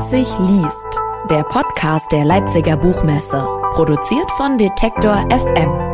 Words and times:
Leipzig 0.00 0.30
liest. 0.38 0.98
Der 1.28 1.42
Podcast 1.42 2.10
der 2.10 2.24
Leipziger 2.24 2.78
Buchmesse. 2.78 3.46
Produziert 3.72 4.30
von 4.30 4.56
Detektor 4.56 5.28
FM. 5.28 5.90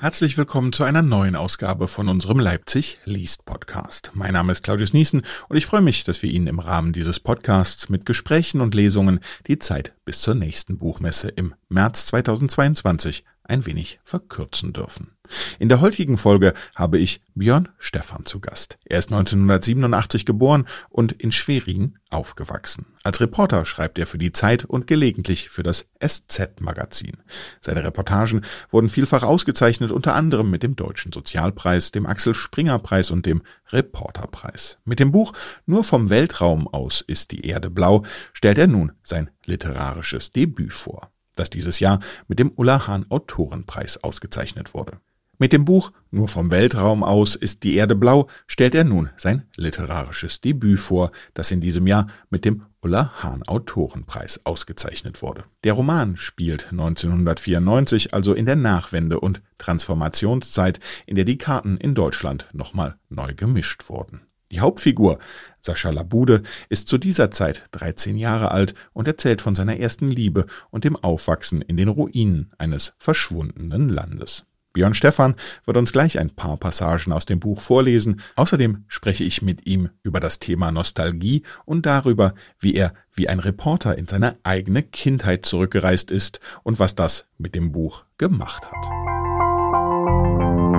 Herzlich 0.00 0.36
willkommen 0.36 0.72
zu 0.72 0.82
einer 0.82 1.02
neuen 1.02 1.36
Ausgabe 1.36 1.86
von 1.86 2.08
unserem 2.08 2.40
Leipzig 2.40 2.98
liest 3.04 3.44
Podcast. 3.44 4.10
Mein 4.14 4.32
Name 4.32 4.50
ist 4.50 4.64
Claudius 4.64 4.92
Niesen 4.92 5.22
und 5.48 5.56
ich 5.56 5.66
freue 5.66 5.80
mich, 5.80 6.02
dass 6.02 6.20
wir 6.24 6.32
Ihnen 6.32 6.48
im 6.48 6.58
Rahmen 6.58 6.92
dieses 6.92 7.20
Podcasts 7.20 7.88
mit 7.88 8.04
Gesprächen 8.04 8.60
und 8.60 8.74
Lesungen 8.74 9.20
die 9.46 9.60
Zeit 9.60 9.94
bis 10.04 10.20
zur 10.22 10.34
nächsten 10.34 10.78
Buchmesse 10.78 11.28
im 11.28 11.54
März 11.68 12.06
2022 12.06 13.24
ein 13.44 13.66
wenig 13.66 14.00
verkürzen 14.04 14.72
dürfen. 14.72 15.16
In 15.58 15.68
der 15.68 15.80
heutigen 15.80 16.18
Folge 16.18 16.52
habe 16.76 16.98
ich 16.98 17.22
Björn 17.34 17.68
Stephan 17.78 18.26
zu 18.26 18.40
Gast. 18.40 18.78
Er 18.84 18.98
ist 18.98 19.10
1987 19.10 20.26
geboren 20.26 20.66
und 20.90 21.12
in 21.12 21.32
Schwerin 21.32 21.98
aufgewachsen. 22.10 22.86
Als 23.02 23.20
Reporter 23.20 23.64
schreibt 23.64 23.98
er 23.98 24.06
für 24.06 24.18
die 24.18 24.32
Zeit 24.32 24.64
und 24.64 24.86
gelegentlich 24.86 25.48
für 25.48 25.62
das 25.62 25.86
SZ-Magazin. 26.04 27.18
Seine 27.60 27.84
Reportagen 27.84 28.42
wurden 28.70 28.90
vielfach 28.90 29.22
ausgezeichnet, 29.22 29.90
unter 29.90 30.14
anderem 30.14 30.50
mit 30.50 30.62
dem 30.62 30.76
Deutschen 30.76 31.12
Sozialpreis, 31.12 31.92
dem 31.92 32.06
Axel 32.06 32.34
Springer 32.34 32.78
Preis 32.78 33.10
und 33.10 33.24
dem 33.24 33.42
Reporterpreis. 33.70 34.78
Mit 34.84 35.00
dem 35.00 35.12
Buch 35.12 35.32
Nur 35.66 35.84
vom 35.84 36.10
Weltraum 36.10 36.68
aus 36.68 37.00
ist 37.00 37.30
die 37.30 37.46
Erde 37.46 37.70
blau 37.70 38.04
stellt 38.32 38.58
er 38.58 38.66
nun 38.66 38.92
sein 39.02 39.30
literarisches 39.46 40.30
Debüt 40.30 40.72
vor 40.72 41.12
das 41.36 41.50
dieses 41.50 41.80
Jahr 41.80 42.00
mit 42.28 42.38
dem 42.38 42.52
Ulla 42.56 42.86
Hahn 42.86 43.06
Autorenpreis 43.08 44.02
ausgezeichnet 44.02 44.74
wurde. 44.74 44.98
Mit 45.38 45.52
dem 45.52 45.64
Buch 45.64 45.92
Nur 46.10 46.28
vom 46.28 46.50
Weltraum 46.50 47.02
aus 47.02 47.34
ist 47.34 47.64
die 47.64 47.74
Erde 47.74 47.96
blau 47.96 48.28
stellt 48.46 48.74
er 48.76 48.84
nun 48.84 49.10
sein 49.16 49.42
literarisches 49.56 50.40
Debüt 50.40 50.78
vor, 50.78 51.10
das 51.34 51.50
in 51.50 51.60
diesem 51.60 51.86
Jahr 51.86 52.06
mit 52.30 52.44
dem 52.44 52.62
Ulla 52.80 53.12
Hahn 53.22 53.42
Autorenpreis 53.44 54.40
ausgezeichnet 54.44 55.22
wurde. 55.22 55.44
Der 55.64 55.72
Roman 55.72 56.16
spielt 56.16 56.70
1994, 56.70 58.14
also 58.14 58.34
in 58.34 58.46
der 58.46 58.56
Nachwende- 58.56 59.20
und 59.20 59.42
Transformationszeit, 59.58 60.80
in 61.06 61.16
der 61.16 61.24
die 61.24 61.38
Karten 61.38 61.76
in 61.76 61.94
Deutschland 61.94 62.48
nochmal 62.52 62.96
neu 63.08 63.34
gemischt 63.34 63.88
wurden. 63.88 64.22
Die 64.52 64.60
Hauptfigur, 64.60 65.18
Sascha 65.62 65.90
Labude, 65.90 66.42
ist 66.68 66.88
zu 66.88 66.98
dieser 66.98 67.30
Zeit 67.30 67.68
13 67.70 68.18
Jahre 68.18 68.50
alt 68.50 68.74
und 68.92 69.08
erzählt 69.08 69.40
von 69.40 69.54
seiner 69.54 69.78
ersten 69.78 70.08
Liebe 70.08 70.46
und 70.70 70.84
dem 70.84 70.96
Aufwachsen 70.96 71.62
in 71.62 71.76
den 71.76 71.88
Ruinen 71.88 72.52
eines 72.58 72.92
verschwundenen 72.98 73.88
Landes. 73.88 74.44
Björn 74.72 74.94
Stephan 74.94 75.34
wird 75.66 75.76
uns 75.76 75.92
gleich 75.92 76.18
ein 76.18 76.30
paar 76.30 76.56
Passagen 76.56 77.12
aus 77.12 77.26
dem 77.26 77.40
Buch 77.40 77.60
vorlesen. 77.60 78.22
Außerdem 78.36 78.84
spreche 78.88 79.22
ich 79.22 79.42
mit 79.42 79.66
ihm 79.66 79.90
über 80.02 80.18
das 80.18 80.38
Thema 80.38 80.72
Nostalgie 80.72 81.42
und 81.66 81.84
darüber, 81.84 82.34
wie 82.58 82.74
er 82.74 82.94
wie 83.12 83.28
ein 83.28 83.38
Reporter 83.38 83.98
in 83.98 84.08
seine 84.08 84.38
eigene 84.44 84.82
Kindheit 84.82 85.44
zurückgereist 85.44 86.10
ist 86.10 86.40
und 86.62 86.78
was 86.78 86.94
das 86.94 87.26
mit 87.36 87.54
dem 87.54 87.72
Buch 87.72 88.04
gemacht 88.16 88.64
hat. 88.64 90.71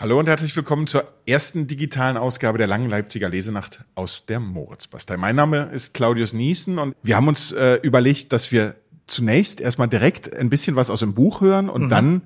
Hallo 0.00 0.18
und 0.18 0.28
herzlich 0.28 0.56
willkommen 0.56 0.86
zur 0.86 1.04
ersten 1.26 1.66
digitalen 1.66 2.16
Ausgabe 2.16 2.56
der 2.56 2.66
langen 2.66 2.88
Leipziger 2.88 3.28
Lesenacht 3.28 3.84
aus 3.94 4.24
der 4.24 4.40
Moritzbastei. 4.40 5.18
Mein 5.18 5.36
Name 5.36 5.68
ist 5.74 5.92
Claudius 5.92 6.32
Niesen 6.32 6.78
und 6.78 6.96
wir 7.02 7.16
haben 7.16 7.28
uns 7.28 7.52
äh, 7.52 7.74
überlegt, 7.82 8.32
dass 8.32 8.50
wir 8.50 8.76
zunächst 9.06 9.60
erstmal 9.60 9.88
direkt 9.88 10.34
ein 10.34 10.48
bisschen 10.48 10.74
was 10.74 10.88
aus 10.88 11.00
dem 11.00 11.12
Buch 11.12 11.42
hören 11.42 11.68
und 11.68 11.84
mhm. 11.84 11.88
dann 11.90 12.22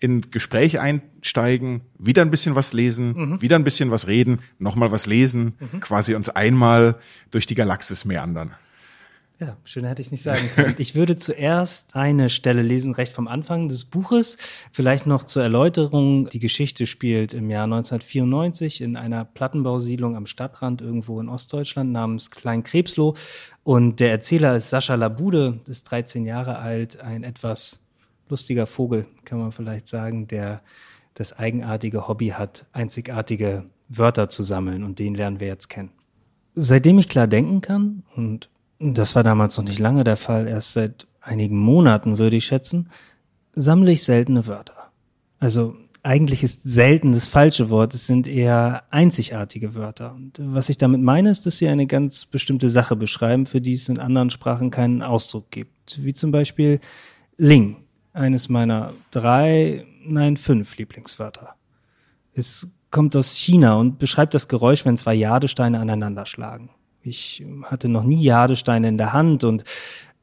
in 0.00 0.22
Gespräch 0.30 0.80
einsteigen, 0.80 1.82
wieder 1.98 2.22
ein 2.22 2.30
bisschen 2.30 2.54
was 2.54 2.72
lesen, 2.72 3.12
mhm. 3.12 3.42
wieder 3.42 3.56
ein 3.56 3.64
bisschen 3.64 3.90
was 3.90 4.06
reden, 4.06 4.38
nochmal 4.58 4.90
was 4.90 5.04
lesen, 5.04 5.52
mhm. 5.60 5.80
quasi 5.80 6.14
uns 6.14 6.30
einmal 6.30 6.96
durch 7.30 7.44
die 7.44 7.54
Galaxis 7.54 8.06
meandern. 8.06 8.54
Ja, 9.40 9.56
schöner 9.62 9.90
hätte 9.90 10.00
ich 10.00 10.08
es 10.08 10.10
nicht 10.10 10.24
sagen 10.24 10.50
können. 10.56 10.74
Ich 10.78 10.96
würde 10.96 11.16
zuerst 11.16 11.94
eine 11.94 12.28
Stelle 12.28 12.62
lesen, 12.62 12.92
recht 12.94 13.12
vom 13.12 13.28
Anfang 13.28 13.68
des 13.68 13.84
Buches. 13.84 14.36
Vielleicht 14.72 15.06
noch 15.06 15.22
zur 15.22 15.44
Erläuterung. 15.44 16.28
Die 16.28 16.40
Geschichte 16.40 16.86
spielt 16.86 17.34
im 17.34 17.48
Jahr 17.48 17.64
1994 17.64 18.80
in 18.80 18.96
einer 18.96 19.24
Plattenbausiedlung 19.24 20.16
am 20.16 20.26
Stadtrand 20.26 20.82
irgendwo 20.82 21.20
in 21.20 21.28
Ostdeutschland 21.28 21.92
namens 21.92 22.32
Kleinkrebsloh. 22.32 23.14
Und 23.62 24.00
der 24.00 24.10
Erzähler 24.10 24.56
ist 24.56 24.70
Sascha 24.70 24.96
Labude, 24.96 25.60
ist 25.68 25.84
13 25.84 26.26
Jahre 26.26 26.58
alt, 26.58 27.00
ein 27.00 27.22
etwas 27.22 27.78
lustiger 28.28 28.66
Vogel, 28.66 29.06
kann 29.24 29.38
man 29.38 29.52
vielleicht 29.52 29.86
sagen, 29.86 30.26
der 30.26 30.62
das 31.14 31.32
eigenartige 31.32 32.08
Hobby 32.08 32.30
hat, 32.30 32.66
einzigartige 32.72 33.66
Wörter 33.88 34.30
zu 34.30 34.42
sammeln. 34.42 34.82
Und 34.82 34.98
den 34.98 35.14
lernen 35.14 35.38
wir 35.38 35.46
jetzt 35.46 35.68
kennen. 35.68 35.90
Seitdem 36.54 36.98
ich 36.98 37.08
klar 37.08 37.28
denken 37.28 37.60
kann 37.60 38.02
und 38.16 38.50
das 38.78 39.14
war 39.14 39.24
damals 39.24 39.56
noch 39.56 39.64
nicht 39.64 39.78
lange 39.78 40.04
der 40.04 40.16
Fall, 40.16 40.46
erst 40.46 40.72
seit 40.72 41.06
einigen 41.20 41.58
Monaten 41.58 42.18
würde 42.18 42.36
ich 42.36 42.46
schätzen, 42.46 42.90
sammle 43.52 43.92
ich 43.92 44.04
seltene 44.04 44.46
Wörter. 44.46 44.92
Also 45.38 45.74
eigentlich 46.02 46.42
ist 46.42 46.62
selten 46.62 47.12
das 47.12 47.26
falsche 47.26 47.70
Wort, 47.70 47.94
es 47.94 48.06
sind 48.06 48.26
eher 48.26 48.84
einzigartige 48.90 49.74
Wörter. 49.74 50.14
Und 50.14 50.40
was 50.42 50.68
ich 50.68 50.78
damit 50.78 51.02
meine, 51.02 51.30
ist, 51.30 51.44
dass 51.44 51.58
sie 51.58 51.68
eine 51.68 51.86
ganz 51.86 52.24
bestimmte 52.24 52.68
Sache 52.68 52.96
beschreiben, 52.96 53.46
für 53.46 53.60
die 53.60 53.72
es 53.72 53.88
in 53.88 53.98
anderen 53.98 54.30
Sprachen 54.30 54.70
keinen 54.70 55.02
Ausdruck 55.02 55.50
gibt. 55.50 56.02
Wie 56.02 56.14
zum 56.14 56.30
Beispiel 56.30 56.80
Ling, 57.36 57.76
eines 58.12 58.48
meiner 58.48 58.94
drei, 59.10 59.86
nein, 60.04 60.36
fünf 60.36 60.76
Lieblingswörter. 60.76 61.54
Es 62.32 62.68
kommt 62.90 63.16
aus 63.16 63.36
China 63.36 63.74
und 63.74 63.98
beschreibt 63.98 64.34
das 64.34 64.48
Geräusch, 64.48 64.84
wenn 64.84 64.96
zwei 64.96 65.14
Jadesteine 65.14 65.80
aneinander 65.80 66.26
schlagen. 66.26 66.70
Ich 67.08 67.44
hatte 67.64 67.88
noch 67.88 68.04
nie 68.04 68.22
Jadesteine 68.22 68.88
in 68.88 68.98
der 68.98 69.12
Hand 69.12 69.44
und 69.44 69.64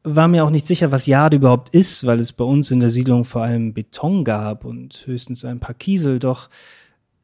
war 0.03 0.27
mir 0.27 0.45
auch 0.45 0.51
nicht 0.51 0.67
sicher, 0.67 0.91
was 0.91 1.07
Jade 1.07 1.37
überhaupt 1.37 1.69
ist, 1.69 2.05
weil 2.05 2.19
es 2.19 2.31
bei 2.31 2.45
uns 2.45 2.69
in 2.69 2.79
der 2.79 2.91
Siedlung 2.91 3.25
vor 3.25 3.41
allem 3.41 3.73
Beton 3.73 4.23
gab 4.23 4.63
und 4.63 5.03
höchstens 5.05 5.43
ein 5.43 5.59
paar 5.59 5.73
Kiesel. 5.73 6.19
Doch 6.19 6.49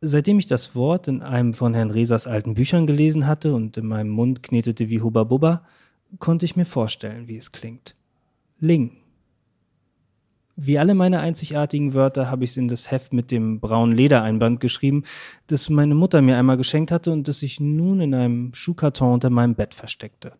seitdem 0.02 0.40
ich 0.40 0.48
das 0.48 0.76
Wort 0.76 1.08
in 1.08 1.22
einem 1.22 1.54
von 1.54 1.76
Herrn 1.76 1.92
Resers 1.92 2.26
alten 2.26 2.56
Büchern 2.56 2.88
gelesen 2.88 3.28
hatte 3.28 3.54
und 3.54 3.78
in 3.78 3.86
meinem 3.86 4.10
Mund 4.10 4.42
knetete 4.42 4.90
wie 4.90 5.02
Hubba 5.02 5.24
Bubba, 5.24 5.64
konnte 6.18 6.46
ich 6.46 6.56
mir 6.56 6.66
vorstellen, 6.66 7.28
wie 7.28 7.38
es 7.38 7.52
klingt. 7.52 7.96
Ling. 8.60 9.01
Wie 10.64 10.78
alle 10.78 10.94
meine 10.94 11.22
einzigartigen 11.22 11.96
Wörter 11.96 12.30
habe 12.30 12.44
ich 12.44 12.52
es 12.52 12.58
in 12.58 12.68
das 12.68 12.92
Heft 12.92 13.14
mit 13.14 13.32
dem 13.32 13.60
braunen 13.60 13.98
Ledereinband 13.98 14.60
geschrieben, 14.60 15.06
das 15.48 15.72
meine 15.72 15.96
Mutter 15.96 16.22
mir 16.22 16.38
einmal 16.38 16.56
geschenkt 16.56 16.92
hatte 16.92 17.12
und 17.12 17.28
das 17.28 17.42
ich 17.42 17.60
nun 17.60 18.00
in 18.00 18.14
einem 18.14 18.54
Schuhkarton 18.54 19.14
unter 19.14 19.32
meinem 19.32 19.56
Bett 19.56 19.74
versteckte. 19.74 20.34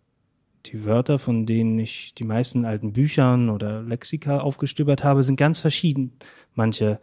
Die 0.68 0.86
Wörter, 0.86 1.18
von 1.18 1.48
denen 1.48 1.80
ich 1.80 2.14
die 2.14 2.24
meisten 2.24 2.66
alten 2.66 2.94
Büchern 2.94 3.50
oder 3.50 3.82
Lexika 3.82 4.42
aufgestöbert 4.42 5.04
habe, 5.04 5.24
sind 5.24 5.38
ganz 5.38 5.60
verschieden. 5.60 6.12
Manche 6.54 7.00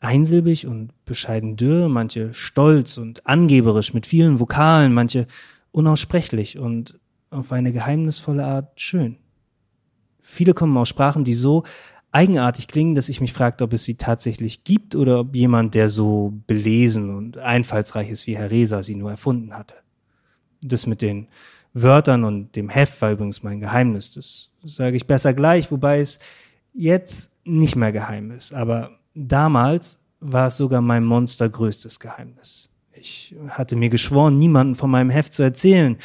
einsilbig 0.00 0.66
und 0.66 0.90
bescheiden 1.06 1.56
dürr, 1.56 1.88
manche 1.88 2.34
stolz 2.34 2.98
und 2.98 3.26
angeberisch 3.26 3.94
mit 3.94 4.04
vielen 4.04 4.38
Vokalen, 4.38 4.92
manche 4.92 5.28
unaussprechlich 5.72 6.58
und 6.58 7.00
auf 7.30 7.52
eine 7.52 7.72
geheimnisvolle 7.72 8.44
Art 8.44 8.78
schön. 8.78 9.16
Viele 10.26 10.54
kommen 10.54 10.76
aus 10.78 10.88
Sprachen, 10.88 11.22
die 11.22 11.34
so 11.34 11.64
eigenartig 12.14 12.68
klingen, 12.68 12.94
dass 12.94 13.08
ich 13.08 13.20
mich 13.20 13.32
fragte, 13.32 13.64
ob 13.64 13.72
es 13.72 13.84
sie 13.84 13.96
tatsächlich 13.96 14.62
gibt 14.62 14.94
oder 14.94 15.20
ob 15.20 15.34
jemand, 15.34 15.74
der 15.74 15.90
so 15.90 16.32
belesen 16.46 17.14
und 17.14 17.38
einfallsreich 17.38 18.08
ist 18.08 18.26
wie 18.26 18.36
Herr 18.36 18.50
Reser, 18.50 18.82
sie 18.82 18.94
nur 18.94 19.10
erfunden 19.10 19.56
hatte. 19.56 19.74
Das 20.62 20.86
mit 20.86 21.02
den 21.02 21.26
Wörtern 21.72 22.22
und 22.22 22.54
dem 22.54 22.68
Heft 22.68 23.02
war 23.02 23.10
übrigens 23.10 23.42
mein 23.42 23.58
Geheimnis. 23.58 24.12
Das 24.12 24.50
sage 24.64 24.96
ich 24.96 25.08
besser 25.08 25.34
gleich, 25.34 25.72
wobei 25.72 25.98
es 25.98 26.20
jetzt 26.72 27.32
nicht 27.44 27.74
mehr 27.74 27.90
geheim 27.90 28.30
ist. 28.30 28.54
Aber 28.54 28.92
damals 29.14 30.00
war 30.20 30.46
es 30.46 30.56
sogar 30.56 30.80
mein 30.80 31.04
monstergrößtes 31.04 31.98
Geheimnis. 31.98 32.70
Ich 32.92 33.34
hatte 33.48 33.74
mir 33.74 33.88
geschworen, 33.88 34.38
niemanden 34.38 34.76
von 34.76 34.88
meinem 34.88 35.10
Heft 35.10 35.34
zu 35.34 35.42
erzählen, 35.42 35.96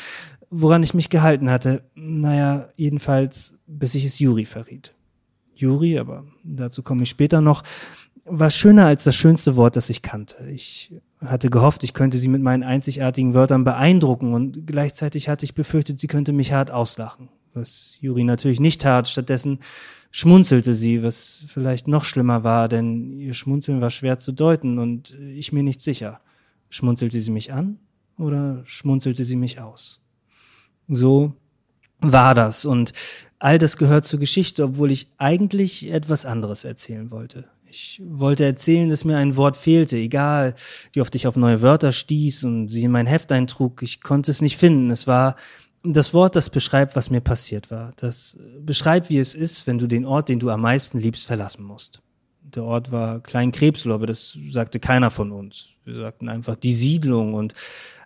woran 0.50 0.82
ich 0.82 0.96
mich 0.96 1.12
gehalten 1.12 1.52
hatte. 1.52 1.84
Naja, 1.94 2.70
jedenfalls, 2.76 3.60
bis 3.68 3.94
ich 3.94 4.06
es 4.06 4.18
Juri 4.18 4.46
verriet. 4.46 4.94
Juri, 5.60 6.00
aber 6.00 6.26
dazu 6.44 6.84
komme 6.84 7.04
ich 7.04 7.10
später 7.10 7.42
noch, 7.42 7.64
war 8.26 8.50
schöner 8.50 8.86
als 8.86 9.04
das 9.04 9.16
schönste 9.16 9.56
Wort, 9.56 9.76
das 9.76 9.90
ich 9.90 10.02
kannte. 10.02 10.50
Ich 10.50 10.94
hatte 11.20 11.50
gehofft, 11.50 11.84
ich 11.84 11.94
könnte 11.94 12.18
sie 12.18 12.28
mit 12.28 12.42
meinen 12.42 12.64
einzigartigen 12.64 13.34
Wörtern 13.34 13.64
beeindrucken 13.64 14.34
und 14.34 14.68
gleichzeitig 14.68 15.30
hatte 15.30 15.46
ich 15.46 15.54
befürchtet, 15.54 16.00
sie 16.00 16.08
könnte 16.08 16.32
mich 16.32 16.54
hart 16.54 16.72
auslachen. 16.72 17.30
Was 17.54 17.98
Juri 18.00 18.24
natürlich 18.24 18.60
nicht 18.60 18.82
tat. 18.82 19.08
Stattdessen 19.08 19.60
schmunzelte 20.12 20.74
sie, 20.74 21.04
was 21.04 21.44
vielleicht 21.48 21.88
noch 21.88 22.04
schlimmer 22.04 22.44
war, 22.44 22.68
denn 22.68 23.20
ihr 23.20 23.34
Schmunzeln 23.34 23.82
war 23.82 23.90
schwer 23.90 24.20
zu 24.20 24.32
deuten 24.32 24.78
und 24.78 25.12
ich 25.12 25.52
mir 25.52 25.64
nicht 25.64 25.82
sicher. 25.82 26.22
Schmunzelte 26.70 27.20
sie 27.20 27.32
mich 27.32 27.52
an 27.52 27.80
oder 28.18 28.62
schmunzelte 28.66 29.26
sie 29.26 29.36
mich 29.36 29.60
aus? 29.60 30.02
So 30.88 31.34
war 32.00 32.36
das 32.36 32.66
und 32.66 32.94
All 33.40 33.58
das 33.58 33.78
gehört 33.78 34.06
zur 34.06 34.20
Geschichte, 34.20 34.66
obwohl 34.66 34.92
ich 34.92 35.08
eigentlich 35.18 35.90
etwas 35.90 36.26
anderes 36.26 36.66
erzählen 36.66 37.10
wollte. 37.10 37.46
Ich 37.72 38.02
wollte 38.04 38.44
erzählen, 38.44 38.90
dass 38.90 39.06
mir 39.06 39.18
ein 39.18 39.38
Wort 39.38 39.56
fehlte, 39.56 39.96
egal 39.96 40.56
wie 40.92 41.02
oft 41.02 41.16
ich 41.16 41.26
auf 41.26 41.38
neue 41.38 41.62
Wörter 41.62 41.94
stieß 41.94 42.44
und 42.44 42.68
sie 42.68 42.84
in 42.84 42.92
mein 42.92 43.08
Heft 43.08 43.32
eintrug. 43.32 43.82
Ich 43.82 44.02
konnte 44.02 44.32
es 44.32 44.42
nicht 44.42 44.58
finden. 44.58 44.92
Es 44.92 45.08
war 45.08 45.38
das 45.84 46.14
Wort, 46.14 46.36
das 46.36 46.50
beschreibt, 46.50 46.98
was 46.98 47.10
mir 47.10 47.22
passiert 47.22 47.72
war. 47.72 47.94
Das 47.96 48.38
beschreibt, 48.60 49.10
wie 49.10 49.20
es 49.20 49.36
ist, 49.36 49.68
wenn 49.68 49.78
du 49.78 49.88
den 49.88 50.06
Ort, 50.06 50.28
den 50.28 50.40
du 50.40 50.50
am 50.50 50.62
meisten 50.62 51.00
liebst, 51.00 51.26
verlassen 51.26 51.64
musst. 51.64 52.02
Der 52.56 52.64
Ort 52.64 52.92
war 52.92 53.20
Klein 53.20 53.52
Krebsloh, 53.52 53.94
aber 53.94 54.08
das 54.08 54.38
sagte 54.50 54.80
keiner 54.80 55.12
von 55.12 55.32
uns. 55.32 55.70
Wir 55.86 56.00
sagten 56.00 56.30
einfach 56.30 56.56
die 56.56 56.74
Siedlung 56.74 57.34
und 57.34 57.54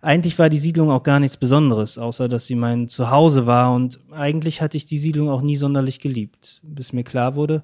eigentlich 0.01 0.37
war 0.37 0.49
die 0.49 0.57
Siedlung 0.57 0.91
auch 0.91 1.03
gar 1.03 1.19
nichts 1.19 1.37
Besonderes, 1.37 1.97
außer 1.97 2.27
dass 2.27 2.45
sie 2.45 2.55
mein 2.55 2.89
Zuhause 2.89 3.47
war 3.47 3.73
und 3.73 3.99
eigentlich 4.11 4.61
hatte 4.61 4.75
ich 4.77 4.85
die 4.85 4.97
Siedlung 4.97 5.29
auch 5.29 5.41
nie 5.41 5.55
sonderlich 5.55 5.99
geliebt, 5.99 6.59
bis 6.63 6.91
mir 6.91 7.03
klar 7.03 7.35
wurde, 7.35 7.63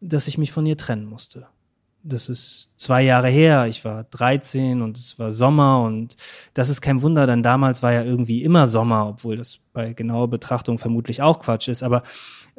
dass 0.00 0.28
ich 0.28 0.36
mich 0.36 0.52
von 0.52 0.66
ihr 0.66 0.76
trennen 0.76 1.06
musste. 1.06 1.46
Das 2.02 2.30
ist 2.30 2.70
zwei 2.78 3.02
Jahre 3.02 3.28
her. 3.28 3.66
Ich 3.66 3.84
war 3.84 4.04
13 4.04 4.80
und 4.80 4.96
es 4.96 5.18
war 5.18 5.30
Sommer 5.30 5.82
und 5.82 6.16
das 6.54 6.70
ist 6.70 6.80
kein 6.80 7.02
Wunder, 7.02 7.26
denn 7.26 7.42
damals 7.42 7.82
war 7.82 7.92
ja 7.92 8.02
irgendwie 8.02 8.42
immer 8.42 8.66
Sommer, 8.66 9.08
obwohl 9.08 9.36
das 9.36 9.58
bei 9.74 9.92
genauer 9.92 10.28
Betrachtung 10.28 10.78
vermutlich 10.78 11.20
auch 11.20 11.40
Quatsch 11.40 11.68
ist. 11.68 11.82
Aber 11.82 12.02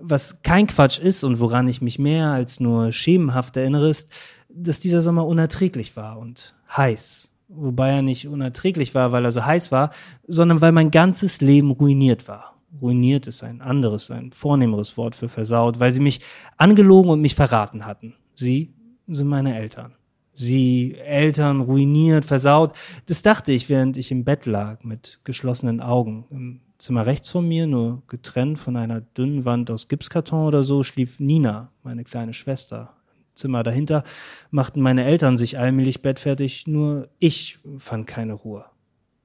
was 0.02 0.42
kein 0.44 0.68
Quatsch 0.68 1.00
ist 1.00 1.24
und 1.24 1.40
woran 1.40 1.68
ich 1.68 1.82
mich 1.82 2.00
mehr 2.00 2.28
als 2.28 2.60
nur 2.60 2.92
schemenhaft 2.92 3.58
erinnere, 3.58 3.90
ist, 3.90 4.10
dass 4.50 4.80
dieser 4.80 5.02
Sommer 5.02 5.26
unerträglich 5.26 5.96
war 5.96 6.18
und 6.20 6.56
heiß. 6.76 7.30
Wobei 7.48 7.90
er 7.90 8.02
nicht 8.02 8.28
unerträglich 8.28 8.96
war, 8.96 9.12
weil 9.12 9.26
er 9.26 9.32
so 9.32 9.46
heiß 9.46 9.72
war, 9.72 9.92
sondern 10.26 10.62
weil 10.62 10.72
mein 10.72 10.92
ganzes 10.92 11.42
Leben 11.42 11.72
ruiniert 11.72 12.28
war. 12.28 12.56
Ruiniert 12.82 13.28
ist 13.28 13.44
ein 13.44 13.62
anderes, 13.62 14.10
ein 14.12 14.32
vornehmeres 14.32 14.96
Wort 14.96 15.16
für 15.16 15.28
versaut, 15.28 15.80
weil 15.80 15.92
sie 15.92 16.00
mich 16.00 16.22
angelogen 16.58 17.10
und 17.10 17.22
mich 17.22 17.36
verraten 17.36 17.86
hatten. 17.86 18.16
Sie 18.36 18.74
sind 19.08 19.28
meine 19.28 19.58
Eltern. 19.58 19.96
Sie, 20.34 20.96
Eltern, 20.96 21.60
ruiniert, 21.60 22.24
versaut. 22.24 22.74
Das 23.08 23.22
dachte 23.22 23.52
ich, 23.52 23.68
während 23.68 23.98
ich 23.98 24.12
im 24.12 24.24
Bett 24.24 24.46
lag, 24.46 24.84
mit 24.86 25.20
geschlossenen 25.26 25.82
Augen. 25.82 26.26
Im 26.32 26.62
Zimmer 26.82 27.06
rechts 27.06 27.30
von 27.30 27.48
mir, 27.48 27.68
nur 27.68 28.02
getrennt 28.08 28.58
von 28.58 28.76
einer 28.76 29.02
dünnen 29.02 29.46
Wand 29.46 29.70
aus 29.70 29.88
Gipskarton 29.88 30.48
oder 30.48 30.64
so, 30.64 30.82
schlief 30.82 31.20
Nina, 31.20 31.72
meine 31.84 32.04
kleine 32.04 32.34
Schwester. 32.34 32.96
Im 33.14 33.36
Zimmer 33.36 33.62
dahinter 33.62 34.04
machten 34.50 34.82
meine 34.82 35.06
Eltern 35.06 35.38
sich 35.38 35.60
allmählich 35.60 36.02
bettfertig, 36.02 36.66
nur 36.66 37.08
ich 37.20 37.60
fand 37.78 38.08
keine 38.08 38.34
Ruhe. 38.34 38.66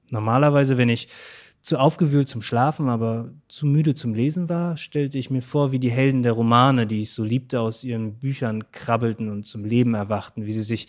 Normalerweise, 0.09 0.77
wenn 0.77 0.89
ich 0.89 1.07
zu 1.61 1.79
aufgewühlt 1.79 2.29
zum 2.29 2.43
Schlafen, 2.43 2.89
aber 2.89 3.31
zu 3.49 3.65
müde 3.65 3.95
zum 3.95 4.13
Lesen 4.13 4.49
war, 4.49 4.77
stellte 4.77 5.17
ich 5.17 5.31
mir 5.31 5.41
vor, 5.41 5.71
wie 5.71 5.79
die 5.79 5.89
Helden 5.89 6.21
der 6.21 6.33
Romane, 6.33 6.85
die 6.85 7.01
ich 7.01 7.11
so 7.11 7.23
liebte, 7.23 7.59
aus 7.59 7.83
ihren 7.83 8.19
Büchern 8.19 8.71
krabbelten 8.71 9.29
und 9.29 9.47
zum 9.47 9.65
Leben 9.65 9.95
erwachten, 9.95 10.45
wie 10.45 10.53
sie 10.53 10.61
sich 10.61 10.87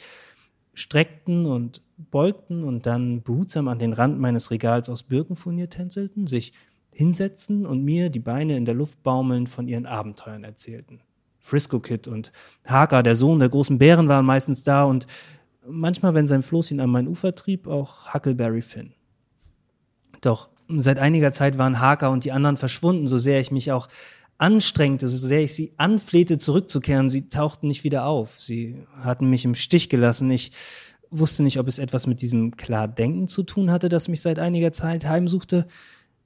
streckten 0.78 1.46
und 1.46 1.82
beugten 1.96 2.62
und 2.62 2.86
dann 2.86 3.22
behutsam 3.22 3.68
an 3.68 3.78
den 3.78 3.92
Rand 3.92 4.20
meines 4.20 4.50
Regals 4.50 4.88
aus 4.88 5.02
Birkenfurnier 5.02 5.68
tänzelten, 5.68 6.26
sich 6.26 6.52
hinsetzten 6.92 7.66
und 7.66 7.84
mir, 7.84 8.10
die 8.10 8.20
Beine 8.20 8.56
in 8.56 8.64
der 8.64 8.74
Luft 8.74 9.02
baumelnd, 9.02 9.48
von 9.48 9.68
ihren 9.68 9.86
Abenteuern 9.86 10.44
erzählten. 10.44 11.00
Frisco 11.40 11.80
Kid 11.80 12.06
und 12.06 12.32
Haka, 12.66 13.02
der 13.02 13.16
Sohn 13.16 13.38
der 13.38 13.48
großen 13.48 13.78
Bären, 13.78 14.08
waren 14.08 14.24
meistens 14.24 14.62
da 14.62 14.84
und 14.84 15.06
manchmal, 15.66 16.14
wenn 16.14 16.26
sein 16.26 16.42
Floß 16.42 16.70
ihn 16.70 16.80
an 16.80 16.90
mein 16.90 17.08
Ufer 17.08 17.34
trieb, 17.34 17.66
auch 17.66 18.14
Huckleberry 18.14 18.62
Finn. 18.62 18.92
Doch 20.20 20.48
seit 20.68 20.98
einiger 20.98 21.32
Zeit 21.32 21.58
waren 21.58 21.80
Haka 21.80 22.08
und 22.08 22.24
die 22.24 22.32
anderen 22.32 22.56
verschwunden, 22.56 23.06
so 23.06 23.18
sehr 23.18 23.40
ich 23.40 23.50
mich 23.50 23.72
auch 23.72 23.88
anstrengte, 24.38 25.08
so 25.08 25.18
sehr 25.18 25.42
ich 25.42 25.54
sie 25.54 25.72
anflehte, 25.76 26.38
zurückzukehren. 26.38 27.08
Sie 27.08 27.28
tauchten 27.28 27.66
nicht 27.66 27.84
wieder 27.84 28.06
auf. 28.06 28.40
Sie 28.40 28.76
hatten 29.02 29.28
mich 29.28 29.44
im 29.44 29.56
Stich 29.56 29.88
gelassen. 29.88 30.30
Ich 30.30 30.52
wusste 31.10 31.42
nicht, 31.42 31.58
ob 31.58 31.66
es 31.66 31.78
etwas 31.78 32.06
mit 32.06 32.22
diesem 32.22 32.56
Klardenken 32.56 33.26
zu 33.26 33.42
tun 33.42 33.70
hatte, 33.70 33.88
das 33.88 34.08
mich 34.08 34.22
seit 34.22 34.38
einiger 34.38 34.72
Zeit 34.72 35.04
heimsuchte. 35.04 35.66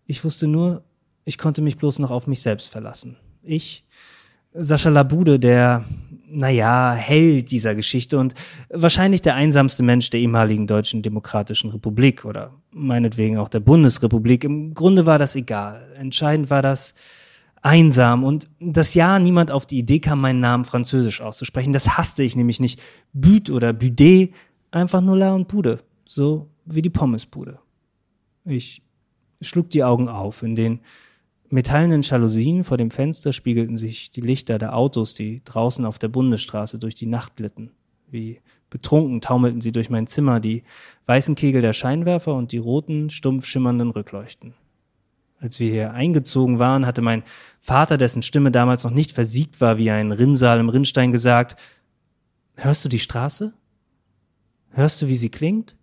Ich 0.04 0.24
wusste 0.24 0.46
nur, 0.46 0.84
ich 1.24 1.38
konnte 1.38 1.62
mich 1.62 1.78
bloß 1.78 2.00
noch 2.00 2.10
auf 2.10 2.26
mich 2.26 2.42
selbst 2.42 2.70
verlassen. 2.70 3.16
Ich, 3.42 3.84
Sascha 4.52 4.90
Labude, 4.90 5.38
der, 5.38 5.84
naja, 6.28 6.92
Held 6.92 7.50
dieser 7.50 7.74
Geschichte 7.74 8.18
und 8.18 8.34
wahrscheinlich 8.68 9.22
der 9.22 9.36
einsamste 9.36 9.82
Mensch 9.82 10.10
der 10.10 10.20
ehemaligen 10.20 10.66
Deutschen 10.66 11.02
Demokratischen 11.02 11.70
Republik 11.70 12.24
oder 12.24 12.52
meinetwegen 12.72 13.38
auch 13.38 13.48
der 13.48 13.60
Bundesrepublik. 13.60 14.44
Im 14.44 14.74
Grunde 14.74 15.06
war 15.06 15.18
das 15.18 15.36
egal. 15.36 15.92
Entscheidend 15.96 16.50
war 16.50 16.60
das, 16.60 16.94
einsam 17.62 18.24
und 18.24 18.48
das 18.60 18.94
Jahr 18.94 19.18
niemand 19.18 19.50
auf 19.50 19.66
die 19.66 19.78
Idee 19.78 20.00
kam, 20.00 20.20
meinen 20.20 20.40
Namen 20.40 20.64
französisch 20.64 21.20
auszusprechen. 21.20 21.72
Das 21.72 21.96
hasste 21.96 22.22
ich 22.22 22.36
nämlich 22.36 22.60
nicht. 22.60 22.82
Büt 23.12 23.50
oder 23.50 23.72
Büdet, 23.72 24.34
einfach 24.70 25.00
nur 25.00 25.16
La 25.16 25.32
und 25.32 25.48
Bude. 25.48 25.78
So 26.06 26.48
wie 26.64 26.82
die 26.82 26.90
Pommesbude. 26.90 27.58
Ich 28.44 28.82
schlug 29.40 29.70
die 29.70 29.84
Augen 29.84 30.08
auf. 30.08 30.42
In 30.42 30.56
den 30.56 30.80
metallenen 31.48 32.02
Jalousien 32.02 32.64
vor 32.64 32.76
dem 32.76 32.90
Fenster 32.90 33.32
spiegelten 33.32 33.78
sich 33.78 34.10
die 34.10 34.20
Lichter 34.20 34.58
der 34.58 34.76
Autos, 34.76 35.14
die 35.14 35.42
draußen 35.44 35.84
auf 35.84 35.98
der 35.98 36.08
Bundesstraße 36.08 36.78
durch 36.78 36.94
die 36.94 37.06
Nacht 37.06 37.36
glitten. 37.36 37.70
Wie 38.10 38.40
betrunken 38.70 39.20
taumelten 39.20 39.60
sie 39.60 39.72
durch 39.72 39.90
mein 39.90 40.06
Zimmer, 40.06 40.40
die 40.40 40.64
weißen 41.06 41.34
Kegel 41.34 41.62
der 41.62 41.72
Scheinwerfer 41.72 42.34
und 42.34 42.52
die 42.52 42.58
roten, 42.58 43.10
stumpf 43.10 43.46
schimmernden 43.46 43.90
Rückleuchten. 43.90 44.54
Als 45.42 45.58
wir 45.58 45.70
hier 45.70 45.92
eingezogen 45.92 46.60
waren, 46.60 46.86
hatte 46.86 47.02
mein 47.02 47.24
Vater, 47.60 47.98
dessen 47.98 48.22
Stimme 48.22 48.52
damals 48.52 48.84
noch 48.84 48.92
nicht 48.92 49.10
versiegt 49.10 49.60
war 49.60 49.76
wie 49.76 49.90
ein 49.90 50.12
Rinnsal 50.12 50.60
im 50.60 50.68
Rinnstein, 50.68 51.10
gesagt, 51.10 51.60
Hörst 52.54 52.84
du 52.84 52.88
die 52.88 52.98
Straße? 52.98 53.52
Hörst 54.70 55.02
du, 55.02 55.08
wie 55.08 55.16
sie 55.16 55.30
klingt? 55.30 55.76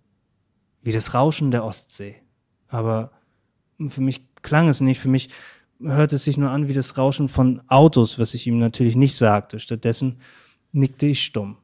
Wie 0.82 0.92
das 0.92 1.14
Rauschen 1.14 1.52
der 1.52 1.66
Ostsee. 1.66 2.16
Aber 2.68 3.12
für 3.90 4.02
mich 4.02 4.22
klang 4.42 4.70
es 4.70 4.82
nicht, 4.82 5.00
für 5.00 5.10
mich 5.10 5.30
hörte 5.82 6.16
es 6.16 6.24
sich 6.24 6.38
nur 6.38 6.52
an 6.52 6.68
wie 6.68 6.74
das 6.74 6.98
Rauschen 6.98 7.28
von 7.28 7.62
Autos, 7.68 8.20
was 8.20 8.34
ich 8.34 8.48
ihm 8.48 8.60
natürlich 8.60 8.96
nicht 8.96 9.16
sagte. 9.16 9.60
Stattdessen 9.60 10.18
nickte 10.72 11.08
ich 11.08 11.24
stumm. 11.24 11.58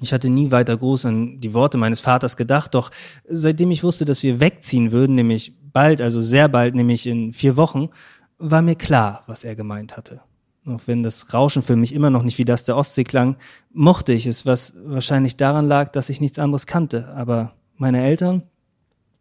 Ich 0.00 0.12
hatte 0.12 0.28
nie 0.28 0.50
weiter 0.50 0.76
groß 0.76 1.06
an 1.06 1.40
die 1.40 1.54
Worte 1.54 1.76
meines 1.76 2.00
Vaters 2.00 2.36
gedacht, 2.36 2.74
doch 2.74 2.90
seitdem 3.24 3.70
ich 3.72 3.82
wusste, 3.82 4.04
dass 4.04 4.22
wir 4.22 4.38
wegziehen 4.40 4.92
würden, 4.92 5.16
nämlich 5.16 5.54
bald, 5.78 6.02
also 6.02 6.20
sehr 6.20 6.48
bald, 6.48 6.74
nämlich 6.74 7.06
in 7.06 7.32
vier 7.32 7.56
Wochen, 7.56 7.90
war 8.38 8.62
mir 8.62 8.74
klar, 8.74 9.22
was 9.28 9.44
er 9.44 9.54
gemeint 9.54 9.96
hatte. 9.96 10.20
Auch 10.66 10.80
wenn 10.86 11.04
das 11.04 11.32
Rauschen 11.32 11.62
für 11.62 11.76
mich 11.76 11.94
immer 11.94 12.10
noch 12.10 12.24
nicht 12.24 12.36
wie 12.36 12.44
das 12.44 12.64
der 12.64 12.76
Ostsee 12.76 13.04
klang, 13.04 13.36
mochte 13.72 14.12
ich 14.12 14.26
es, 14.26 14.44
was 14.44 14.74
wahrscheinlich 14.84 15.36
daran 15.36 15.68
lag, 15.68 15.92
dass 15.92 16.10
ich 16.10 16.20
nichts 16.20 16.40
anderes 16.40 16.66
kannte. 16.66 17.14
Aber 17.14 17.52
meine 17.76 18.02
Eltern 18.02 18.42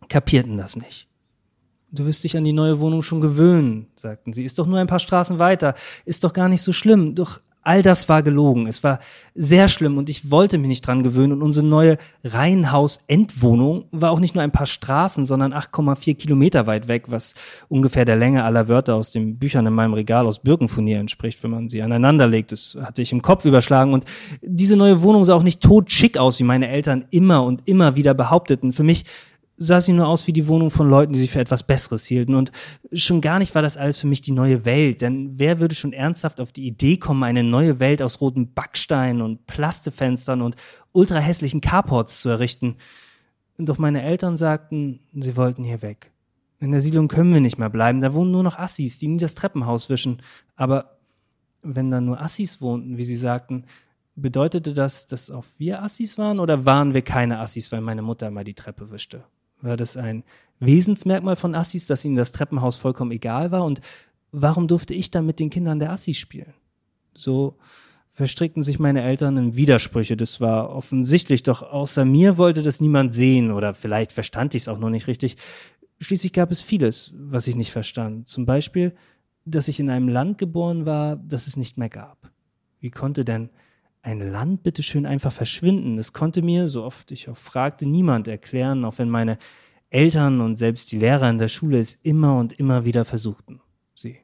kapierten 0.09 0.57
das 0.57 0.75
nicht. 0.75 1.07
Du 1.91 2.07
wirst 2.07 2.23
dich 2.23 2.35
an 2.35 2.43
die 2.43 2.53
neue 2.53 2.79
Wohnung 2.79 3.03
schon 3.03 3.21
gewöhnen, 3.21 3.85
sagten 3.95 4.33
sie. 4.33 4.43
Ist 4.43 4.57
doch 4.57 4.65
nur 4.65 4.79
ein 4.79 4.87
paar 4.87 4.99
Straßen 4.99 5.37
weiter. 5.37 5.75
Ist 6.05 6.23
doch 6.23 6.33
gar 6.33 6.49
nicht 6.49 6.63
so 6.63 6.73
schlimm. 6.73 7.13
Doch 7.13 7.39
All 7.67 7.81
das 7.81 8.07
war 8.07 8.23
gelogen. 8.23 8.65
Es 8.65 8.81
war 8.81 8.99
sehr 9.35 9.67
schlimm 9.67 9.97
und 9.97 10.09
ich 10.09 10.31
wollte 10.31 10.57
mich 10.57 10.69
nicht 10.69 10.87
dran 10.87 11.03
gewöhnen. 11.03 11.33
Und 11.33 11.41
unsere 11.41 11.65
neue 11.65 11.97
Reihenhaus-Endwohnung 12.23 13.89
war 13.91 14.11
auch 14.11 14.21
nicht 14.21 14.35
nur 14.35 14.43
ein 14.45 14.53
paar 14.53 14.67
Straßen, 14.67 15.25
sondern 15.25 15.53
8,4 15.53 16.15
Kilometer 16.15 16.65
weit 16.65 16.87
weg, 16.87 17.07
was 17.09 17.33
ungefähr 17.67 18.05
der 18.05 18.15
Länge 18.15 18.45
aller 18.45 18.69
Wörter 18.69 18.95
aus 18.95 19.11
den 19.11 19.37
Büchern 19.37 19.65
in 19.65 19.73
meinem 19.73 19.93
Regal 19.93 20.25
aus 20.27 20.39
Birkenfurnier 20.39 20.99
entspricht, 20.99 21.43
wenn 21.43 21.51
man 21.51 21.67
sie 21.67 21.81
aneinander 21.81 22.25
legt. 22.25 22.53
Das 22.53 22.77
hatte 22.81 23.01
ich 23.01 23.11
im 23.11 23.21
Kopf 23.21 23.43
überschlagen. 23.43 23.91
Und 23.93 24.05
diese 24.41 24.77
neue 24.77 25.01
Wohnung 25.01 25.25
sah 25.25 25.35
auch 25.35 25.43
nicht 25.43 25.59
totschick 25.59 26.17
aus, 26.17 26.39
wie 26.39 26.45
meine 26.45 26.69
Eltern 26.69 27.03
immer 27.09 27.43
und 27.43 27.67
immer 27.67 27.97
wieder 27.97 28.13
behaupteten. 28.13 28.71
Für 28.71 28.83
mich 28.83 29.03
sah 29.57 29.81
sie 29.81 29.91
nur 29.91 30.07
aus 30.07 30.27
wie 30.27 30.33
die 30.33 30.47
Wohnung 30.47 30.69
von 30.69 30.87
Leuten, 30.87 31.13
die 31.13 31.19
sich 31.19 31.31
für 31.31 31.39
etwas 31.39 31.63
Besseres 31.63 32.05
hielten. 32.05 32.35
Und 32.35 32.51
schon 32.93 33.21
gar 33.21 33.39
nicht 33.39 33.55
war 33.55 33.63
das 33.63 33.75
alles 33.75 33.97
für 33.97 34.07
mich 34.07 34.21
die 34.21 34.31
neue 34.31 34.65
Welt. 34.65 35.01
Denn 35.01 35.37
wer 35.37 35.59
würde 35.59 35.73
schon 35.73 35.93
ernsthaft 35.93 36.39
auf 36.39 36.51
die 36.51 36.67
Idee 36.67 36.97
kommen, 36.97 37.23
eine 37.23 37.43
neue 37.43 37.79
Welt 37.79 38.01
aus 38.01 38.21
roten 38.21 38.53
Backsteinen 38.53 39.21
und 39.21 39.47
Plastefenstern 39.47 40.43
und 40.43 40.55
ultra 40.91 41.17
hässlichen 41.17 41.59
Carports 41.59 42.21
zu 42.21 42.29
errichten? 42.29 42.75
Doch 43.57 43.79
meine 43.79 44.03
Eltern 44.03 44.37
sagten, 44.37 44.99
sie 45.13 45.35
wollten 45.35 45.63
hier 45.63 45.81
weg. 45.81 46.11
In 46.59 46.71
der 46.71 46.81
Siedlung 46.81 47.07
können 47.07 47.33
wir 47.33 47.41
nicht 47.41 47.57
mehr 47.57 47.71
bleiben. 47.71 48.01
Da 48.01 48.13
wohnen 48.13 48.31
nur 48.31 48.43
noch 48.43 48.59
Assis, 48.59 48.99
die 48.99 49.07
nie 49.07 49.17
das 49.17 49.35
Treppenhaus 49.35 49.89
wischen. 49.89 50.21
Aber 50.55 50.99
wenn 51.63 51.89
da 51.89 51.99
nur 51.99 52.21
Assis 52.21 52.61
wohnten, 52.61 52.97
wie 52.97 53.05
sie 53.05 53.15
sagten, 53.15 53.65
bedeutete 54.15 54.73
das, 54.73 55.07
dass 55.07 55.31
auch 55.31 55.45
wir 55.57 55.81
Assis 55.81 56.19
waren 56.19 56.39
oder 56.39 56.65
waren 56.65 56.93
wir 56.93 57.01
keine 57.01 57.39
Assis, 57.39 57.71
weil 57.71 57.81
meine 57.81 58.03
Mutter 58.03 58.29
mal 58.29 58.43
die 58.43 58.53
Treppe 58.53 58.91
wischte? 58.91 59.23
War 59.61 59.77
das 59.77 59.97
ein 59.97 60.23
Wesensmerkmal 60.59 61.35
von 61.35 61.55
Assis, 61.55 61.87
dass 61.87 62.05
ihnen 62.05 62.15
das 62.15 62.31
Treppenhaus 62.31 62.75
vollkommen 62.75 63.11
egal 63.11 63.51
war? 63.51 63.63
Und 63.63 63.81
warum 64.31 64.67
durfte 64.67 64.93
ich 64.93 65.11
dann 65.11 65.25
mit 65.25 65.39
den 65.39 65.49
Kindern 65.49 65.79
der 65.79 65.91
Assis 65.91 66.17
spielen? 66.17 66.53
So 67.13 67.57
verstrickten 68.13 68.63
sich 68.63 68.79
meine 68.79 69.03
Eltern 69.03 69.37
in 69.37 69.55
Widersprüche. 69.55 70.17
Das 70.17 70.41
war 70.41 70.71
offensichtlich, 70.71 71.43
doch 71.43 71.61
außer 71.61 72.03
mir 72.03 72.37
wollte 72.37 72.63
das 72.63 72.81
niemand 72.81 73.13
sehen 73.13 73.51
oder 73.51 73.75
vielleicht 73.75 74.11
verstand 74.11 74.55
ich 74.55 74.63
es 74.63 74.67
auch 74.67 74.79
noch 74.79 74.89
nicht 74.89 75.05
richtig. 75.05 75.35
Schließlich 75.99 76.33
gab 76.33 76.51
es 76.51 76.61
vieles, 76.61 77.13
was 77.15 77.47
ich 77.47 77.55
nicht 77.55 77.71
verstand. 77.71 78.27
Zum 78.27 78.45
Beispiel, 78.45 78.95
dass 79.45 79.67
ich 79.67 79.79
in 79.79 79.89
einem 79.89 80.07
Land 80.07 80.39
geboren 80.39 80.85
war, 80.85 81.15
das 81.15 81.45
es 81.45 81.57
nicht 81.57 81.77
mehr 81.77 81.89
gab. 81.89 82.31
Wie 82.79 82.89
konnte 82.89 83.23
denn 83.23 83.49
ein 84.07 84.31
Land 84.31 84.63
bitteschön 84.63 85.05
einfach 85.05 85.33
verschwinden? 85.33 85.97
Es 85.97 86.13
konnte 86.13 86.41
mir, 86.41 86.69
so 86.69 86.83
oft 86.83 87.11
ich 87.11 87.27
auch 87.27 87.35
fragte, 87.35 87.85
niemand 87.85 88.29
erklären, 88.29 88.85
auch 88.85 88.97
wenn 88.99 89.09
meine 89.09 89.37
Eltern 89.89 90.39
und 90.39 90.55
selbst 90.55 90.91
die 90.93 90.99
Lehrer 90.99 91.29
in 91.29 91.39
der 91.39 91.49
Schule 91.49 91.77
es 91.77 91.95
immer 91.95 92.37
und 92.37 92.53
immer 92.53 92.85
wieder 92.85 93.03
versuchten. 93.03 93.59
Sie 93.93 94.17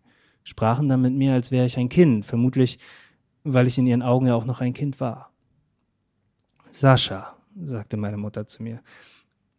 sprachen 0.43 0.87
dann 0.87 1.01
mit 1.01 1.13
mir, 1.13 1.33
als 1.33 1.51
wäre 1.51 1.65
ich 1.65 1.77
ein 1.77 1.89
Kind, 1.89 2.25
vermutlich, 2.25 2.79
weil 3.43 3.67
ich 3.67 3.77
in 3.77 3.85
ihren 3.85 4.01
Augen 4.01 4.27
ja 4.27 4.35
auch 4.35 4.45
noch 4.45 4.61
ein 4.61 4.73
Kind 4.73 5.01
war. 5.01 5.33
Sascha, 6.69 7.35
sagte 7.61 7.97
meine 7.97 8.17
Mutter 8.17 8.47
zu 8.47 8.63
mir, 8.63 8.81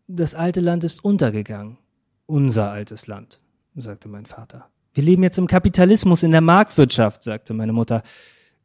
das 0.07 0.35
alte 0.35 0.63
Land 0.63 0.85
ist 0.85 1.05
untergegangen. 1.05 1.77
Unser 2.25 2.71
altes 2.71 3.07
Land, 3.07 3.41
sagte 3.77 4.09
mein 4.09 4.25
Vater. 4.25 4.71
Wir 4.95 5.05
leben 5.05 5.23
jetzt 5.23 5.39
im 5.39 5.47
Kapitalismus, 5.47 6.23
in 6.23 6.31
der 6.31 6.41
Marktwirtschaft, 6.41 7.23
sagte 7.25 7.53
meine 7.53 7.75
Mutter. 7.75 8.03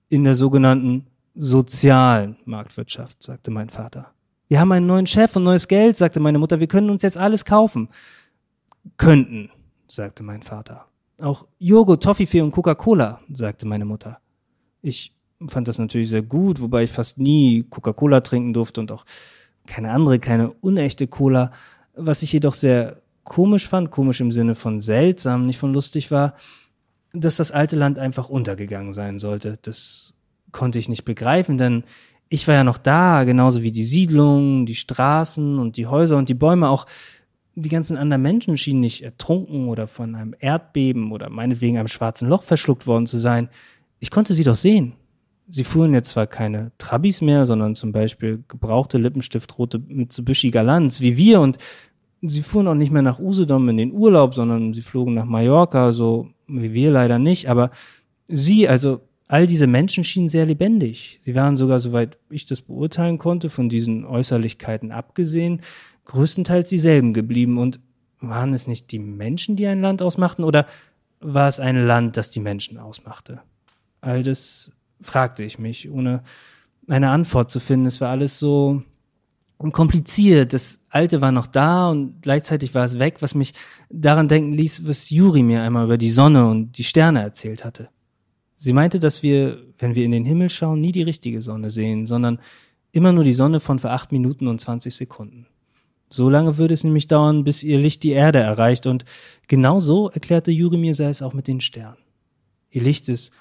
In 0.08 0.24
der 0.24 0.36
sogenannten 0.36 1.06
sozialen 1.40 2.36
Marktwirtschaft, 2.44 3.24
sagte 3.24 3.50
mein 3.50 3.70
Vater. 3.70 4.12
Wir 4.50 4.60
haben 4.60 4.74
einen 4.74 4.88
neuen 4.88 5.08
Chef 5.08 5.36
und 5.38 5.46
neues 5.46 5.70
Geld, 5.70 5.96
sagte 5.96 6.20
meine 6.20 6.38
Mutter. 6.38 6.60
Wir 6.60 6.68
können 6.68 6.90
uns 6.90 7.02
jetzt 7.02 7.18
alles 7.18 7.46
kaufen. 7.46 7.88
Könnten, 8.98 9.50
sagte 9.88 10.22
mein 10.22 10.44
Vater. 10.44 10.86
Auch 11.18 11.48
Joghurt, 11.58 12.04
Toffifee 12.04 12.42
und 12.42 12.52
Coca-Cola, 12.52 13.22
sagte 13.32 13.66
meine 13.66 13.86
Mutter. 13.86 14.20
Ich 14.82 15.16
fand 15.48 15.70
das 15.70 15.78
natürlich 15.78 16.10
sehr 16.10 16.24
gut, 16.24 16.62
wobei 16.62 16.84
ich 16.84 16.92
fast 16.92 17.18
nie 17.18 17.64
Coca-Cola 17.70 18.20
trinken 18.20 18.54
durfte 18.54 18.82
und 18.82 18.92
auch 18.92 19.06
keine 19.66 19.92
andere, 19.92 20.20
keine 20.20 20.52
unechte 20.52 21.08
Cola. 21.08 21.52
Was 21.94 22.22
ich 22.22 22.34
jedoch 22.34 22.54
sehr 22.54 23.02
komisch 23.24 23.68
fand, 23.68 23.92
komisch 23.92 24.20
im 24.20 24.34
Sinne 24.34 24.56
von 24.56 24.82
seltsam, 24.82 25.46
nicht 25.46 25.58
von 25.58 25.74
lustig 25.74 26.12
war, 26.12 26.34
dass 27.14 27.38
das 27.38 27.52
alte 27.52 27.78
Land 27.78 27.98
einfach 27.98 28.28
untergegangen 28.28 28.94
sein 28.94 29.20
sollte. 29.20 29.58
Das 29.62 30.14
konnte 30.52 30.80
ich 30.80 30.90
nicht 30.90 31.06
begreifen, 31.06 31.58
denn 31.58 31.84
ich 32.30 32.48
war 32.48 32.56
ja 32.56 32.64
noch 32.64 32.78
da, 32.78 33.24
genauso 33.24 33.64
wie 33.64 33.72
die 33.72 33.84
Siedlungen, 33.84 34.66
die 34.66 34.76
Straßen 34.76 35.58
und 35.58 35.78
die 35.78 35.88
Häuser 35.88 36.18
und 36.18 36.30
die 36.30 36.36
Bäume 36.36 36.70
auch 36.70 36.86
die 37.56 37.70
ganzen 37.70 37.98
anderen 37.98 38.22
Menschen 38.22 38.58
schienen 38.58 38.82
nicht 38.82 39.04
ertrunken 39.04 39.68
oder 39.68 39.88
von 39.88 40.16
einem 40.16 40.36
Erdbeben 40.40 41.12
oder 41.12 41.30
meinetwegen 41.30 41.78
einem 41.78 41.88
schwarzen 41.88 42.30
Loch 42.30 42.44
verschluckt 42.44 42.88
worden 42.88 43.08
zu 43.08 43.18
sein. 43.18 43.50
Ich 44.00 44.12
konnte 44.12 44.34
sie 44.34 44.44
doch 44.44 44.56
sehen. 44.56 44.94
Sie 45.48 45.64
fuhren 45.64 45.94
jetzt 45.94 46.12
zwar 46.12 46.28
keine 46.28 46.72
Trabis 46.78 47.22
mehr, 47.22 47.48
sondern 47.48 47.74
zum 47.74 47.92
Beispiel 47.92 48.44
gebrauchte 48.48 49.00
Lippenstiftrote 49.00 49.80
Mitsubishi 49.80 50.52
Galanz 50.52 51.02
wie 51.02 51.18
wir 51.18 51.42
und 51.42 51.58
sie 52.22 52.44
fuhren 52.44 52.68
auch 52.68 52.76
nicht 52.76 52.92
mehr 52.92 53.02
nach 53.02 53.20
Usedom 53.20 53.68
in 53.70 53.78
den 53.78 53.92
Urlaub, 53.92 54.36
sondern 54.36 54.74
sie 54.74 54.84
flogen 54.84 55.16
nach 55.16 55.26
Mallorca, 55.26 55.92
so 55.92 56.28
wie 56.48 56.74
wir 56.74 56.92
leider 56.92 57.18
nicht. 57.18 57.50
Aber 57.50 57.72
sie, 58.28 58.68
also 58.68 59.02
all 59.30 59.46
diese 59.46 59.68
Menschen 59.68 60.04
schienen 60.04 60.28
sehr 60.28 60.46
lebendig. 60.46 61.20
Sie 61.22 61.36
waren 61.36 61.56
sogar, 61.56 61.80
soweit 61.80 62.18
ich 62.30 62.48
das 62.48 62.62
beurteilen 62.62 63.20
konnte, 63.20 63.50
von 63.50 63.70
diesen 63.70 64.04
Äußerlichkeiten 64.04 64.92
abgesehen, 64.92 65.62
größtenteils 66.06 66.68
dieselben 66.68 67.14
geblieben. 67.14 67.60
Und 67.60 67.80
waren 68.20 68.54
es 68.54 68.68
nicht 68.68 68.92
die 68.92 69.00
Menschen, 69.00 69.56
die 69.56 69.68
ein 69.68 69.82
Land 69.82 70.02
ausmachten, 70.02 70.44
oder 70.44 70.66
war 71.22 71.48
es 71.48 71.60
ein 71.60 71.86
Land, 71.86 72.18
das 72.18 72.32
die 72.32 72.40
Menschen 72.40 72.80
ausmachte? 72.80 73.42
All 74.02 74.24
das 74.24 74.72
fragte 75.00 75.44
ich 75.44 75.60
mich, 75.60 75.90
ohne 75.90 76.24
eine 76.88 77.12
Antwort 77.12 77.52
zu 77.52 77.60
finden. 77.60 77.86
Es 77.86 78.02
war 78.02 78.10
alles 78.10 78.40
so 78.40 78.82
kompliziert. 79.60 80.54
Das 80.54 80.80
Alte 80.90 81.22
war 81.22 81.32
noch 81.32 81.46
da 81.46 81.90
und 81.90 82.24
gleichzeitig 82.24 82.74
war 82.74 82.84
es 82.84 82.98
weg, 82.98 83.18
was 83.22 83.36
mich 83.36 83.54
daran 83.92 84.28
denken 84.28 84.54
ließ, 84.54 84.88
was 84.88 85.12
Juri 85.12 85.44
mir 85.44 85.62
einmal 85.62 85.86
über 85.86 86.00
die 86.00 86.10
Sonne 86.10 86.48
und 86.48 86.80
die 86.80 86.84
Sterne 86.84 87.22
erzählt 87.22 87.64
hatte. 87.64 87.90
Sie 88.62 88.74
meinte, 88.74 89.00
dass 89.00 89.24
wir, 89.24 89.58
wenn 89.78 89.96
wir 89.96 90.04
in 90.04 90.12
den 90.12 90.26
Himmel 90.26 90.50
schauen, 90.50 90.82
nie 90.82 90.92
die 90.92 91.02
richtige 91.02 91.42
Sonne 91.42 91.70
sehen, 91.70 92.06
sondern 92.06 92.40
immer 92.92 93.14
nur 93.14 93.24
die 93.24 93.34
Sonne 93.34 93.62
von 93.62 93.80
für 93.80 93.92
acht 93.92 94.12
Minuten 94.12 94.48
und 94.48 94.60
zwanzig 94.60 94.96
Sekunden. 94.96 95.48
So 96.10 96.30
lange 96.30 96.58
würde 96.58 96.74
es 96.74 96.84
nämlich 96.84 97.08
dauern, 97.08 97.46
bis 97.46 97.64
ihr 97.64 97.80
Licht 97.80 98.04
die 98.04 98.12
Erde 98.12 98.40
erreicht. 98.40 98.86
Und 98.86 99.06
genau 99.48 99.80
so, 99.80 100.10
erklärte 100.10 100.52
Juri 100.52 100.78
mir, 100.78 100.94
sei 100.94 101.08
es 101.08 101.22
auch 101.22 101.34
mit 101.34 101.48
den 101.48 101.62
Sternen. 101.62 102.00
Ihr 102.70 102.82
Licht 102.82 103.08
ist 103.08 103.32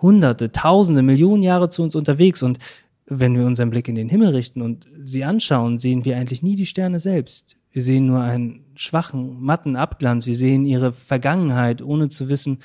hunderte, 0.00 0.50
tausende, 0.50 1.02
Millionen 1.02 1.42
Jahre 1.44 1.68
zu 1.68 1.82
uns 1.82 1.94
unterwegs. 1.94 2.42
Und 2.42 2.58
wenn 3.06 3.36
wir 3.36 3.46
unseren 3.46 3.70
Blick 3.70 3.86
in 3.86 3.94
den 3.94 4.08
Himmel 4.08 4.30
richten 4.30 4.62
und 4.62 4.88
sie 4.98 5.22
anschauen, 5.22 5.78
sehen 5.78 6.04
wir 6.04 6.16
eigentlich 6.16 6.42
nie 6.42 6.56
die 6.56 6.66
Sterne 6.66 6.98
selbst. 6.98 7.56
Wir 7.70 7.82
sehen 7.84 8.06
nur 8.06 8.20
einen 8.20 8.64
schwachen, 8.74 9.40
matten 9.42 9.76
Abglanz. 9.76 10.26
Wir 10.26 10.34
sehen 10.34 10.66
ihre 10.66 10.92
Vergangenheit, 10.92 11.82
ohne 11.82 12.08
zu 12.08 12.28
wissen, 12.28 12.58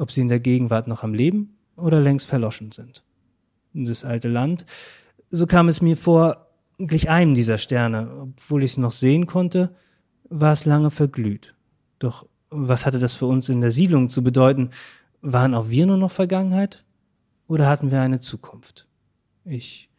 ob 0.00 0.10
sie 0.10 0.22
in 0.22 0.28
der 0.28 0.40
Gegenwart 0.40 0.88
noch 0.88 1.04
am 1.04 1.12
Leben 1.12 1.58
oder 1.76 2.00
längst 2.00 2.26
verloschen 2.26 2.72
sind. 2.72 3.04
Das 3.74 4.02
alte 4.02 4.28
Land, 4.28 4.64
so 5.28 5.46
kam 5.46 5.68
es 5.68 5.82
mir 5.82 5.96
vor, 5.96 6.48
glich 6.78 7.10
einem 7.10 7.34
dieser 7.34 7.58
Sterne, 7.58 8.10
obwohl 8.22 8.64
ich 8.64 8.72
es 8.72 8.76
noch 8.78 8.92
sehen 8.92 9.26
konnte, 9.26 9.76
war 10.30 10.52
es 10.52 10.64
lange 10.64 10.90
verglüht. 10.90 11.54
Doch 11.98 12.26
was 12.48 12.86
hatte 12.86 12.98
das 12.98 13.12
für 13.12 13.26
uns 13.26 13.50
in 13.50 13.60
der 13.60 13.70
Siedlung 13.70 14.08
zu 14.08 14.24
bedeuten? 14.24 14.70
Waren 15.20 15.54
auch 15.54 15.68
wir 15.68 15.84
nur 15.84 15.98
noch 15.98 16.10
Vergangenheit 16.10 16.82
oder 17.46 17.68
hatten 17.68 17.90
wir 17.90 18.00
eine 18.00 18.20
Zukunft? 18.20 18.88
Ich 19.44 19.89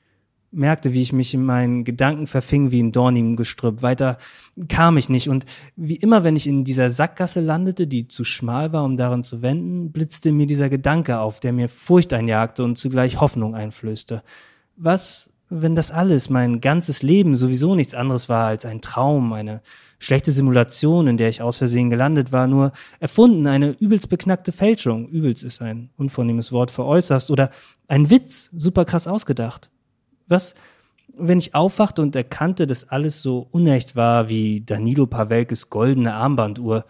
merkte, 0.52 0.94
wie 0.94 1.02
ich 1.02 1.14
mich 1.14 1.34
in 1.34 1.44
meinen 1.44 1.84
Gedanken 1.84 2.28
verfing 2.28 2.72
wie 2.72 2.80
in 2.80 2.92
dornigem 2.92 3.36
Gestrüpp. 3.36 3.82
Weiter 3.82 4.18
kam 4.68 4.98
ich 4.98 5.10
nicht. 5.10 5.30
Und 5.30 5.46
wie 5.76 5.96
immer, 5.96 6.24
wenn 6.24 6.36
ich 6.36 6.48
in 6.48 6.64
dieser 6.64 6.90
Sackgasse 6.90 7.40
landete, 7.40 7.88
die 7.88 8.08
zu 8.08 8.24
schmal 8.24 8.74
war, 8.74 8.84
um 8.84 8.98
darin 8.98 9.24
zu 9.24 9.42
wenden, 9.42 9.92
blitzte 9.92 10.32
mir 10.32 10.48
dieser 10.48 10.70
Gedanke 10.70 11.20
auf, 11.20 11.40
der 11.40 11.54
mir 11.54 11.70
Furcht 11.70 12.14
einjagte 12.14 12.64
und 12.64 12.78
zugleich 12.78 13.20
Hoffnung 13.22 13.56
einflößte. 13.56 14.24
Was 14.76 15.32
wenn 15.52 15.76
das 15.76 15.92
alles, 15.92 16.30
mein 16.30 16.62
ganzes 16.62 17.04
Leben 17.04 17.36
sowieso 17.36 17.76
nichts 17.76 17.94
anderes 17.94 18.30
war 18.30 18.48
als 18.48 18.66
ein 18.66 18.80
Traum, 18.80 19.34
eine 19.34 19.62
schlechte 20.00 20.32
Simulation, 20.32 21.08
in 21.08 21.18
der 21.18 21.28
ich 21.28 21.42
aus 21.42 21.58
Versehen 21.58 21.90
gelandet 21.90 22.32
war, 22.32 22.48
nur 22.48 22.72
erfunden, 23.02 23.46
eine 23.48 23.72
übelst 23.72 24.08
beknackte 24.08 24.54
Fälschung, 24.54 25.10
übelst 25.10 25.44
ist 25.44 25.62
ein 25.62 25.90
unvornehmes 25.98 26.54
Wort 26.54 26.72
für 26.72 26.86
äußerst, 26.86 27.30
oder 27.30 27.52
ein 27.90 28.10
Witz, 28.10 28.50
super 28.58 28.86
krass 28.86 29.08
ausgedacht. 29.08 29.70
Was, 30.32 30.56
wenn 31.14 31.40
ich 31.40 31.54
aufwachte 31.54 32.02
und 32.02 32.16
erkannte, 32.16 32.66
dass 32.66 32.88
alles 32.88 33.22
so 33.22 33.48
unecht 33.52 33.98
war 33.98 34.30
wie 34.30 34.62
Danilo 34.62 35.06
Pavelkes 35.06 35.70
goldene 35.70 36.14
Armbanduhr? 36.14 36.86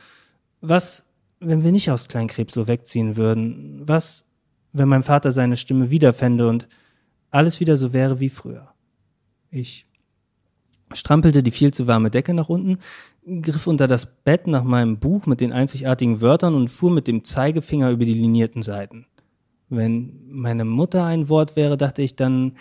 Was, 0.62 1.06
wenn 1.40 1.64
wir 1.64 1.72
nicht 1.72 1.90
aus 1.90 2.08
Kleinkrebsloh 2.08 2.68
wegziehen 2.68 3.18
würden? 3.18 3.82
Was, 3.88 4.26
wenn 4.74 4.88
mein 4.88 5.02
Vater 5.02 5.32
seine 5.32 5.58
Stimme 5.58 5.90
wiederfände 5.90 6.48
und 6.48 6.68
alles 7.32 7.60
wieder 7.60 7.78
so 7.78 7.94
wäre 7.94 8.20
wie 8.20 8.30
früher. 8.30 8.70
Ich 9.50 9.88
strampelte 10.94 11.42
die 11.42 11.52
viel 11.52 11.74
zu 11.74 11.88
warme 11.88 12.12
Decke 12.12 12.36
nach 12.36 12.50
unten, 12.50 12.78
griff 13.42 13.66
unter 13.66 13.88
das 13.88 14.06
Bett 14.06 14.46
nach 14.46 14.64
meinem 14.64 15.00
Buch 15.00 15.26
mit 15.26 15.42
den 15.42 15.52
einzigartigen 15.52 16.22
Wörtern 16.22 16.54
und 16.54 16.68
fuhr 16.68 16.92
mit 16.92 17.08
dem 17.08 17.24
Zeigefinger 17.24 17.90
über 17.90 18.06
die 18.06 18.14
linierten 18.14 18.62
Seiten. 18.62 19.08
Wenn 19.70 20.28
meine 20.28 20.66
Mutter 20.66 21.06
ein 21.06 21.30
Wort 21.30 21.56
wäre, 21.56 21.78
dachte 21.78 22.02
ich, 22.02 22.16
dann 22.16 22.58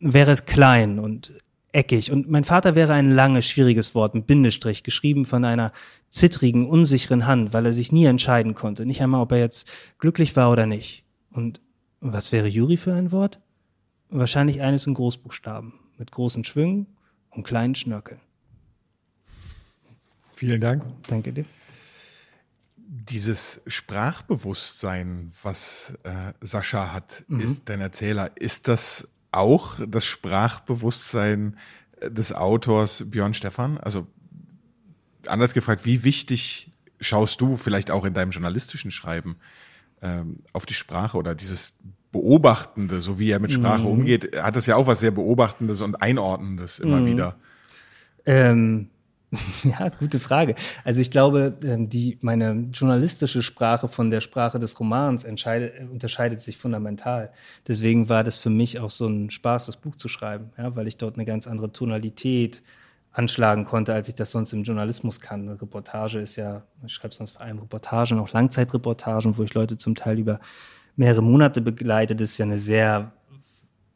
wäre 0.00 0.30
es 0.30 0.46
klein 0.46 0.98
und 0.98 1.32
eckig 1.72 2.10
und 2.10 2.30
mein 2.30 2.44
Vater 2.44 2.74
wäre 2.74 2.94
ein 2.94 3.10
langes, 3.10 3.46
schwieriges 3.46 3.94
Wort 3.94 4.14
mit 4.14 4.26
Bindestrich, 4.26 4.82
geschrieben 4.82 5.24
von 5.24 5.44
einer 5.44 5.72
zittrigen, 6.08 6.66
unsicheren 6.66 7.26
Hand, 7.26 7.52
weil 7.52 7.66
er 7.66 7.72
sich 7.72 7.92
nie 7.92 8.06
entscheiden 8.06 8.54
konnte, 8.54 8.86
nicht 8.86 9.02
einmal, 9.02 9.20
ob 9.20 9.32
er 9.32 9.38
jetzt 9.38 9.68
glücklich 9.98 10.36
war 10.36 10.50
oder 10.50 10.66
nicht. 10.66 11.04
Und 11.30 11.60
was 12.00 12.32
wäre 12.32 12.48
Juri 12.48 12.76
für 12.76 12.94
ein 12.94 13.12
Wort? 13.12 13.40
Wahrscheinlich 14.10 14.62
eines 14.62 14.86
in 14.86 14.94
Großbuchstaben, 14.94 15.74
mit 15.98 16.10
großen 16.10 16.44
Schwüngen 16.44 16.86
und 17.30 17.44
kleinen 17.44 17.74
Schnörkeln. 17.74 18.20
Vielen 20.34 20.60
Dank. 20.60 20.84
Danke 21.08 21.32
dir. 21.32 21.44
Dieses 22.76 23.60
Sprachbewusstsein, 23.66 25.30
was 25.42 25.98
äh, 26.04 26.32
Sascha 26.40 26.92
hat, 26.92 27.24
mhm. 27.28 27.40
ist 27.40 27.68
dein 27.68 27.80
Erzähler. 27.80 28.30
Ist 28.36 28.68
das 28.68 29.08
auch 29.32 29.76
das 29.86 30.06
Sprachbewusstsein 30.06 31.56
äh, 32.00 32.10
des 32.10 32.32
Autors 32.32 33.04
Björn 33.10 33.34
Stefan? 33.34 33.78
Also 33.78 34.06
anders 35.26 35.54
gefragt, 35.54 35.84
wie 35.84 36.04
wichtig 36.04 36.70
schaust 37.00 37.40
du 37.40 37.56
vielleicht 37.56 37.90
auch 37.90 38.04
in 38.04 38.14
deinem 38.14 38.30
journalistischen 38.30 38.90
Schreiben 38.90 39.36
ähm, 40.02 40.40
auf 40.52 40.66
die 40.66 40.74
Sprache 40.74 41.16
oder 41.16 41.34
dieses 41.34 41.74
Beobachtende, 42.10 43.00
so 43.00 43.18
wie 43.18 43.30
er 43.30 43.38
mit 43.38 43.52
Sprache 43.52 43.82
mhm. 43.82 43.86
umgeht, 43.88 44.36
hat 44.36 44.56
das 44.56 44.66
ja 44.66 44.76
auch 44.76 44.86
was 44.86 45.00
sehr 45.00 45.10
Beobachtendes 45.10 45.82
und 45.82 46.00
Einordnendes 46.00 46.78
immer 46.78 47.00
mhm. 47.00 47.06
wieder. 47.06 47.36
Ähm, 48.24 48.88
ja, 49.64 49.90
gute 49.90 50.20
Frage. 50.20 50.54
Also 50.84 51.00
ich 51.02 51.10
glaube, 51.10 51.58
ähm, 51.62 51.88
die, 51.88 52.18
meine 52.22 52.68
journalistische 52.72 53.42
Sprache 53.42 53.88
von 53.88 54.10
der 54.10 54.22
Sprache 54.22 54.58
des 54.58 54.78
Romans 54.80 55.24
unterscheidet 55.24 56.40
sich 56.40 56.56
fundamental. 56.56 57.30
Deswegen 57.66 58.08
war 58.08 58.24
das 58.24 58.38
für 58.38 58.50
mich 58.50 58.78
auch 58.80 58.90
so 58.90 59.06
ein 59.06 59.30
Spaß, 59.30 59.66
das 59.66 59.76
Buch 59.76 59.96
zu 59.96 60.08
schreiben, 60.08 60.50
ja, 60.56 60.74
weil 60.76 60.88
ich 60.88 60.96
dort 60.96 61.16
eine 61.16 61.26
ganz 61.26 61.46
andere 61.46 61.72
Tonalität 61.72 62.62
anschlagen 63.12 63.64
konnte, 63.64 63.92
als 63.92 64.08
ich 64.08 64.14
das 64.14 64.30
sonst 64.30 64.52
im 64.52 64.62
Journalismus 64.62 65.20
kann. 65.20 65.42
Eine 65.42 65.60
Reportage 65.60 66.20
ist 66.20 66.36
ja, 66.36 66.62
ich 66.86 66.92
schreibe 66.92 67.14
sonst 67.14 67.32
vor 67.32 67.42
allem 67.42 67.58
Reportagen, 67.58 68.18
auch 68.18 68.32
Langzeitreportagen, 68.32 69.36
wo 69.36 69.42
ich 69.42 69.52
Leute 69.54 69.76
zum 69.76 69.94
Teil 69.94 70.18
über 70.18 70.40
mehrere 70.96 71.22
Monate 71.22 71.60
begleitet, 71.60 72.20
ist 72.20 72.38
ja 72.38 72.46
eine 72.46 72.58
sehr 72.58 73.12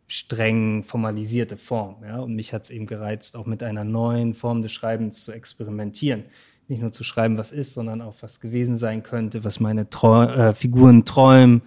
streng 0.07 0.85
formalisierte 0.85 1.57
Form. 1.57 1.97
Ja? 2.03 2.19
Und 2.21 2.35
mich 2.35 2.53
hat 2.53 2.65
es 2.65 2.71
eben 2.71 2.87
gereizt, 2.87 3.37
auch 3.37 3.47
mit 3.47 3.63
einer 3.63 3.85
neuen 3.85 4.35
Form 4.35 4.63
des 4.63 4.73
Schreibens 4.73 5.25
zu 5.25 5.33
experimentieren. 5.33 6.25
Nicht 6.69 6.81
nur 6.81 6.93
zu 6.93 7.05
schreiben, 7.05 7.37
was 7.37 7.53
ist, 7.53 7.75
sondern 7.75 8.01
auch 8.01 8.17
was 8.21 8.41
gewesen 8.41 8.77
sein 8.77 9.03
könnte, 9.03 9.45
was 9.45 9.61
meine 9.61 9.91
Trau 9.91 10.23
äh, 10.25 10.55
Figuren 10.55 11.05
träumen, 11.05 11.63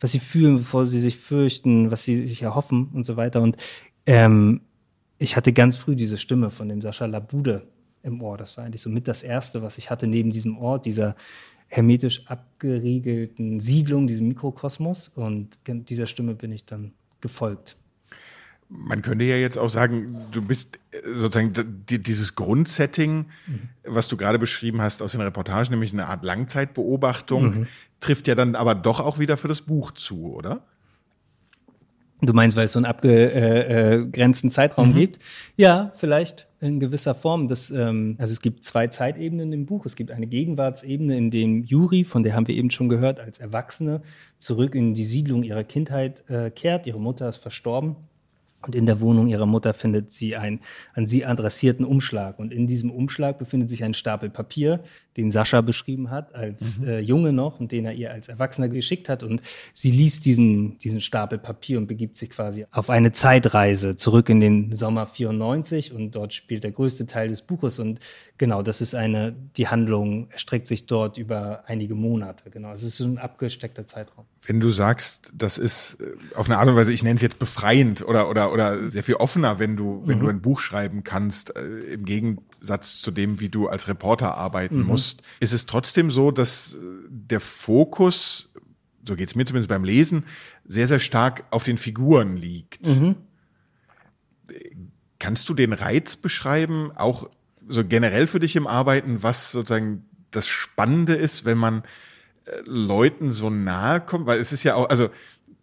was 0.00 0.12
sie 0.12 0.20
fühlen, 0.20 0.58
bevor 0.58 0.86
sie 0.86 1.00
sich 1.00 1.16
fürchten, 1.16 1.90
was 1.90 2.04
sie 2.04 2.26
sich 2.26 2.42
erhoffen 2.42 2.88
und 2.92 3.04
so 3.04 3.16
weiter. 3.16 3.42
Und 3.42 3.56
ähm, 4.06 4.60
ich 5.18 5.36
hatte 5.36 5.52
ganz 5.52 5.76
früh 5.76 5.96
diese 5.96 6.18
Stimme 6.18 6.50
von 6.50 6.68
dem 6.68 6.82
Sascha 6.82 7.06
Labude 7.06 7.66
im 8.02 8.22
Ohr. 8.22 8.36
Das 8.36 8.56
war 8.56 8.64
eigentlich 8.64 8.82
so 8.82 8.90
mit 8.90 9.08
das 9.08 9.22
Erste, 9.22 9.62
was 9.62 9.78
ich 9.78 9.90
hatte 9.90 10.06
neben 10.06 10.30
diesem 10.30 10.58
Ort, 10.58 10.86
dieser 10.86 11.16
hermetisch 11.68 12.26
abgeriegelten 12.26 13.60
Siedlung, 13.60 14.06
diesem 14.06 14.28
Mikrokosmos. 14.28 15.08
Und 15.08 15.58
dieser 15.66 16.06
Stimme 16.06 16.34
bin 16.34 16.52
ich 16.52 16.64
dann 16.64 16.92
gefolgt. 17.26 17.76
Man 18.68 19.02
könnte 19.02 19.24
ja 19.24 19.36
jetzt 19.36 19.58
auch 19.58 19.68
sagen, 19.68 20.26
du 20.32 20.42
bist 20.42 20.78
äh, 20.90 20.98
sozusagen 21.14 21.84
dieses 21.88 22.34
Grundsetting, 22.34 23.26
mhm. 23.46 23.68
was 23.84 24.08
du 24.08 24.16
gerade 24.16 24.38
beschrieben 24.38 24.80
hast 24.80 25.02
aus 25.02 25.12
den 25.12 25.20
Reportagen, 25.20 25.70
nämlich 25.70 25.92
eine 25.92 26.06
Art 26.06 26.24
Langzeitbeobachtung, 26.24 27.44
mhm. 27.44 27.66
trifft 28.00 28.26
ja 28.26 28.34
dann 28.34 28.56
aber 28.56 28.74
doch 28.74 28.98
auch 28.98 29.18
wieder 29.18 29.36
für 29.36 29.48
das 29.48 29.62
Buch 29.62 29.92
zu, 29.92 30.32
oder? 30.32 30.62
Du 32.22 32.32
meinst, 32.32 32.56
weil 32.56 32.64
es 32.64 32.72
so 32.72 32.78
einen 32.78 32.86
abgegrenzten 32.86 34.50
Zeitraum 34.50 34.90
mhm. 34.90 34.94
gibt? 34.94 35.22
Ja, 35.56 35.92
vielleicht 35.94 36.48
in 36.66 36.80
gewisser 36.80 37.14
Form. 37.14 37.48
Das, 37.48 37.70
ähm, 37.70 38.16
also 38.18 38.32
es 38.32 38.40
gibt 38.40 38.64
zwei 38.64 38.88
Zeitebenen 38.88 39.52
im 39.52 39.66
Buch. 39.66 39.86
Es 39.86 39.96
gibt 39.96 40.10
eine 40.10 40.26
Gegenwartsebene, 40.26 41.16
in 41.16 41.30
dem 41.30 41.62
Juri, 41.64 42.04
von 42.04 42.22
der 42.22 42.34
haben 42.34 42.48
wir 42.48 42.54
eben 42.54 42.70
schon 42.70 42.88
gehört, 42.88 43.20
als 43.20 43.38
Erwachsene 43.38 44.02
zurück 44.38 44.74
in 44.74 44.94
die 44.94 45.04
Siedlung 45.04 45.42
ihrer 45.42 45.64
Kindheit 45.64 46.28
äh, 46.28 46.50
kehrt. 46.50 46.86
Ihre 46.86 47.00
Mutter 47.00 47.28
ist 47.28 47.38
verstorben 47.38 47.96
und 48.66 48.74
in 48.74 48.86
der 48.86 49.00
Wohnung 49.00 49.28
ihrer 49.28 49.46
Mutter 49.46 49.74
findet 49.74 50.12
sie 50.12 50.36
einen 50.36 50.60
an 50.94 51.06
sie 51.06 51.24
adressierten 51.24 51.84
Umschlag. 51.84 52.38
Und 52.38 52.52
in 52.52 52.66
diesem 52.66 52.90
Umschlag 52.90 53.38
befindet 53.38 53.70
sich 53.70 53.84
ein 53.84 53.94
Stapel 53.94 54.30
Papier, 54.30 54.80
den 55.16 55.30
Sascha 55.30 55.60
beschrieben 55.60 56.10
hat, 56.10 56.34
als 56.34 56.78
mhm. 56.78 56.88
äh, 56.88 56.98
Junge 57.00 57.32
noch 57.32 57.60
und 57.60 57.72
den 57.72 57.84
er 57.84 57.92
ihr 57.92 58.12
als 58.12 58.28
Erwachsener 58.28 58.68
geschickt 58.68 59.08
hat. 59.08 59.22
Und 59.22 59.40
sie 59.72 59.90
liest 59.90 60.26
diesen, 60.26 60.78
diesen 60.78 61.00
Stapel 61.00 61.38
Papier 61.38 61.78
und 61.78 61.86
begibt 61.86 62.16
sich 62.16 62.30
quasi 62.30 62.66
auf 62.72 62.90
eine 62.90 63.12
Zeitreise 63.12 63.96
zurück 63.96 64.28
in 64.28 64.40
den 64.40 64.72
Sommer 64.72 65.06
94. 65.06 65.92
Und 65.92 66.14
dort 66.14 66.34
spielt 66.34 66.64
der 66.64 66.72
größte 66.72 67.06
Teil 67.06 67.28
des 67.28 67.42
Buches. 67.42 67.78
Und 67.78 68.00
genau, 68.38 68.62
das 68.62 68.80
ist 68.80 68.94
eine, 68.94 69.34
die 69.56 69.68
Handlung 69.68 70.28
erstreckt 70.30 70.66
sich 70.66 70.86
dort 70.86 71.18
über 71.18 71.64
einige 71.66 71.94
Monate. 71.94 72.50
Genau, 72.50 72.72
es 72.72 72.82
ist 72.82 72.96
so 72.96 73.04
ein 73.04 73.18
abgesteckter 73.18 73.86
Zeitraum. 73.86 74.26
Wenn 74.46 74.60
du 74.60 74.70
sagst, 74.70 75.32
das 75.34 75.58
ist 75.58 75.98
äh, 76.00 76.36
auf 76.36 76.48
eine 76.48 76.58
Art 76.58 76.68
und 76.68 76.76
Weise, 76.76 76.92
ich 76.92 77.02
nenne 77.02 77.16
es 77.16 77.22
jetzt 77.22 77.38
befreiend 77.38 78.02
oder, 78.02 78.30
oder, 78.30 78.52
oder 78.52 78.90
sehr 78.90 79.02
viel 79.02 79.16
offener, 79.16 79.58
wenn 79.58 79.76
du, 79.76 80.02
wenn 80.06 80.18
mhm. 80.18 80.22
du 80.22 80.28
ein 80.28 80.40
Buch 80.40 80.60
schreiben 80.60 81.02
kannst, 81.02 81.56
äh, 81.56 81.64
im 81.94 82.04
Gegensatz 82.04 83.00
zu 83.00 83.10
dem, 83.10 83.40
wie 83.40 83.48
du 83.48 83.68
als 83.68 83.88
Reporter 83.88 84.34
arbeiten 84.34 84.78
mhm. 84.78 84.86
musst 84.86 85.22
ist 85.40 85.52
es 85.52 85.66
trotzdem 85.66 86.10
so, 86.10 86.30
dass 86.30 86.74
äh, 86.74 86.78
der 87.08 87.40
Fokus, 87.40 88.52
so 89.06 89.16
geht 89.16 89.28
es 89.28 89.34
mir 89.34 89.44
zumindest 89.44 89.68
beim 89.68 89.84
Lesen, 89.84 90.24
sehr, 90.64 90.86
sehr 90.86 91.00
stark 91.00 91.44
auf 91.50 91.64
den 91.64 91.78
Figuren 91.78 92.36
liegt. 92.36 92.86
Mhm. 92.86 93.16
Kannst 95.18 95.48
du 95.48 95.54
den 95.54 95.72
Reiz 95.72 96.16
beschreiben, 96.16 96.92
auch 96.94 97.28
so 97.66 97.84
generell 97.84 98.26
für 98.26 98.38
dich 98.38 98.54
im 98.54 98.66
Arbeiten, 98.66 99.22
was 99.22 99.50
sozusagen 99.50 100.04
das 100.30 100.46
Spannende 100.46 101.14
ist, 101.14 101.44
wenn 101.44 101.58
man 101.58 101.82
Leuten 102.64 103.30
so 103.30 103.50
nahe 103.50 104.00
kommt? 104.00 104.26
Weil 104.26 104.38
es 104.38 104.52
ist 104.52 104.62
ja 104.62 104.74
auch, 104.74 104.88
also 104.88 105.08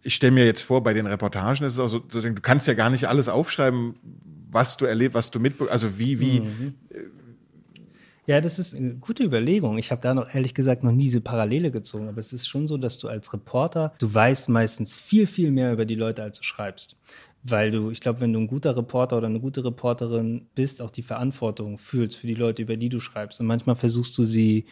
ich 0.02 0.14
stelle 0.14 0.32
mir 0.32 0.44
jetzt 0.44 0.62
vor, 0.62 0.82
bei 0.82 0.92
den 0.92 1.06
Reportagen 1.06 1.64
ist 1.64 1.74
es 1.74 1.78
auch 1.78 1.88
so, 1.88 2.04
so, 2.08 2.20
du 2.20 2.34
kannst 2.34 2.66
ja 2.66 2.74
gar 2.74 2.90
nicht 2.90 3.08
alles 3.08 3.28
aufschreiben, 3.28 3.94
was 4.50 4.76
du 4.76 4.84
erlebst, 4.84 5.14
was 5.14 5.30
du 5.30 5.40
mitbekommst, 5.40 5.72
also 5.72 5.98
wie, 5.98 6.20
wie, 6.20 6.40
mhm. 6.40 6.74
Äh, 6.90 6.98
ja, 8.26 8.40
das 8.40 8.58
ist 8.58 8.74
eine 8.74 8.94
gute 8.94 9.22
Überlegung. 9.22 9.76
Ich 9.76 9.90
habe 9.90 10.00
da 10.00 10.14
noch 10.14 10.34
ehrlich 10.34 10.54
gesagt 10.54 10.82
noch 10.82 10.92
nie 10.92 11.04
diese 11.04 11.20
Parallele 11.20 11.70
gezogen, 11.70 12.08
aber 12.08 12.20
es 12.20 12.32
ist 12.32 12.48
schon 12.48 12.68
so, 12.68 12.78
dass 12.78 12.98
du 12.98 13.08
als 13.08 13.32
Reporter, 13.34 13.92
du 13.98 14.12
weißt 14.12 14.48
meistens 14.48 14.96
viel, 14.96 15.26
viel 15.26 15.50
mehr 15.50 15.72
über 15.72 15.84
die 15.84 15.94
Leute, 15.94 16.22
als 16.22 16.38
du 16.38 16.44
schreibst. 16.44 16.96
Weil 17.42 17.70
du, 17.70 17.90
ich 17.90 18.00
glaube, 18.00 18.22
wenn 18.22 18.32
du 18.32 18.40
ein 18.40 18.46
guter 18.46 18.74
Reporter 18.74 19.18
oder 19.18 19.26
eine 19.26 19.40
gute 19.40 19.62
Reporterin 19.62 20.46
bist, 20.54 20.80
auch 20.80 20.88
die 20.88 21.02
Verantwortung 21.02 21.76
fühlst 21.76 22.16
für 22.16 22.26
die 22.26 22.34
Leute, 22.34 22.62
über 22.62 22.78
die 22.78 22.88
du 22.88 23.00
schreibst. 23.00 23.40
Und 23.40 23.46
manchmal 23.46 23.76
versuchst 23.76 24.16
du 24.16 24.24
sie 24.24 24.64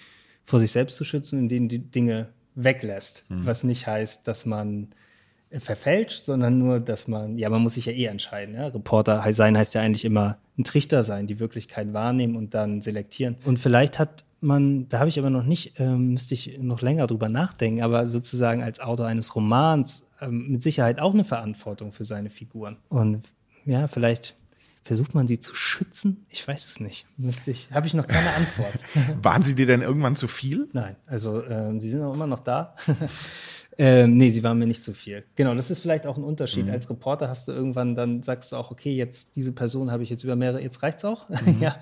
vor 0.45 0.59
sich 0.59 0.73
selbst 0.73 0.97
zu 0.97 1.05
schützen, 1.05 1.39
indem 1.39 1.69
die 1.69 1.79
Dinge 1.79 2.29
weglässt. 2.55 3.25
Mhm. 3.29 3.47
Was 3.47 3.65
nicht 3.65 3.87
heißt, 3.87 4.27
dass 4.27 4.47
man 4.47 4.89
verfälscht, 5.61 6.25
sondern 6.25 6.59
nur, 6.59 6.81
dass 6.81 7.09
man, 7.09 7.39
ja, 7.39 7.51
man 7.51 7.63
muss 7.63 7.75
sich 7.75 7.87
ja 7.87 7.93
eh 7.93 8.07
entscheiden. 8.07 8.55
Ja? 8.55 8.69
Reporter 8.69 9.25
sein 9.33 9.57
heißt 9.57 9.75
ja 9.75 9.83
eigentlich 9.83 10.05
immer 10.05 10.39
ein 10.59 10.65
Trichter 10.65 11.03
sein, 11.03 11.27
die 11.27 11.41
Wirklichkeit 11.41 11.93
wahrnehmen 11.93 12.37
und 12.37 12.55
dann 12.55 12.81
selektieren. 12.81 13.37
Und 13.45 13.59
vielleicht 13.59 13.99
hat 13.99 14.25
man, 14.41 14.89
da 14.89 14.99
habe 14.99 15.09
ich 15.09 15.19
aber 15.19 15.31
noch 15.31 15.45
nicht, 15.45 15.79
ähm, 15.79 16.13
müsste 16.15 16.35
ich 16.35 16.59
noch 16.59 16.81
länger 16.81 17.07
drüber 17.07 17.29
nachdenken, 17.29 17.83
aber 17.83 18.07
sozusagen 18.07 18.63
als 18.63 18.81
Autor 18.81 19.07
eines 19.07 19.35
Romans 19.37 20.05
ähm, 20.21 20.49
mit 20.49 20.63
Sicherheit 20.63 20.99
auch 20.99 21.15
eine 21.15 21.25
Verantwortung 21.25 21.93
für 21.93 22.05
seine 22.05 22.31
Figuren. 22.31 22.77
Und 22.89 23.29
ja, 23.65 23.87
vielleicht 23.87 24.35
versucht 24.85 25.15
man 25.15 25.29
sie 25.29 25.39
zu 25.39 25.55
schützen? 25.55 26.27
Ich 26.29 26.47
weiß 26.47 26.67
es 26.67 26.81
nicht. 26.81 27.07
Müsste 27.17 27.51
ich, 27.51 27.71
habe 27.71 27.87
ich 27.87 27.95
noch 27.95 28.07
keine 28.07 28.31
Antwort. 28.35 28.75
Waren 29.23 29.43
sie 29.43 29.55
dir 29.55 29.67
denn 29.67 29.83
irgendwann 29.83 30.17
zu 30.17 30.29
viel? 30.29 30.69
Nein, 30.73 30.97
also 31.07 31.45
ähm, 31.45 31.81
sie 31.81 31.91
sind 31.91 32.03
auch 32.03 32.15
immer 32.15 32.27
noch 32.27 32.41
da. 32.41 32.75
Ähm, 33.79 34.17
nee, 34.17 34.31
sie 34.31 34.43
waren 34.43 34.59
mir 34.59 34.67
nicht 34.67 34.85
zu 34.85 34.93
viel. 34.93 35.25
Genau, 35.35 35.55
das 35.55 35.71
ist 35.71 35.81
vielleicht 35.81 36.07
auch 36.07 36.17
ein 36.17 36.25
Unterschied. 36.25 36.67
Mhm. 36.67 36.73
Als 36.73 36.91
Reporter 36.91 37.29
hast 37.29 37.49
du 37.49 37.53
irgendwann, 37.53 37.95
dann 37.95 38.23
sagst 38.23 38.53
du 38.53 38.57
auch, 38.57 38.71
okay, 38.71 38.95
jetzt 38.95 39.37
diese 39.37 39.53
Person 39.53 39.91
habe 39.91 40.03
ich 40.03 40.11
jetzt 40.11 40.25
über 40.25 40.37
mehrere, 40.37 40.63
jetzt 40.63 40.83
reicht's 40.83 41.05
auch. 41.05 41.29
Mhm. 41.43 41.61
ja. 41.61 41.77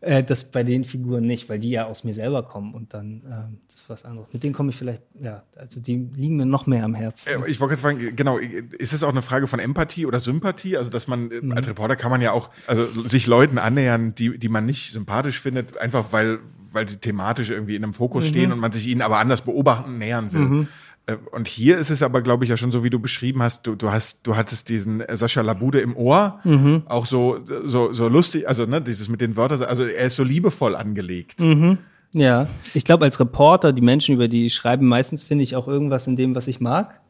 Äh, 0.00 0.22
das 0.22 0.44
bei 0.44 0.62
den 0.64 0.84
Figuren 0.84 1.24
nicht, 1.26 1.48
weil 1.48 1.58
die 1.58 1.70
ja 1.70 1.86
aus 1.86 2.04
mir 2.04 2.12
selber 2.12 2.42
kommen 2.42 2.74
und 2.74 2.92
dann, 2.94 3.22
äh, 3.26 3.56
das 3.66 3.76
ist 3.76 3.88
was 3.88 4.04
anderes. 4.04 4.28
Mit 4.32 4.42
denen 4.42 4.54
komme 4.54 4.70
ich 4.70 4.76
vielleicht, 4.76 5.02
ja, 5.20 5.42
also 5.56 5.80
die 5.80 6.08
liegen 6.14 6.36
mir 6.36 6.46
noch 6.46 6.66
mehr 6.66 6.84
am 6.84 6.94
Herzen. 6.94 7.42
Äh, 7.42 7.50
ich 7.50 7.58
wollte 7.60 7.74
jetzt 7.74 7.80
fragen, 7.80 8.14
genau, 8.14 8.38
ist 8.38 8.92
es 8.92 9.02
auch 9.02 9.10
eine 9.10 9.22
Frage 9.22 9.46
von 9.46 9.60
Empathie 9.60 10.04
oder 10.04 10.20
Sympathie? 10.20 10.76
Also, 10.76 10.90
dass 10.90 11.06
man, 11.06 11.30
äh, 11.30 11.40
mhm. 11.40 11.52
als 11.52 11.68
Reporter 11.68 11.96
kann 11.96 12.10
man 12.10 12.20
ja 12.20 12.32
auch, 12.32 12.50
also 12.66 12.86
sich 13.06 13.26
Leuten 13.26 13.58
annähern, 13.58 14.14
die, 14.14 14.38
die 14.38 14.48
man 14.48 14.66
nicht 14.66 14.92
sympathisch 14.92 15.40
findet, 15.40 15.78
einfach 15.78 16.12
weil, 16.12 16.38
weil 16.72 16.88
sie 16.88 16.96
thematisch 16.96 17.50
irgendwie 17.50 17.76
in 17.76 17.84
einem 17.84 17.94
Fokus 17.94 18.24
mhm. 18.24 18.28
stehen 18.28 18.52
und 18.52 18.58
man 18.58 18.72
sich 18.72 18.86
ihnen 18.86 19.00
aber 19.00 19.18
anders 19.18 19.42
beobachten, 19.42 19.96
nähern 19.98 20.32
will. 20.32 20.68
Äh, 21.06 21.16
und 21.32 21.48
hier 21.48 21.78
ist 21.78 21.90
es 21.90 22.02
aber, 22.02 22.22
glaube 22.22 22.44
ich, 22.44 22.50
ja 22.50 22.56
schon 22.56 22.72
so, 22.72 22.84
wie 22.84 22.90
du 22.90 22.98
beschrieben 22.98 23.42
hast. 23.42 23.66
Du, 23.66 23.74
du 23.74 23.90
hast, 23.90 24.26
du 24.26 24.36
hattest 24.36 24.68
diesen 24.68 25.02
Sascha 25.12 25.40
Labude 25.40 25.80
im 25.80 25.96
Ohr, 25.96 26.40
mhm. 26.44 26.82
auch 26.86 27.06
so, 27.06 27.40
so, 27.64 27.92
so 27.92 28.08
lustig, 28.08 28.48
also 28.48 28.66
ne, 28.66 28.80
dieses 28.80 29.08
mit 29.08 29.20
den 29.20 29.36
Wörtern, 29.36 29.62
also 29.62 29.84
er 29.84 30.06
ist 30.06 30.16
so 30.16 30.24
liebevoll 30.24 30.76
angelegt. 30.76 31.40
Mhm. 31.40 31.78
Ja, 32.12 32.46
ich 32.74 32.84
glaube, 32.84 33.04
als 33.04 33.18
Reporter, 33.18 33.72
die 33.72 33.82
Menschen, 33.82 34.14
über 34.14 34.28
die 34.28 34.46
ich 34.46 34.54
schreibe, 34.54 34.84
meistens 34.84 35.24
finde 35.24 35.42
ich 35.42 35.56
auch 35.56 35.66
irgendwas 35.66 36.06
in 36.06 36.14
dem, 36.14 36.36
was 36.36 36.46
ich 36.46 36.60
mag. 36.60 37.00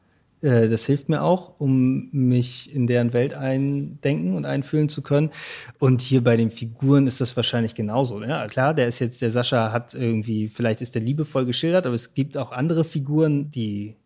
Äh, 0.45 0.69
das 0.69 0.85
hilft 0.85 1.09
mir 1.09 1.23
auch, 1.23 1.59
um 1.59 2.11
mich 2.13 2.73
in 2.75 2.87
deren 2.87 3.13
Welt 3.13 3.35
eindenken 3.35 4.35
und 4.35 4.45
einfühlen 4.45 4.89
zu 4.89 5.03
können. 5.03 5.31
Und 5.79 6.03
hier 6.03 6.23
bei 6.23 6.37
den 6.37 6.51
Figuren 6.51 7.07
ist 7.07 7.21
das 7.21 7.37
wahrscheinlich 7.37 7.75
genauso. 7.75 8.23
Ja, 8.23 8.47
klar, 8.47 8.75
der 8.75 8.87
ist 8.87 8.99
jetzt, 8.99 9.23
der 9.23 9.31
Sascha 9.31 9.73
hat 9.73 9.95
irgendwie, 9.95 10.49
vielleicht 10.49 10.83
ist 10.83 10.95
der 10.95 11.03
liebevoll 11.03 11.47
geschildert, 11.47 11.87
aber 11.87 11.95
es 11.95 12.15
gibt 12.15 12.37
auch 12.37 12.53
andere 12.53 12.85
Figuren, 12.85 13.51
die 13.51 13.97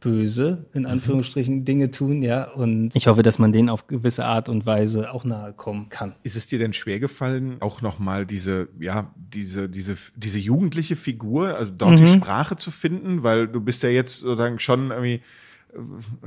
böse, 0.00 0.66
in 0.74 0.82
mhm. 0.82 0.88
Anführungsstrichen, 0.88 1.56
mhm. 1.56 1.64
Dinge 1.64 1.90
tun, 1.90 2.22
ja. 2.22 2.44
Und 2.44 2.94
ich 2.94 3.06
hoffe, 3.06 3.22
dass 3.22 3.38
man 3.38 3.52
denen 3.52 3.68
auf 3.70 3.86
gewisse 3.86 4.24
Art 4.24 4.48
und 4.48 4.66
Weise 4.66 5.12
auch 5.12 5.24
nahe 5.24 5.52
kommen 5.54 5.88
kann. 5.88 6.14
Ist 6.22 6.36
es 6.36 6.46
dir 6.46 6.58
denn 6.58 6.74
schwer 6.74 7.00
gefallen, 7.00 7.56
auch 7.60 7.80
nochmal 7.80 8.26
diese, 8.26 8.68
ja, 8.78 9.14
diese, 9.16 9.68
diese, 9.68 9.96
diese 10.16 10.38
jugendliche 10.38 10.96
Figur, 10.96 11.56
also 11.56 11.72
dort 11.76 11.92
mhm. 11.92 12.04
die 12.04 12.06
Sprache 12.06 12.56
zu 12.56 12.70
finden? 12.70 13.22
Weil 13.22 13.48
du 13.48 13.60
bist 13.60 13.82
ja 13.82 13.88
jetzt 13.88 14.18
sozusagen 14.18 14.58
schon 14.58 14.90
irgendwie 14.90 15.22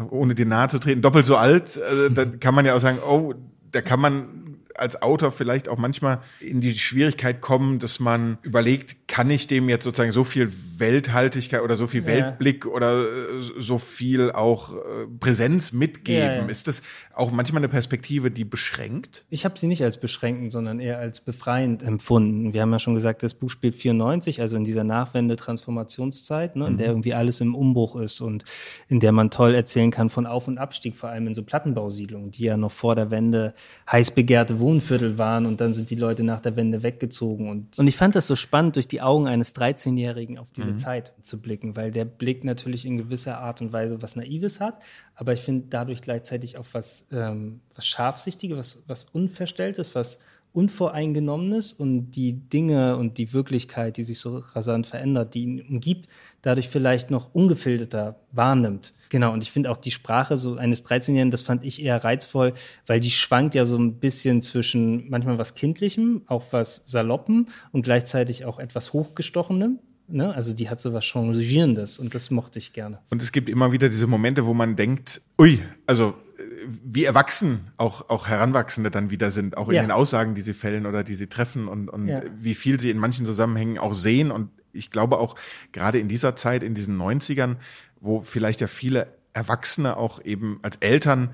ohne 0.09 0.35
dir 0.35 0.45
nahe 0.45 0.69
zu 0.69 0.79
treten, 0.79 1.01
doppelt 1.01 1.25
so 1.25 1.37
alt, 1.37 1.77
äh, 1.77 2.11
da 2.11 2.25
kann 2.25 2.55
man 2.55 2.65
ja 2.65 2.75
auch 2.75 2.79
sagen, 2.79 2.99
oh, 2.99 3.33
da 3.71 3.81
kann 3.81 3.99
man 3.99 4.57
als 4.75 5.01
Autor 5.01 5.31
vielleicht 5.31 5.69
auch 5.69 5.77
manchmal 5.77 6.21
in 6.39 6.61
die 6.61 6.77
Schwierigkeit 6.77 7.41
kommen, 7.41 7.79
dass 7.79 7.99
man 7.99 8.37
überlegt, 8.43 9.06
kann 9.07 9.29
ich 9.29 9.47
dem 9.47 9.69
jetzt 9.69 9.85
sozusagen 9.85 10.11
so 10.11 10.25
viel 10.25 10.51
Welthaltigkeit 10.77 11.61
oder 11.61 11.75
so 11.75 11.87
viel 11.87 12.01
ja. 12.01 12.07
Weltblick 12.07 12.65
oder 12.65 13.03
äh, 13.03 13.41
so 13.57 13.77
viel 13.77 14.31
auch 14.31 14.73
äh, 14.73 15.07
Präsenz 15.19 15.71
mitgeben? 15.71 16.27
Ja, 16.27 16.35
ja. 16.35 16.45
Ist 16.45 16.67
das 16.67 16.81
auch 17.13 17.31
manchmal 17.31 17.61
eine 17.61 17.69
Perspektive, 17.69 18.31
die 18.31 18.43
beschränkt? 18.43 19.25
Ich 19.29 19.45
habe 19.45 19.57
sie 19.57 19.67
nicht 19.67 19.83
als 19.83 19.97
beschränkend, 19.97 20.51
sondern 20.51 20.79
eher 20.79 20.99
als 20.99 21.21
befreiend 21.21 21.83
empfunden. 21.83 22.53
Wir 22.53 22.61
haben 22.61 22.71
ja 22.71 22.79
schon 22.79 22.95
gesagt, 22.95 23.23
das 23.23 23.33
Buch 23.33 23.49
spielt 23.49 23.75
94, 23.75 24.41
also 24.41 24.57
in 24.57 24.65
dieser 24.65 24.83
Nachwende-Transformationszeit, 24.83 26.57
ne, 26.57 26.67
in 26.67 26.73
mhm. 26.73 26.77
der 26.77 26.87
irgendwie 26.87 27.13
alles 27.13 27.39
im 27.39 27.55
Umbruch 27.55 27.95
ist 27.95 28.19
und 28.19 28.43
in 28.89 28.99
der 28.99 29.13
man 29.13 29.31
toll 29.31 29.55
erzählen 29.55 29.89
kann 29.89 30.09
von 30.09 30.27
Auf- 30.27 30.49
und 30.49 30.57
Abstieg, 30.57 30.95
vor 30.95 31.09
allem 31.09 31.27
in 31.27 31.33
so 31.33 31.43
Plattenbausiedlungen, 31.43 32.31
die 32.31 32.43
ja 32.43 32.57
noch 32.57 32.71
vor 32.71 32.95
der 32.95 33.09
Wende 33.09 33.53
heiß 33.89 34.11
begehrte 34.11 34.59
Wohnviertel 34.59 35.17
waren 35.17 35.45
und 35.45 35.61
dann 35.61 35.73
sind 35.73 35.89
die 35.89 35.95
Leute 35.95 36.23
nach 36.23 36.41
der 36.41 36.57
Wende 36.57 36.83
weggezogen. 36.83 37.49
Und, 37.49 37.79
und 37.79 37.87
ich 37.87 37.95
fand 37.95 38.15
das 38.15 38.27
so 38.27 38.35
spannend 38.35 38.75
durch 38.75 38.87
die 38.87 38.96
Augen 39.01 39.27
eines 39.27 39.55
13-Jährigen 39.55 40.37
auf 40.37 40.51
diese 40.51 40.71
mhm. 40.71 40.79
Zeit 40.79 41.13
zu 41.21 41.41
blicken, 41.41 41.75
weil 41.75 41.91
der 41.91 42.05
Blick 42.05 42.43
natürlich 42.43 42.85
in 42.85 42.97
gewisser 42.97 43.39
Art 43.39 43.61
und 43.61 43.73
Weise 43.73 44.01
was 44.01 44.15
Naives 44.15 44.59
hat, 44.59 44.81
aber 45.15 45.33
ich 45.33 45.41
finde 45.41 45.67
dadurch 45.69 46.01
gleichzeitig 46.01 46.57
auch 46.57 46.65
was, 46.73 47.07
ähm, 47.11 47.61
was 47.75 47.85
Scharfsichtiges, 47.87 48.57
was, 48.57 48.83
was 48.87 49.05
Unverstelltes, 49.05 49.95
was 49.95 50.19
Unvoreingenommenes 50.53 51.73
und 51.73 52.11
die 52.11 52.33
Dinge 52.33 52.97
und 52.97 53.17
die 53.17 53.33
Wirklichkeit, 53.33 53.97
die 53.97 54.03
sich 54.03 54.19
so 54.19 54.37
rasant 54.37 54.87
verändert, 54.87 55.33
die 55.33 55.43
ihn 55.43 55.61
umgibt, 55.61 56.07
dadurch 56.41 56.69
vielleicht 56.69 57.11
noch 57.11 57.33
ungefilterter 57.33 58.19
wahrnimmt. 58.31 58.93
Genau, 59.09 59.33
und 59.33 59.43
ich 59.43 59.51
finde 59.51 59.71
auch 59.71 59.77
die 59.77 59.91
Sprache 59.91 60.37
so 60.37 60.55
eines 60.55 60.83
13-Jährigen, 60.85 61.31
das 61.31 61.43
fand 61.43 61.63
ich 61.63 61.81
eher 61.81 62.03
reizvoll, 62.03 62.53
weil 62.85 62.99
die 62.99 63.11
schwankt 63.11 63.55
ja 63.55 63.65
so 63.65 63.77
ein 63.77 63.99
bisschen 63.99 64.41
zwischen 64.41 65.09
manchmal 65.09 65.37
was 65.37 65.55
Kindlichem, 65.55 66.23
auch 66.27 66.43
was 66.51 66.83
Saloppen 66.85 67.47
und 67.71 67.83
gleichzeitig 67.83 68.45
auch 68.45 68.59
etwas 68.59 68.93
Hochgestochenem. 68.93 69.79
Ne? 70.09 70.33
Also 70.33 70.53
die 70.53 70.69
hat 70.69 70.79
so 70.79 70.93
was 70.93 71.05
Changierendes 71.05 71.99
und 71.99 72.15
das 72.15 72.31
mochte 72.31 72.59
ich 72.59 72.73
gerne. 72.73 72.99
Und 73.09 73.21
es 73.21 73.31
gibt 73.31 73.49
immer 73.49 73.71
wieder 73.71 73.89
diese 73.89 74.07
Momente, 74.07 74.45
wo 74.45 74.53
man 74.53 74.75
denkt, 74.75 75.21
ui, 75.39 75.59
also 75.85 76.15
äh, 76.37 76.46
wie 76.67 77.05
erwachsen 77.05 77.71
auch, 77.77 78.09
auch 78.09 78.27
Heranwachsende 78.27 78.91
dann 78.91 79.09
wieder 79.09 79.31
sind, 79.31 79.57
auch 79.57 79.69
in 79.69 79.75
ja. 79.75 79.81
den 79.81 79.91
Aussagen, 79.91 80.35
die 80.35 80.41
sie 80.41 80.53
fällen 80.53 80.85
oder 80.85 81.03
die 81.03 81.15
sie 81.15 81.27
treffen 81.27 81.67
und, 81.67 81.89
und 81.89 82.07
ja. 82.07 82.21
wie 82.39 82.55
viel 82.55 82.79
sie 82.79 82.89
in 82.89 82.97
manchen 82.97 83.25
Zusammenhängen 83.25 83.77
auch 83.77 83.93
sehen. 83.93 84.31
Und 84.31 84.49
ich 84.73 84.89
glaube 84.89 85.19
auch 85.19 85.35
gerade 85.71 85.99
in 85.99 86.07
dieser 86.07 86.35
Zeit, 86.35 86.63
in 86.63 86.73
diesen 86.73 86.97
90ern, 86.97 87.55
wo 88.01 88.21
vielleicht 88.21 88.61
ja 88.61 88.67
viele 88.67 89.07
Erwachsene 89.33 89.97
auch 89.97 90.23
eben 90.23 90.59
als 90.61 90.77
Eltern 90.77 91.29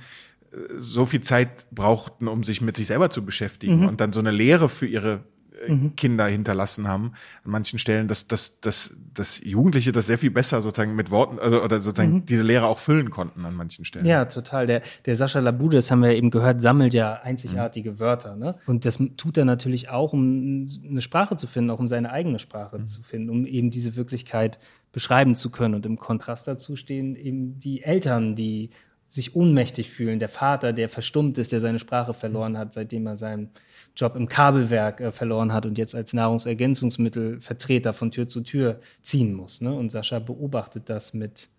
äh, 0.52 0.58
so 0.78 1.06
viel 1.06 1.22
Zeit 1.22 1.66
brauchten, 1.72 2.28
um 2.28 2.44
sich 2.44 2.62
mit 2.62 2.78
sich 2.78 2.88
selber 2.88 3.10
zu 3.10 3.26
beschäftigen 3.26 3.82
mhm. 3.82 3.88
und 3.88 4.02
dann 4.02 4.14
so 4.14 4.20
eine 4.20 4.32
Lehre 4.32 4.70
für 4.70 4.86
ihre 4.86 5.24
mhm. 5.68 5.96
Kinder 5.96 6.26
hinterlassen 6.28 6.88
haben 6.88 7.14
an 7.44 7.52
manchen 7.52 7.80
Stellen, 7.80 8.08
dass, 8.08 8.28
dass, 8.28 8.60
dass, 8.60 8.96
dass 9.14 9.44
Jugendliche 9.44 9.92
das 9.92 10.08
sehr 10.08 10.18
viel 10.18 10.32
besser 10.32 10.62
sozusagen 10.62 10.96
mit 10.96 11.12
Worten 11.12 11.40
also, 11.40 11.64
oder 11.64 11.82
sozusagen 11.82 12.14
mhm. 12.14 12.26
diese 12.26 12.44
Lehre 12.44 12.66
auch 12.66 12.80
füllen 12.80 13.10
konnten 13.10 13.46
an 13.46 13.56
manchen 13.56 13.86
Stellen. 13.86 14.06
Ja, 14.06 14.26
total. 14.26 14.68
Der, 14.68 14.82
der 15.06 15.16
Sascha 15.16 15.40
Labude, 15.40 15.78
das 15.78 15.92
haben 15.92 16.02
wir 16.02 16.16
eben 16.16 16.32
gehört, 16.32 16.62
sammelt 16.62 16.94
ja 16.94 17.14
einzigartige 17.22 17.94
mhm. 17.94 18.00
Wörter. 18.00 18.36
Ne? 18.36 18.56
Und 18.66 18.86
das 18.86 19.00
tut 19.18 19.38
er 19.38 19.46
natürlich 19.46 19.90
auch, 19.90 20.14
um 20.14 20.68
eine 20.88 21.02
Sprache 21.02 21.38
zu 21.38 21.48
finden, 21.48 21.70
auch 21.70 21.80
um 21.80 21.88
seine 21.88 22.12
eigene 22.12 22.40
Sprache 22.40 22.80
mhm. 22.80 22.86
zu 22.86 23.04
finden, 23.04 23.30
um 23.30 23.46
eben 23.46 23.72
diese 23.72 23.96
Wirklichkeit 23.96 24.60
beschreiben 24.92 25.36
zu 25.36 25.50
können. 25.50 25.76
Und 25.76 25.86
im 25.86 25.98
Kontrast 25.98 26.48
dazu 26.48 26.76
stehen 26.76 27.16
eben 27.16 27.60
die 27.60 27.84
Eltern, 27.84 28.36
die 28.36 28.70
sich 29.08 29.36
ohnmächtig 29.36 29.92
fühlen. 29.92 30.20
Der 30.20 30.30
Vater, 30.30 30.74
der 30.74 30.90
verstummt 30.90 31.38
ist, 31.38 31.52
der 31.52 31.62
seine 31.62 31.80
Sprache 31.80 32.14
verloren 32.14 32.58
hat, 32.58 32.74
seitdem 32.74 33.06
er 33.06 33.16
seinen 33.16 33.52
Job 33.96 34.16
im 34.16 34.28
Kabelwerk 34.28 35.02
äh, 35.02 35.12
verloren 35.12 35.54
hat 35.54 35.66
und 35.66 35.78
jetzt 35.78 35.96
als 35.96 36.14
Nahrungsergänzungsmittelvertreter 36.14 37.94
von 37.94 38.12
Tür 38.12 38.28
zu 38.28 38.42
Tür 38.42 38.80
ziehen 39.02 39.34
muss. 39.34 39.62
Ne? 39.62 39.74
Und 39.74 39.92
Sascha 39.92 40.20
beobachtet 40.20 40.90
das 40.90 41.14
mit 41.14 41.50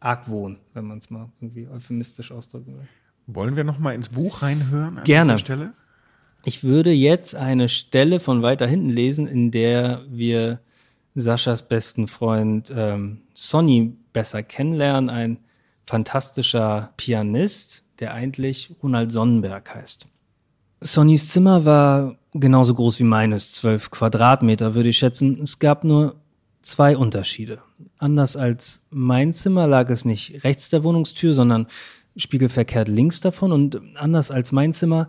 Argwohn, 0.00 0.58
wenn 0.74 0.84
man 0.84 0.98
es 0.98 1.10
mal 1.10 1.30
irgendwie 1.40 1.68
euphemistisch 1.68 2.32
ausdrücken 2.32 2.78
will. 2.78 2.88
Wollen 3.26 3.56
wir 3.56 3.64
noch 3.64 3.78
mal 3.78 3.94
ins 3.94 4.08
Buch 4.08 4.42
reinhören 4.42 4.98
an 4.98 5.04
Gerne. 5.04 5.32
dieser 5.32 5.38
Stelle? 5.38 5.72
Ich 6.44 6.62
würde 6.62 6.92
jetzt 6.92 7.34
eine 7.34 7.68
Stelle 7.68 8.20
von 8.20 8.42
weiter 8.42 8.66
hinten 8.66 8.90
lesen, 8.90 9.26
in 9.26 9.50
der 9.50 10.04
wir 10.08 10.60
Saschas 11.16 11.66
besten 11.66 12.08
Freund 12.08 12.72
ähm, 12.74 13.22
Sonny 13.34 13.96
besser 14.12 14.42
kennenlernen, 14.42 15.10
ein 15.10 15.38
fantastischer 15.86 16.92
Pianist, 16.96 17.84
der 17.98 18.12
eigentlich 18.14 18.74
Ronald 18.82 19.10
Sonnenberg 19.10 19.74
heißt. 19.74 20.08
Sonnys 20.86 21.28
Zimmer 21.28 21.64
war 21.64 22.16
genauso 22.32 22.74
groß 22.74 23.00
wie 23.00 23.04
meines, 23.04 23.52
zwölf 23.52 23.90
Quadratmeter 23.90 24.74
würde 24.74 24.90
ich 24.90 24.98
schätzen. 24.98 25.40
Es 25.42 25.58
gab 25.58 25.84
nur 25.84 26.14
zwei 26.62 26.96
Unterschiede. 26.96 27.58
Anders 27.98 28.36
als 28.36 28.82
mein 28.90 29.32
Zimmer 29.32 29.66
lag 29.66 29.90
es 29.90 30.04
nicht 30.04 30.44
rechts 30.44 30.70
der 30.70 30.84
Wohnungstür, 30.84 31.34
sondern 31.34 31.66
spiegelverkehrt 32.16 32.88
links 32.88 33.20
davon 33.20 33.52
und 33.52 33.80
anders 33.96 34.30
als 34.30 34.52
mein 34.52 34.74
Zimmer 34.74 35.08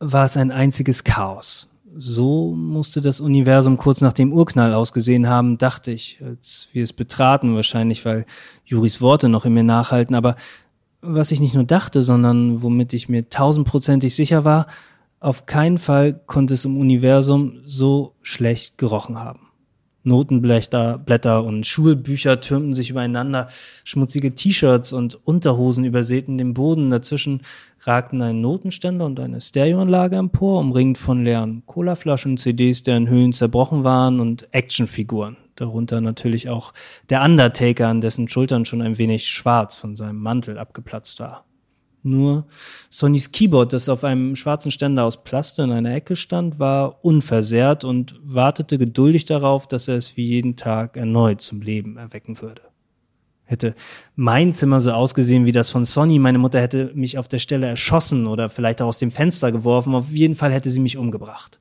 war 0.00 0.24
es 0.24 0.36
ein 0.36 0.50
einziges 0.50 1.04
Chaos. 1.04 1.68
So 1.96 2.54
musste 2.54 3.00
das 3.00 3.20
Universum 3.20 3.76
kurz 3.76 4.00
nach 4.00 4.12
dem 4.12 4.32
Urknall 4.32 4.74
ausgesehen 4.74 5.28
haben, 5.28 5.58
dachte 5.58 5.90
ich, 5.90 6.18
als 6.24 6.68
wir 6.72 6.82
es 6.82 6.92
betraten, 6.92 7.54
wahrscheinlich 7.54 8.04
weil 8.04 8.26
Juris 8.64 9.00
Worte 9.00 9.28
noch 9.28 9.44
in 9.44 9.54
mir 9.54 9.62
nachhalten, 9.62 10.14
aber 10.14 10.36
was 11.02 11.32
ich 11.32 11.40
nicht 11.40 11.54
nur 11.54 11.64
dachte, 11.64 12.02
sondern 12.02 12.62
womit 12.62 12.92
ich 12.92 13.08
mir 13.08 13.28
tausendprozentig 13.28 14.14
sicher 14.14 14.44
war, 14.44 14.66
auf 15.22 15.46
keinen 15.46 15.78
Fall 15.78 16.20
konnte 16.26 16.54
es 16.54 16.64
im 16.64 16.76
Universum 16.76 17.60
so 17.64 18.16
schlecht 18.22 18.76
gerochen 18.76 19.18
haben. 19.18 19.52
Notenblätter 20.04 20.98
Blätter 20.98 21.44
und 21.44 21.64
Schulbücher 21.64 22.40
türmten 22.40 22.74
sich 22.74 22.90
übereinander, 22.90 23.48
schmutzige 23.84 24.34
T-Shirts 24.34 24.92
und 24.92 25.14
Unterhosen 25.24 25.84
übersäten 25.84 26.38
den 26.38 26.54
Boden, 26.54 26.90
dazwischen 26.90 27.42
ragten 27.82 28.20
ein 28.20 28.40
Notenständer 28.40 29.06
und 29.06 29.20
eine 29.20 29.40
Stereoanlage 29.40 30.16
empor, 30.16 30.58
umringt 30.58 30.98
von 30.98 31.24
leeren 31.24 31.62
Colaflaschen, 31.66 32.36
CDs, 32.36 32.82
deren 32.82 33.08
Hüllen 33.08 33.32
zerbrochen 33.32 33.84
waren 33.84 34.18
und 34.18 34.52
Actionfiguren, 34.52 35.36
darunter 35.54 36.00
natürlich 36.00 36.48
auch 36.48 36.72
der 37.08 37.22
Undertaker, 37.22 37.86
an 37.86 38.00
dessen 38.00 38.26
Schultern 38.26 38.64
schon 38.64 38.82
ein 38.82 38.98
wenig 38.98 39.28
schwarz 39.28 39.78
von 39.78 39.94
seinem 39.94 40.18
Mantel 40.18 40.58
abgeplatzt 40.58 41.20
war. 41.20 41.44
Nur 42.04 42.46
Sonys 42.90 43.30
Keyboard, 43.30 43.72
das 43.72 43.88
auf 43.88 44.02
einem 44.02 44.34
schwarzen 44.34 44.72
Ständer 44.72 45.04
aus 45.04 45.22
Plaste 45.22 45.62
in 45.62 45.70
einer 45.70 45.94
Ecke 45.94 46.16
stand, 46.16 46.58
war 46.58 47.04
unversehrt 47.04 47.84
und 47.84 48.20
wartete 48.24 48.76
geduldig 48.76 49.24
darauf, 49.24 49.68
dass 49.68 49.86
er 49.86 49.96
es 49.96 50.16
wie 50.16 50.26
jeden 50.26 50.56
Tag 50.56 50.96
erneut 50.96 51.40
zum 51.40 51.60
Leben 51.60 51.96
erwecken 51.96 52.40
würde. 52.40 52.62
Hätte 53.44 53.74
mein 54.16 54.52
Zimmer 54.52 54.80
so 54.80 54.92
ausgesehen 54.92 55.44
wie 55.44 55.52
das 55.52 55.70
von 55.70 55.84
Sonny, 55.84 56.18
meine 56.18 56.38
Mutter 56.38 56.60
hätte 56.60 56.90
mich 56.94 57.18
auf 57.18 57.28
der 57.28 57.38
Stelle 57.38 57.66
erschossen 57.66 58.26
oder 58.26 58.50
vielleicht 58.50 58.82
auch 58.82 58.88
aus 58.88 58.98
dem 58.98 59.10
Fenster 59.10 59.52
geworfen, 59.52 59.94
auf 59.94 60.10
jeden 60.10 60.34
Fall 60.34 60.52
hätte 60.52 60.70
sie 60.70 60.80
mich 60.80 60.96
umgebracht. 60.96 61.60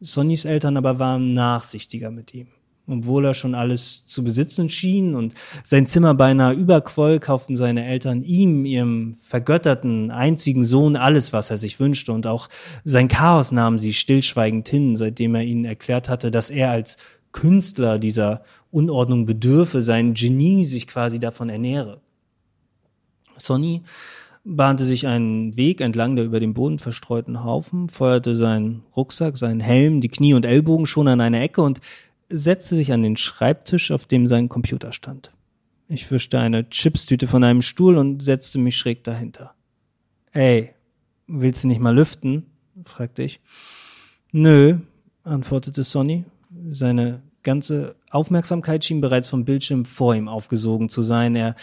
Sonnys 0.00 0.44
Eltern 0.44 0.76
aber 0.76 0.98
waren 0.98 1.34
nachsichtiger 1.34 2.10
mit 2.10 2.34
ihm. 2.34 2.48
Obwohl 2.88 3.24
er 3.26 3.34
schon 3.34 3.54
alles 3.54 4.04
zu 4.06 4.24
besitzen 4.24 4.68
schien 4.68 5.14
und 5.14 5.34
sein 5.62 5.86
Zimmer 5.86 6.14
beinahe 6.14 6.52
überquoll, 6.52 7.20
kauften 7.20 7.54
seine 7.54 7.84
Eltern 7.84 8.24
ihm, 8.24 8.64
ihrem 8.64 9.14
vergötterten, 9.20 10.10
einzigen 10.10 10.64
Sohn, 10.64 10.96
alles, 10.96 11.32
was 11.32 11.50
er 11.50 11.58
sich 11.58 11.78
wünschte, 11.78 12.12
und 12.12 12.26
auch 12.26 12.48
sein 12.82 13.06
Chaos 13.06 13.52
nahmen 13.52 13.78
sie 13.78 13.92
stillschweigend 13.92 14.68
hin, 14.68 14.96
seitdem 14.96 15.36
er 15.36 15.44
ihnen 15.44 15.64
erklärt 15.64 16.08
hatte, 16.08 16.32
dass 16.32 16.50
er 16.50 16.70
als 16.72 16.96
Künstler 17.30 17.98
dieser 17.98 18.42
Unordnung 18.70 19.26
bedürfe, 19.26 19.80
sein 19.80 20.14
Genie 20.14 20.64
sich 20.64 20.86
quasi 20.86 21.18
davon 21.18 21.48
ernähre. 21.48 22.00
Sonny 23.36 23.82
bahnte 24.44 24.84
sich 24.84 25.06
einen 25.06 25.56
Weg 25.56 25.80
entlang 25.80 26.16
der 26.16 26.24
über 26.24 26.40
dem 26.40 26.54
Boden 26.54 26.78
verstreuten 26.78 27.44
Haufen, 27.44 27.88
feuerte 27.88 28.34
seinen 28.36 28.82
Rucksack, 28.96 29.36
seinen 29.36 29.60
Helm, 29.60 30.00
die 30.00 30.08
Knie 30.08 30.34
und 30.34 30.44
Ellbogen 30.44 30.86
schon 30.86 31.08
an 31.08 31.20
eine 31.20 31.40
Ecke 31.40 31.62
und 31.62 31.80
setzte 32.32 32.76
sich 32.76 32.92
an 32.92 33.02
den 33.02 33.16
Schreibtisch, 33.16 33.90
auf 33.90 34.06
dem 34.06 34.26
sein 34.26 34.48
Computer 34.48 34.92
stand. 34.92 35.32
Ich 35.88 36.10
wischte 36.10 36.38
eine 36.38 36.68
Chipstüte 36.70 37.26
von 37.26 37.44
einem 37.44 37.62
Stuhl 37.62 37.98
und 37.98 38.22
setzte 38.22 38.58
mich 38.58 38.76
schräg 38.76 39.04
dahinter. 39.04 39.54
Ey, 40.32 40.70
willst 41.26 41.64
du 41.64 41.68
nicht 41.68 41.80
mal 41.80 41.94
lüften? 41.94 42.46
fragte 42.84 43.22
ich. 43.22 43.40
Nö, 44.32 44.78
antwortete 45.24 45.84
Sonny. 45.84 46.24
Seine 46.70 47.22
ganze 47.42 47.96
Aufmerksamkeit 48.10 48.84
schien 48.84 49.00
bereits 49.00 49.28
vom 49.28 49.44
Bildschirm 49.44 49.84
vor 49.84 50.14
ihm 50.14 50.28
aufgesogen 50.28 50.88
zu 50.88 51.02
sein. 51.02 51.36
Er 51.36 51.54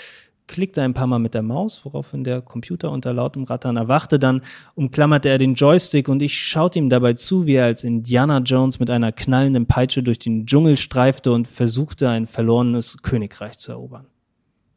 klickte 0.49 0.81
ein 0.81 0.93
paar 0.93 1.07
Mal 1.07 1.19
mit 1.19 1.35
der 1.35 1.43
Maus, 1.43 1.85
woraufhin 1.85 2.25
der 2.25 2.41
Computer 2.41 2.91
unter 2.91 3.13
lautem 3.13 3.43
Rattern 3.43 3.77
erwachte. 3.77 4.19
Dann 4.19 4.41
umklammerte 4.75 5.29
er 5.29 5.38
den 5.38 5.53
Joystick 5.53 6.09
und 6.09 6.21
ich 6.21 6.38
schaute 6.38 6.79
ihm 6.79 6.89
dabei 6.89 7.13
zu, 7.13 7.45
wie 7.45 7.53
er 7.53 7.65
als 7.65 7.85
Indiana 7.85 8.39
Jones 8.39 8.79
mit 8.79 8.89
einer 8.89 9.13
knallenden 9.13 9.67
Peitsche 9.67 10.03
durch 10.03 10.19
den 10.19 10.45
Dschungel 10.45 10.75
streifte 10.75 11.31
und 11.31 11.47
versuchte, 11.47 12.09
ein 12.09 12.27
verlorenes 12.27 12.97
Königreich 13.01 13.57
zu 13.57 13.71
erobern. 13.71 14.07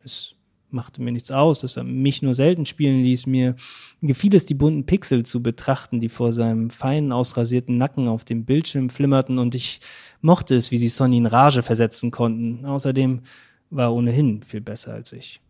Es 0.05 0.35
machte 0.71 1.03
mir 1.03 1.11
nichts 1.13 1.31
aus, 1.31 1.61
dass 1.61 1.77
er 1.77 1.85
mich 1.85 2.23
nur 2.23 2.35
selten 2.35 2.67
spielen 2.67 3.03
ließ. 3.03 3.27
Mir 3.27 3.57
gefiel 4.03 4.35
es, 4.35 4.45
die 4.45 4.55
bunten 4.55 4.85
Pixel 4.85 5.25
zu 5.25 5.43
betrachten, 5.43 6.01
die 6.01 6.09
vor 6.11 6.33
seinem 6.33 6.71
feinen, 6.71 7.13
ausrasierten 7.13 7.79
Nacken 7.79 8.09
auf 8.09 8.25
dem 8.25 8.45
Bildschirm 8.45 8.91
flimmerten 8.91 9.39
und 9.39 9.55
ich 9.55 9.81
mochte 10.21 10.55
es, 10.55 10.71
wie 10.71 10.79
sie 10.79 10.89
Sonny 10.89 11.17
in 11.17 11.27
Rage 11.27 11.63
versetzen 11.63 12.11
konnten. 12.11 12.67
Außerdem 12.67 13.23
war 13.71 13.87
er 13.87 13.95
ohnehin 13.95 14.43
viel 14.43 14.61
besser 14.61 14.93
als 14.93 15.13
ich. 15.13 15.41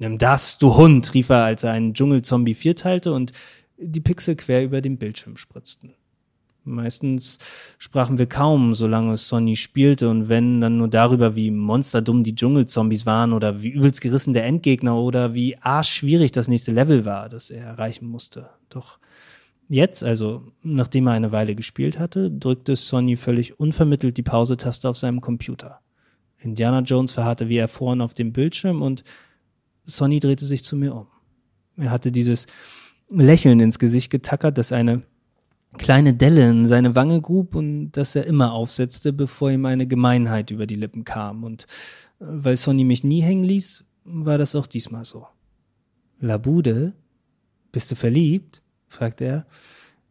Nimm 0.00 0.16
das, 0.16 0.56
du 0.56 0.76
Hund, 0.76 1.12
rief 1.12 1.28
er, 1.28 1.44
als 1.44 1.62
er 1.62 1.72
einen 1.72 1.92
Dschungelzombie 1.92 2.54
vierteilte 2.54 3.12
und 3.12 3.32
die 3.76 4.00
Pixel 4.00 4.34
quer 4.34 4.64
über 4.64 4.80
den 4.80 4.96
Bildschirm 4.96 5.36
spritzten. 5.36 5.92
Meistens 6.64 7.38
sprachen 7.76 8.16
wir 8.16 8.26
kaum, 8.26 8.74
solange 8.74 9.18
Sonny 9.18 9.56
spielte 9.56 10.08
und 10.08 10.30
wenn, 10.30 10.62
dann 10.62 10.78
nur 10.78 10.88
darüber, 10.88 11.36
wie 11.36 11.50
monsterdumm 11.50 12.24
die 12.24 12.34
Dschungelzombies 12.34 13.04
waren 13.04 13.34
oder 13.34 13.60
wie 13.60 13.68
übelst 13.68 14.00
gerissen 14.00 14.32
der 14.32 14.46
Endgegner 14.46 14.96
oder 14.96 15.34
wie 15.34 15.58
arschschwierig 15.58 16.32
das 16.32 16.48
nächste 16.48 16.72
Level 16.72 17.04
war, 17.04 17.28
das 17.28 17.50
er 17.50 17.64
erreichen 17.64 18.06
musste. 18.06 18.48
Doch 18.70 18.98
Jetzt, 19.68 20.02
also 20.02 20.42
nachdem 20.62 21.06
er 21.06 21.12
eine 21.12 21.30
Weile 21.30 21.54
gespielt 21.54 21.98
hatte, 21.98 22.28
drückte 22.28 22.74
Sonny 22.74 23.16
völlig 23.16 23.60
unvermittelt 23.60 24.16
die 24.16 24.22
Pause-Taste 24.22 24.88
auf 24.88 24.96
seinem 24.96 25.20
Computer. 25.20 25.80
Indiana 26.38 26.80
Jones 26.80 27.12
verharrte 27.12 27.48
wie 27.48 27.58
erfroren 27.58 28.00
auf 28.00 28.12
dem 28.12 28.32
Bildschirm 28.32 28.82
und 28.82 29.04
Sonny 29.82 30.20
drehte 30.20 30.44
sich 30.44 30.64
zu 30.64 30.76
mir 30.76 30.94
um. 30.94 31.06
Er 31.76 31.90
hatte 31.90 32.12
dieses 32.12 32.46
Lächeln 33.08 33.60
ins 33.60 33.78
Gesicht 33.78 34.10
getackert, 34.10 34.58
das 34.58 34.72
eine 34.72 35.02
kleine 35.78 36.14
Delle 36.14 36.48
in 36.48 36.66
seine 36.66 36.94
Wange 36.94 37.20
grub 37.20 37.54
und 37.54 37.92
das 37.92 38.16
er 38.16 38.26
immer 38.26 38.52
aufsetzte, 38.52 39.12
bevor 39.12 39.50
ihm 39.50 39.64
eine 39.66 39.86
Gemeinheit 39.86 40.50
über 40.50 40.66
die 40.66 40.76
Lippen 40.76 41.04
kam. 41.04 41.44
Und 41.44 41.64
äh, 42.20 42.24
weil 42.26 42.56
Sonny 42.56 42.84
mich 42.84 43.04
nie 43.04 43.22
hängen 43.22 43.44
ließ, 43.44 43.84
war 44.04 44.38
das 44.38 44.54
auch 44.54 44.66
diesmal 44.66 45.04
so. 45.04 45.26
Labude? 46.20 46.92
Bist 47.72 47.90
du 47.90 47.94
verliebt? 47.94 48.62
fragte 48.88 49.24
er. 49.24 49.46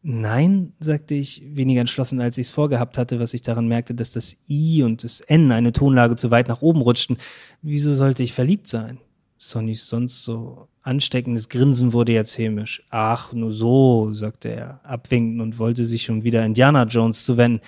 Nein, 0.01 0.71
sagte 0.79 1.13
ich, 1.15 1.43
weniger 1.45 1.81
entschlossen, 1.81 2.21
als 2.21 2.37
ich 2.37 2.47
es 2.47 2.51
vorgehabt 2.51 2.97
hatte, 2.97 3.19
was 3.19 3.33
ich 3.33 3.41
daran 3.41 3.67
merkte, 3.67 3.93
dass 3.93 4.11
das 4.11 4.37
I 4.47 4.81
und 4.83 5.03
das 5.03 5.19
N 5.19 5.51
eine 5.51 5.73
Tonlage 5.73 6.15
zu 6.15 6.31
weit 6.31 6.47
nach 6.47 6.61
oben 6.61 6.79
rutschten. 6.79 7.17
Wieso 7.61 7.93
sollte 7.93 8.23
ich 8.23 8.31
verliebt 8.31 8.67
sein? 8.67 8.99
Sonnys 9.41 9.87
sonst 9.87 10.25
so 10.25 10.67
ansteckendes 10.81 11.47
Grinsen 11.47 11.93
wurde 11.93 12.11
jetzt 12.11 12.37
hämisch. 12.37 12.83
Ach, 12.89 13.31
nur 13.31 13.53
so, 13.53 14.11
sagte 14.11 14.49
er, 14.49 14.81
abwinkend 14.83 15.41
und 15.41 15.57
wollte 15.57 15.85
sich 15.85 16.03
schon 16.03 16.25
wieder 16.25 16.45
Indiana 16.45 16.83
Jones 16.83 17.23
zuwenden. 17.23 17.61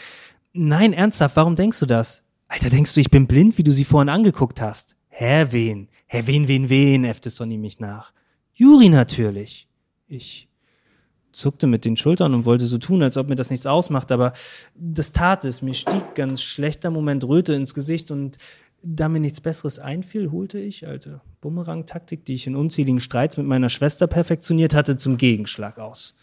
Nein, 0.51 0.91
ernsthaft, 0.91 1.37
warum 1.37 1.55
denkst 1.55 1.79
du 1.79 1.85
das? 1.85 2.23
Alter, 2.49 2.69
denkst 2.69 2.93
du, 2.93 2.99
ich 2.99 3.09
bin 3.09 3.25
blind, 3.25 3.57
wie 3.57 3.63
du 3.63 3.71
sie 3.71 3.85
vorhin 3.85 4.09
angeguckt 4.09 4.59
hast? 4.59 4.97
Hä, 5.07 5.47
wen? 5.51 5.87
Hä, 6.07 6.23
wen, 6.25 6.49
wen, 6.49 6.69
wen? 6.69 7.05
äffte 7.05 7.29
Sonny 7.29 7.57
mich 7.57 7.79
nach. 7.79 8.11
Juri 8.53 8.89
natürlich. 8.89 9.69
Ich 10.09 10.49
zuckte 11.31 11.67
mit 11.67 11.85
den 11.85 11.95
Schultern 11.95 12.33
und 12.33 12.43
wollte 12.43 12.65
so 12.65 12.79
tun, 12.79 13.01
als 13.01 13.15
ob 13.15 13.29
mir 13.29 13.35
das 13.35 13.49
nichts 13.49 13.65
ausmacht, 13.65 14.11
aber 14.11 14.33
das 14.75 15.13
tat 15.13 15.45
es. 15.45 15.61
Mir 15.61 15.73
stieg 15.73 16.15
ganz 16.15 16.41
schlechter 16.41 16.91
Moment 16.91 17.23
Röte 17.23 17.53
ins 17.53 17.73
Gesicht 17.73 18.11
und 18.11 18.37
da 18.83 19.09
mir 19.09 19.19
nichts 19.19 19.41
Besseres 19.41 19.79
einfiel, 19.79 20.31
holte 20.31 20.59
ich, 20.59 20.87
alte 20.87 21.21
Bumerang-Taktik, 21.41 22.25
die 22.25 22.33
ich 22.33 22.47
in 22.47 22.55
unzähligen 22.55 22.99
Streits 22.99 23.37
mit 23.37 23.45
meiner 23.45 23.69
Schwester 23.69 24.07
perfektioniert 24.07 24.73
hatte, 24.73 24.97
zum 24.97 25.17
Gegenschlag 25.17 25.79
aus. 25.79 26.15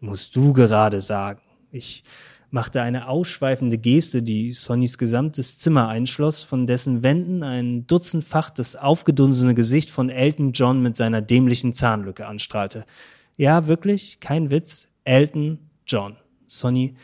Musst 0.00 0.34
du 0.36 0.52
gerade 0.52 1.00
sagen. 1.00 1.40
Ich 1.70 2.04
machte 2.50 2.82
eine 2.82 3.08
ausschweifende 3.08 3.78
Geste, 3.78 4.22
die 4.22 4.52
Sonnys 4.52 4.98
gesamtes 4.98 5.58
Zimmer 5.58 5.88
einschloss, 5.88 6.42
von 6.42 6.66
dessen 6.66 7.02
Wänden 7.02 7.42
ein 7.42 7.86
dutzendfach 7.86 8.50
das 8.50 8.76
aufgedunsene 8.76 9.54
Gesicht 9.54 9.90
von 9.90 10.10
Elton 10.10 10.52
John 10.52 10.82
mit 10.82 10.96
seiner 10.96 11.22
dämlichen 11.22 11.72
Zahnlücke 11.72 12.26
anstrahlte. 12.26 12.84
Ja, 13.36 13.66
wirklich, 13.66 14.20
kein 14.20 14.50
Witz, 14.50 14.88
Elton 15.04 15.58
John. 15.86 16.16
Sonny 16.46 16.94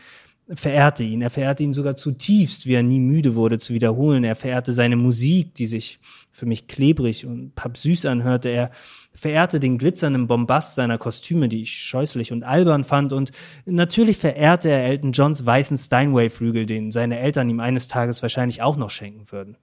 verehrte 0.55 1.03
ihn. 1.03 1.21
Er 1.21 1.29
verehrte 1.29 1.63
ihn 1.63 1.73
sogar 1.73 1.95
zutiefst, 1.95 2.65
wie 2.65 2.73
er 2.73 2.83
nie 2.83 2.99
müde 2.99 3.35
wurde 3.35 3.59
zu 3.59 3.73
wiederholen. 3.73 4.23
Er 4.23 4.35
verehrte 4.35 4.73
seine 4.73 4.95
Musik, 4.95 5.53
die 5.55 5.67
sich 5.67 5.99
für 6.31 6.45
mich 6.45 6.67
klebrig 6.67 7.25
und 7.25 7.53
pappsüß 7.55 8.05
anhörte. 8.05 8.49
Er 8.49 8.71
verehrte 9.13 9.59
den 9.59 9.77
glitzernden 9.77 10.27
Bombast 10.27 10.75
seiner 10.75 10.97
Kostüme, 10.97 11.49
die 11.49 11.61
ich 11.61 11.83
scheußlich 11.83 12.31
und 12.31 12.43
albern 12.43 12.83
fand. 12.83 13.13
Und 13.13 13.31
natürlich 13.65 14.17
verehrte 14.17 14.69
er 14.69 14.85
Elton 14.85 15.11
Johns 15.11 15.45
weißen 15.45 15.77
Steinway-Flügel, 15.77 16.65
den 16.65 16.91
seine 16.91 17.19
Eltern 17.19 17.49
ihm 17.49 17.59
eines 17.59 17.87
Tages 17.87 18.21
wahrscheinlich 18.21 18.61
auch 18.61 18.77
noch 18.77 18.89
schenken 18.89 19.31
würden. 19.31 19.57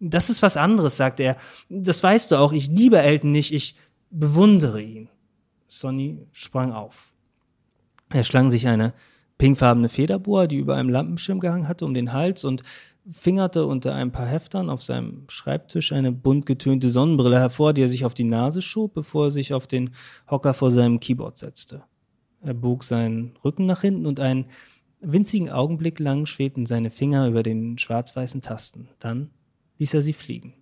Das 0.00 0.30
ist 0.30 0.42
was 0.42 0.56
anderes, 0.56 0.96
sagte 0.96 1.22
er. 1.22 1.36
Das 1.68 2.02
weißt 2.02 2.30
du 2.30 2.36
auch. 2.36 2.52
Ich 2.52 2.68
liebe 2.68 2.98
Elton 2.98 3.30
nicht. 3.30 3.52
Ich 3.52 3.76
bewundere 4.10 4.80
ihn. 4.80 5.08
Sonny 5.66 6.18
sprang 6.32 6.72
auf. 6.72 7.12
Er 8.10 8.24
schlang 8.24 8.50
sich 8.50 8.68
eine 8.68 8.92
pinkfarbene 9.38 9.88
Federboa, 9.88 10.46
die 10.46 10.56
über 10.56 10.76
einem 10.76 10.90
Lampenschirm 10.90 11.40
gehangen 11.40 11.68
hatte, 11.68 11.84
um 11.84 11.94
den 11.94 12.12
Hals 12.12 12.44
und 12.44 12.62
fingerte 13.10 13.66
unter 13.66 13.94
ein 13.94 14.12
paar 14.12 14.26
Heftern 14.26 14.70
auf 14.70 14.82
seinem 14.82 15.24
Schreibtisch 15.28 15.92
eine 15.92 16.12
bunt 16.12 16.46
getönte 16.46 16.90
Sonnenbrille 16.90 17.38
hervor, 17.38 17.74
die 17.74 17.82
er 17.82 17.88
sich 17.88 18.04
auf 18.04 18.14
die 18.14 18.24
Nase 18.24 18.62
schob, 18.62 18.94
bevor 18.94 19.26
er 19.26 19.30
sich 19.30 19.52
auf 19.52 19.66
den 19.66 19.90
Hocker 20.30 20.54
vor 20.54 20.70
seinem 20.70 21.00
Keyboard 21.00 21.36
setzte. 21.36 21.82
Er 22.40 22.54
bog 22.54 22.84
seinen 22.84 23.36
Rücken 23.44 23.66
nach 23.66 23.82
hinten 23.82 24.06
und 24.06 24.20
einen 24.20 24.46
winzigen 25.00 25.50
Augenblick 25.50 25.98
lang 25.98 26.26
schwebten 26.26 26.66
seine 26.66 26.90
Finger 26.90 27.28
über 27.28 27.42
den 27.42 27.76
schwarz-weißen 27.78 28.40
Tasten. 28.40 28.88
Dann 28.98 29.30
ließ 29.78 29.94
er 29.94 30.02
sie 30.02 30.12
fliegen. 30.12 30.54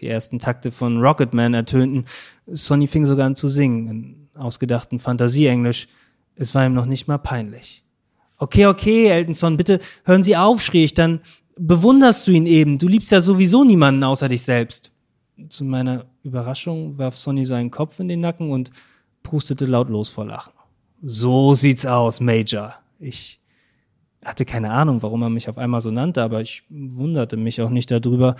Die 0.00 0.08
ersten 0.08 0.38
Takte 0.38 0.70
von 0.70 0.98
Rocketman 0.98 1.54
ertönten. 1.54 2.06
Sonny 2.46 2.86
fing 2.86 3.04
sogar 3.04 3.26
an 3.26 3.36
zu 3.36 3.48
singen, 3.48 3.88
in 3.88 4.28
ausgedachten 4.34 4.98
Fantasieenglisch. 4.98 5.88
Es 6.36 6.54
war 6.54 6.64
ihm 6.64 6.74
noch 6.74 6.86
nicht 6.86 7.06
mal 7.06 7.18
peinlich. 7.18 7.84
Okay, 8.40 8.64
okay, 8.64 9.08
Eltonson, 9.08 9.58
bitte 9.58 9.80
hören 10.04 10.22
Sie 10.22 10.34
auf, 10.34 10.62
schrie 10.62 10.84
ich, 10.84 10.94
dann 10.94 11.20
bewunderst 11.58 12.26
du 12.26 12.30
ihn 12.30 12.46
eben. 12.46 12.78
Du 12.78 12.88
liebst 12.88 13.12
ja 13.12 13.20
sowieso 13.20 13.64
niemanden 13.64 14.02
außer 14.02 14.30
dich 14.30 14.40
selbst. 14.42 14.92
Zu 15.50 15.62
meiner 15.64 16.06
Überraschung 16.22 16.96
warf 16.96 17.18
Sonny 17.18 17.44
seinen 17.44 17.70
Kopf 17.70 18.00
in 18.00 18.08
den 18.08 18.20
Nacken 18.20 18.50
und 18.50 18.70
prustete 19.22 19.66
lautlos 19.66 20.08
vor 20.08 20.24
Lachen. 20.24 20.54
So 21.02 21.54
sieht's 21.54 21.84
aus, 21.84 22.20
Major. 22.20 22.76
Ich 22.98 23.40
hatte 24.24 24.46
keine 24.46 24.70
Ahnung, 24.70 25.02
warum 25.02 25.20
er 25.22 25.30
mich 25.30 25.50
auf 25.50 25.58
einmal 25.58 25.82
so 25.82 25.90
nannte, 25.90 26.22
aber 26.22 26.40
ich 26.40 26.62
wunderte 26.70 27.36
mich 27.36 27.60
auch 27.60 27.70
nicht 27.70 27.90
darüber. 27.90 28.36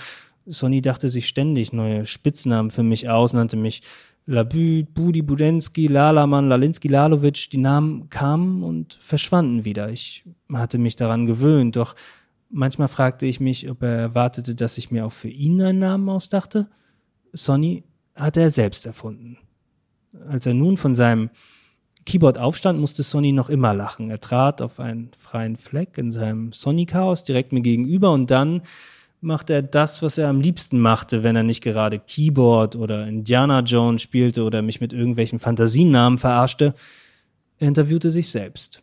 Sonny 0.50 0.82
dachte 0.82 1.08
sich 1.08 1.28
ständig 1.28 1.72
neue 1.72 2.06
Spitznamen 2.06 2.70
für 2.70 2.82
mich 2.82 3.08
aus, 3.08 3.32
nannte 3.32 3.56
mich 3.56 3.82
Labüt, 4.26 4.92
Budi, 4.94 5.22
Budensky, 5.22 5.86
Lalaman, 5.86 6.48
Lalinski, 6.48 6.88
Lalovic, 6.88 7.50
die 7.50 7.58
Namen 7.58 8.10
kamen 8.10 8.62
und 8.62 8.94
verschwanden 9.00 9.64
wieder. 9.64 9.88
Ich 9.88 10.24
hatte 10.52 10.78
mich 10.78 10.96
daran 10.96 11.26
gewöhnt, 11.26 11.76
doch 11.76 11.94
manchmal 12.50 12.88
fragte 12.88 13.26
ich 13.26 13.40
mich, 13.40 13.68
ob 13.70 13.82
er 13.82 13.96
erwartete, 13.96 14.54
dass 14.54 14.78
ich 14.78 14.90
mir 14.90 15.06
auch 15.06 15.12
für 15.12 15.28
ihn 15.28 15.60
einen 15.62 15.78
Namen 15.78 16.08
ausdachte. 16.08 16.68
Sonny 17.32 17.84
hatte 18.14 18.40
er 18.40 18.50
selbst 18.50 18.86
erfunden. 18.86 19.38
Als 20.28 20.46
er 20.46 20.54
nun 20.54 20.76
von 20.76 20.94
seinem 20.94 21.30
Keyboard 22.04 22.38
aufstand, 22.38 22.80
musste 22.80 23.02
Sonny 23.02 23.32
noch 23.32 23.48
immer 23.48 23.74
lachen. 23.74 24.10
Er 24.10 24.20
trat 24.20 24.62
auf 24.62 24.80
einen 24.80 25.10
freien 25.18 25.56
Fleck 25.56 25.98
in 25.98 26.12
seinem 26.12 26.52
Sonny-Chaos 26.52 27.24
direkt 27.24 27.52
mir 27.52 27.60
gegenüber 27.60 28.12
und 28.12 28.30
dann 28.30 28.62
macht 29.20 29.50
er 29.50 29.62
das, 29.62 30.02
was 30.02 30.18
er 30.18 30.28
am 30.28 30.40
liebsten 30.40 30.80
machte, 30.80 31.22
wenn 31.22 31.36
er 31.36 31.42
nicht 31.42 31.62
gerade 31.62 31.98
Keyboard 31.98 32.76
oder 32.76 33.06
Indiana 33.06 33.60
Jones 33.60 34.02
spielte 34.02 34.42
oder 34.42 34.62
mich 34.62 34.80
mit 34.80 34.92
irgendwelchen 34.92 35.38
Fantasienamen 35.38 36.18
verarschte. 36.18 36.74
Er 37.58 37.68
interviewte 37.68 38.10
sich 38.10 38.30
selbst. 38.30 38.82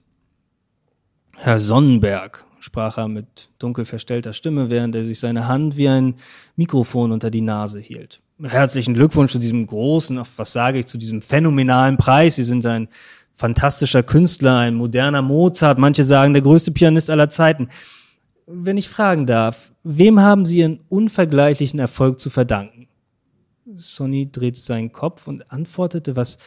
Herr 1.35 1.59
Sonnenberg, 1.59 2.45
sprach 2.59 2.97
er 2.97 3.07
mit 3.07 3.49
dunkel 3.59 3.85
verstellter 3.85 4.33
Stimme, 4.33 4.69
während 4.69 4.95
er 4.95 5.05
sich 5.05 5.19
seine 5.19 5.47
Hand 5.47 5.77
wie 5.77 5.89
ein 5.89 6.15
Mikrofon 6.55 7.11
unter 7.11 7.31
die 7.31 7.41
Nase 7.41 7.79
hielt. 7.79 8.21
Herzlichen 8.41 8.93
Glückwunsch 8.93 9.31
zu 9.31 9.39
diesem 9.39 9.65
großen, 9.65 10.21
was 10.35 10.53
sage 10.53 10.79
ich, 10.79 10.85
zu 10.85 10.99
diesem 10.99 11.23
phänomenalen 11.23 11.97
Preis. 11.97 12.35
Sie 12.35 12.43
sind 12.43 12.65
ein 12.67 12.87
fantastischer 13.33 14.03
Künstler, 14.03 14.57
ein 14.57 14.75
moderner 14.75 15.23
Mozart, 15.23 15.79
manche 15.79 16.03
sagen 16.03 16.33
der 16.33 16.43
größte 16.43 16.71
Pianist 16.71 17.09
aller 17.09 17.29
Zeiten 17.29 17.69
wenn 18.47 18.77
ich 18.77 18.87
fragen 18.87 19.25
darf, 19.25 19.73
wem 19.83 20.21
haben 20.21 20.45
Sie 20.45 20.59
Ihren 20.59 20.79
unvergleichlichen 20.87 21.79
Erfolg 21.79 22.19
zu 22.19 22.29
verdanken? 22.29 22.87
Sonny 23.75 24.31
drehte 24.31 24.59
seinen 24.59 24.93
Kopf 24.93 25.27
und 25.27 25.51
antwortete, 25.51 26.15
was 26.15 26.37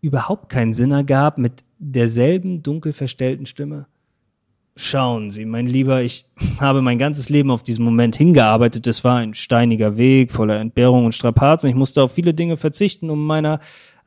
überhaupt 0.00 0.48
keinen 0.48 0.72
Sinn 0.72 0.90
ergab, 0.90 1.38
mit 1.38 1.64
derselben 1.78 2.62
dunkel 2.62 2.92
verstellten 2.92 3.46
Stimme. 3.46 3.86
Schauen 4.74 5.30
Sie, 5.30 5.44
mein 5.46 5.68
Lieber, 5.68 6.02
ich 6.02 6.28
habe 6.60 6.82
mein 6.82 6.98
ganzes 6.98 7.28
Leben 7.28 7.52
auf 7.52 7.62
diesen 7.62 7.84
Moment 7.84 8.16
hingearbeitet. 8.16 8.86
Es 8.88 9.04
war 9.04 9.18
ein 9.18 9.32
steiniger 9.32 9.96
Weg 9.96 10.32
voller 10.32 10.58
Entbehrung 10.58 11.06
und 11.06 11.14
Strapazen. 11.14 11.70
Ich 11.70 11.76
musste 11.76 12.02
auf 12.02 12.12
viele 12.12 12.34
Dinge 12.34 12.56
verzichten, 12.56 13.08
um 13.08 13.24
meiner 13.24 13.60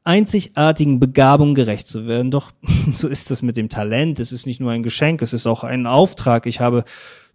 einzigartigen 0.04 1.00
Begabung 1.00 1.56
gerecht 1.56 1.88
zu 1.88 2.06
werden. 2.06 2.32
Doch 2.32 2.52
so 2.94 3.08
ist 3.08 3.32
das 3.32 3.42
mit 3.42 3.56
dem 3.56 3.70
Talent. 3.70 4.20
Es 4.20 4.34
ist 4.34 4.46
nicht 4.46 4.60
nur 4.60 4.72
ein 4.72 4.84
Geschenk, 4.84 5.22
es 5.22 5.34
ist 5.34 5.48
auch 5.48 5.64
ein 5.64 5.88
Auftrag. 5.88 6.46
Ich 6.46 6.60
habe 6.60 6.84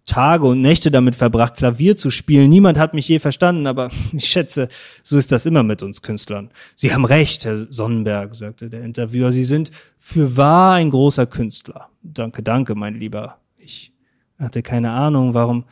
Tage 0.05 0.45
und 0.45 0.61
Nächte 0.61 0.91
damit 0.91 1.15
verbracht, 1.15 1.55
Klavier 1.55 1.97
zu 1.97 2.11
spielen. 2.11 2.49
Niemand 2.49 2.77
hat 2.77 2.93
mich 2.93 3.07
je 3.07 3.19
verstanden, 3.19 3.67
aber 3.67 3.89
ich 4.13 4.25
schätze, 4.25 4.69
so 5.01 5.17
ist 5.17 5.31
das 5.31 5.45
immer 5.45 5.63
mit 5.63 5.81
uns 5.81 6.01
Künstlern. 6.01 6.51
Sie 6.75 6.93
haben 6.93 7.05
recht, 7.05 7.45
Herr 7.45 7.57
Sonnenberg, 7.71 8.35
sagte 8.35 8.69
der 8.69 8.83
Interviewer. 8.83 9.31
Sie 9.31 9.45
sind 9.45 9.71
für 9.97 10.37
wahr 10.37 10.75
ein 10.75 10.91
großer 10.91 11.25
Künstler. 11.25 11.89
Danke, 12.03 12.43
danke, 12.43 12.75
mein 12.75 12.95
Lieber. 12.95 13.37
Ich 13.57 13.91
hatte 14.37 14.61
keine 14.61 14.91
Ahnung, 14.91 15.33
warum 15.33 15.65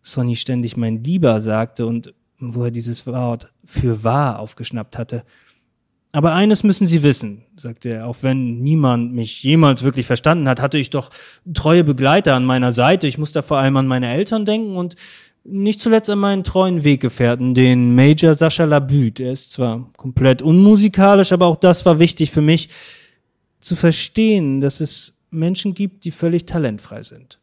Sonny 0.00 0.36
ständig 0.36 0.76
mein 0.76 1.02
Lieber 1.02 1.40
sagte 1.40 1.86
und 1.86 2.14
wo 2.38 2.64
er 2.64 2.70
dieses 2.70 3.06
Wort 3.06 3.52
für 3.64 4.04
wahr 4.04 4.38
aufgeschnappt 4.38 4.98
hatte. 4.98 5.24
Aber 6.14 6.32
eines 6.32 6.62
müssen 6.62 6.86
Sie 6.86 7.02
wissen, 7.02 7.42
sagte 7.56 7.88
er, 7.88 8.06
auch 8.06 8.18
wenn 8.20 8.62
niemand 8.62 9.12
mich 9.12 9.42
jemals 9.42 9.82
wirklich 9.82 10.06
verstanden 10.06 10.48
hat, 10.48 10.60
hatte 10.60 10.78
ich 10.78 10.90
doch 10.90 11.10
treue 11.52 11.82
Begleiter 11.82 12.36
an 12.36 12.44
meiner 12.44 12.70
Seite. 12.70 13.08
Ich 13.08 13.18
muss 13.18 13.32
da 13.32 13.42
vor 13.42 13.58
allem 13.58 13.76
an 13.76 13.88
meine 13.88 14.12
Eltern 14.12 14.44
denken 14.44 14.76
und 14.76 14.94
nicht 15.42 15.80
zuletzt 15.80 16.08
an 16.08 16.20
meinen 16.20 16.44
treuen 16.44 16.84
Weggefährten, 16.84 17.54
den 17.54 17.96
Major 17.96 18.36
Sascha 18.36 18.62
Labüt. 18.62 19.18
Er 19.18 19.32
ist 19.32 19.50
zwar 19.50 19.90
komplett 19.96 20.40
unmusikalisch, 20.40 21.32
aber 21.32 21.46
auch 21.46 21.56
das 21.56 21.84
war 21.84 21.98
wichtig 21.98 22.30
für 22.30 22.42
mich. 22.42 22.68
zu 23.58 23.74
verstehen, 23.74 24.60
dass 24.60 24.80
es 24.80 25.18
Menschen 25.30 25.74
gibt, 25.74 26.04
die 26.04 26.12
völlig 26.12 26.46
talentfrei 26.46 27.02
sind. 27.02 27.40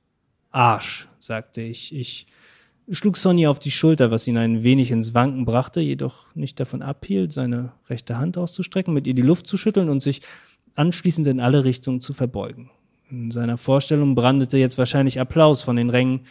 Arsch, 0.52 1.10
sagte 1.20 1.62
ich. 1.62 1.94
Ich 1.94 2.26
schlug 2.92 3.18
Sonny 3.18 3.48
auf 3.48 3.60
die 3.60 3.72
Schulter, 3.72 4.12
was 4.12 4.28
ihn 4.28 4.38
ein 4.38 4.64
wenig 4.64 4.92
ins 4.92 5.14
Wanken 5.14 5.46
brachte, 5.46 5.82
jedoch 5.82 6.34
nicht 6.36 6.60
davon 6.60 6.82
abhielt, 6.82 7.34
seine 7.34 7.72
rechte 7.90 8.18
Hand 8.18 8.38
auszustrecken, 8.38 8.94
mit 8.94 9.08
ihr 9.08 9.14
die 9.14 9.22
Luft 9.22 9.48
zu 9.48 9.58
schütteln 9.58 9.90
und 9.90 10.02
sich 10.02 10.22
anschließend 10.76 11.28
in 11.28 11.40
alle 11.40 11.64
Richtungen 11.64 12.02
zu 12.02 12.14
verbeugen. 12.14 12.70
In 13.10 13.32
seiner 13.32 13.58
Vorstellung 13.58 14.16
brandete 14.16 14.58
jetzt 14.58 14.78
wahrscheinlich 14.78 15.20
Applaus 15.20 15.64
von 15.64 15.76
den 15.76 15.90
Rängen. 15.90 16.22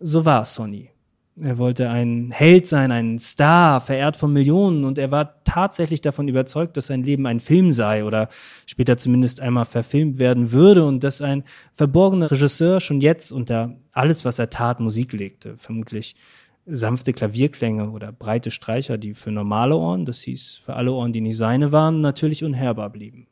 So 0.00 0.24
war 0.24 0.44
Sonny. 0.44 0.90
Er 1.38 1.58
wollte 1.58 1.90
ein 1.90 2.30
Held 2.30 2.66
sein, 2.66 2.90
ein 2.90 3.18
Star, 3.18 3.82
verehrt 3.82 4.16
von 4.16 4.32
Millionen, 4.32 4.84
und 4.84 4.96
er 4.96 5.10
war 5.10 5.42
tatsächlich 5.44 6.00
davon 6.00 6.28
überzeugt, 6.28 6.78
dass 6.78 6.86
sein 6.86 7.02
Leben 7.02 7.26
ein 7.26 7.40
Film 7.40 7.72
sei 7.72 8.04
oder 8.04 8.30
später 8.64 8.96
zumindest 8.96 9.40
einmal 9.40 9.66
verfilmt 9.66 10.18
werden 10.18 10.50
würde 10.50 10.86
und 10.86 11.04
dass 11.04 11.20
ein 11.20 11.44
verborgener 11.74 12.30
Regisseur 12.30 12.80
schon 12.80 13.02
jetzt 13.02 13.32
unter 13.32 13.76
alles, 13.92 14.24
was 14.24 14.38
er 14.38 14.48
tat, 14.48 14.80
Musik 14.80 15.12
legte. 15.12 15.58
Vermutlich 15.58 16.16
sanfte 16.64 17.12
Klavierklänge 17.12 17.90
oder 17.90 18.12
breite 18.12 18.50
Streicher, 18.50 18.96
die 18.96 19.12
für 19.12 19.30
normale 19.30 19.76
Ohren, 19.76 20.06
das 20.06 20.22
hieß 20.22 20.62
für 20.64 20.74
alle 20.74 20.92
Ohren, 20.92 21.12
die 21.12 21.20
nicht 21.20 21.36
seine 21.36 21.70
waren, 21.70 22.00
natürlich 22.00 22.44
unhörbar 22.44 22.88
blieben. 22.88 23.26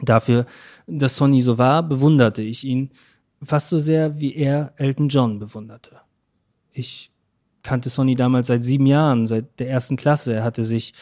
Dafür, 0.00 0.46
dass 0.86 1.16
Sonny 1.16 1.42
so 1.42 1.58
war, 1.58 1.82
bewunderte 1.82 2.42
ich 2.42 2.62
ihn 2.62 2.90
fast 3.42 3.68
so 3.68 3.80
sehr, 3.80 4.20
wie 4.20 4.34
er 4.34 4.72
Elton 4.76 5.08
John 5.08 5.40
bewunderte. 5.40 6.03
Ich 6.74 7.10
kannte 7.62 7.88
Sonny 7.88 8.14
damals 8.16 8.48
seit 8.48 8.64
sieben 8.64 8.86
Jahren, 8.86 9.26
seit 9.26 9.58
der 9.58 9.70
ersten 9.70 9.96
Klasse. 9.96 10.34
Er 10.34 10.44
hatte 10.44 10.64
sich 10.64 10.92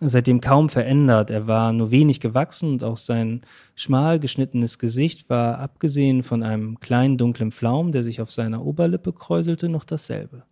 seitdem 0.00 0.40
kaum 0.40 0.68
verändert. 0.68 1.30
Er 1.30 1.48
war 1.48 1.72
nur 1.72 1.90
wenig 1.90 2.20
gewachsen 2.20 2.72
und 2.72 2.84
auch 2.84 2.96
sein 2.96 3.42
schmal 3.74 4.20
geschnittenes 4.20 4.78
Gesicht 4.78 5.30
war, 5.30 5.58
abgesehen 5.58 6.22
von 6.22 6.42
einem 6.42 6.78
kleinen 6.80 7.16
dunklen 7.16 7.52
Pflaum, 7.52 7.92
der 7.92 8.02
sich 8.02 8.20
auf 8.20 8.30
seiner 8.30 8.64
Oberlippe 8.64 9.12
kräuselte, 9.12 9.68
noch 9.68 9.84
dasselbe. 9.84 10.44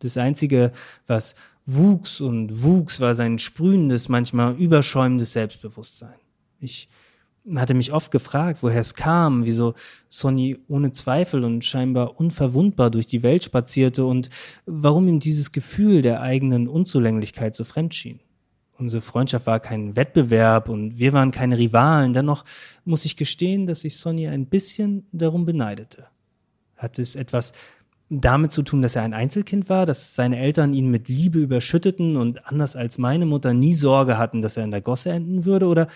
Das 0.00 0.16
Einzige, 0.16 0.72
was 1.06 1.34
wuchs 1.66 2.20
und 2.20 2.62
wuchs, 2.62 3.00
war 3.00 3.14
sein 3.14 3.38
sprühendes, 3.38 4.08
manchmal 4.08 4.54
überschäumendes 4.56 5.34
Selbstbewusstsein. 5.34 6.18
Ich 6.58 6.88
hatte 7.54 7.74
mich 7.74 7.92
oft 7.92 8.10
gefragt, 8.10 8.62
woher 8.62 8.80
es 8.80 8.94
kam, 8.94 9.44
wieso 9.44 9.74
Sonny 10.08 10.58
ohne 10.68 10.92
Zweifel 10.92 11.44
und 11.44 11.64
scheinbar 11.64 12.20
unverwundbar 12.20 12.90
durch 12.90 13.06
die 13.06 13.22
Welt 13.22 13.44
spazierte 13.44 14.04
und 14.04 14.28
warum 14.66 15.08
ihm 15.08 15.20
dieses 15.20 15.52
Gefühl 15.52 16.02
der 16.02 16.20
eigenen 16.20 16.68
Unzulänglichkeit 16.68 17.54
so 17.54 17.64
fremd 17.64 17.94
schien. 17.94 18.20
Unsere 18.78 19.02
Freundschaft 19.02 19.46
war 19.46 19.60
kein 19.60 19.94
Wettbewerb 19.94 20.68
und 20.68 20.98
wir 20.98 21.12
waren 21.12 21.32
keine 21.32 21.58
Rivalen. 21.58 22.14
Dennoch 22.14 22.44
muss 22.84 23.04
ich 23.04 23.16
gestehen, 23.16 23.66
dass 23.66 23.84
ich 23.84 23.98
Sonny 23.98 24.26
ein 24.28 24.46
bisschen 24.46 25.06
darum 25.12 25.44
beneidete. 25.44 26.06
Hat 26.76 26.98
es 26.98 27.14
etwas 27.14 27.52
damit 28.08 28.52
zu 28.52 28.62
tun, 28.62 28.82
dass 28.82 28.96
er 28.96 29.02
ein 29.02 29.14
Einzelkind 29.14 29.68
war, 29.68 29.86
dass 29.86 30.14
seine 30.14 30.38
Eltern 30.38 30.72
ihn 30.72 30.90
mit 30.90 31.08
Liebe 31.08 31.38
überschütteten 31.38 32.16
und 32.16 32.46
anders 32.46 32.74
als 32.74 32.98
meine 32.98 33.26
Mutter 33.26 33.54
nie 33.54 33.74
Sorge 33.74 34.18
hatten, 34.18 34.42
dass 34.42 34.56
er 34.56 34.64
in 34.64 34.72
der 34.72 34.80
Gosse 34.80 35.10
enden 35.10 35.44
würde? 35.44 35.66
Oder 35.66 35.86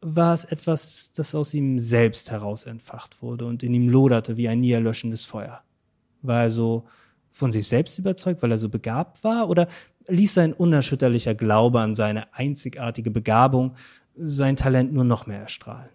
war 0.00 0.34
es 0.34 0.44
etwas, 0.44 1.12
das 1.12 1.34
aus 1.34 1.54
ihm 1.54 1.80
selbst 1.80 2.30
heraus 2.30 2.64
entfacht 2.64 3.22
wurde 3.22 3.46
und 3.46 3.62
in 3.62 3.74
ihm 3.74 3.88
loderte 3.88 4.36
wie 4.36 4.48
ein 4.48 4.60
nie 4.60 4.72
erlöschendes 4.72 5.24
Feuer. 5.24 5.62
War 6.22 6.44
er 6.44 6.50
so 6.50 6.86
von 7.32 7.52
sich 7.52 7.66
selbst 7.66 7.98
überzeugt, 7.98 8.42
weil 8.42 8.50
er 8.50 8.58
so 8.58 8.68
begabt 8.68 9.22
war, 9.24 9.48
oder 9.48 9.68
ließ 10.08 10.34
sein 10.34 10.52
unerschütterlicher 10.52 11.34
Glaube 11.34 11.80
an 11.80 11.94
seine 11.94 12.32
einzigartige 12.34 13.10
Begabung 13.10 13.74
sein 14.14 14.56
Talent 14.56 14.92
nur 14.92 15.04
noch 15.04 15.26
mehr 15.26 15.40
erstrahlen? 15.40 15.90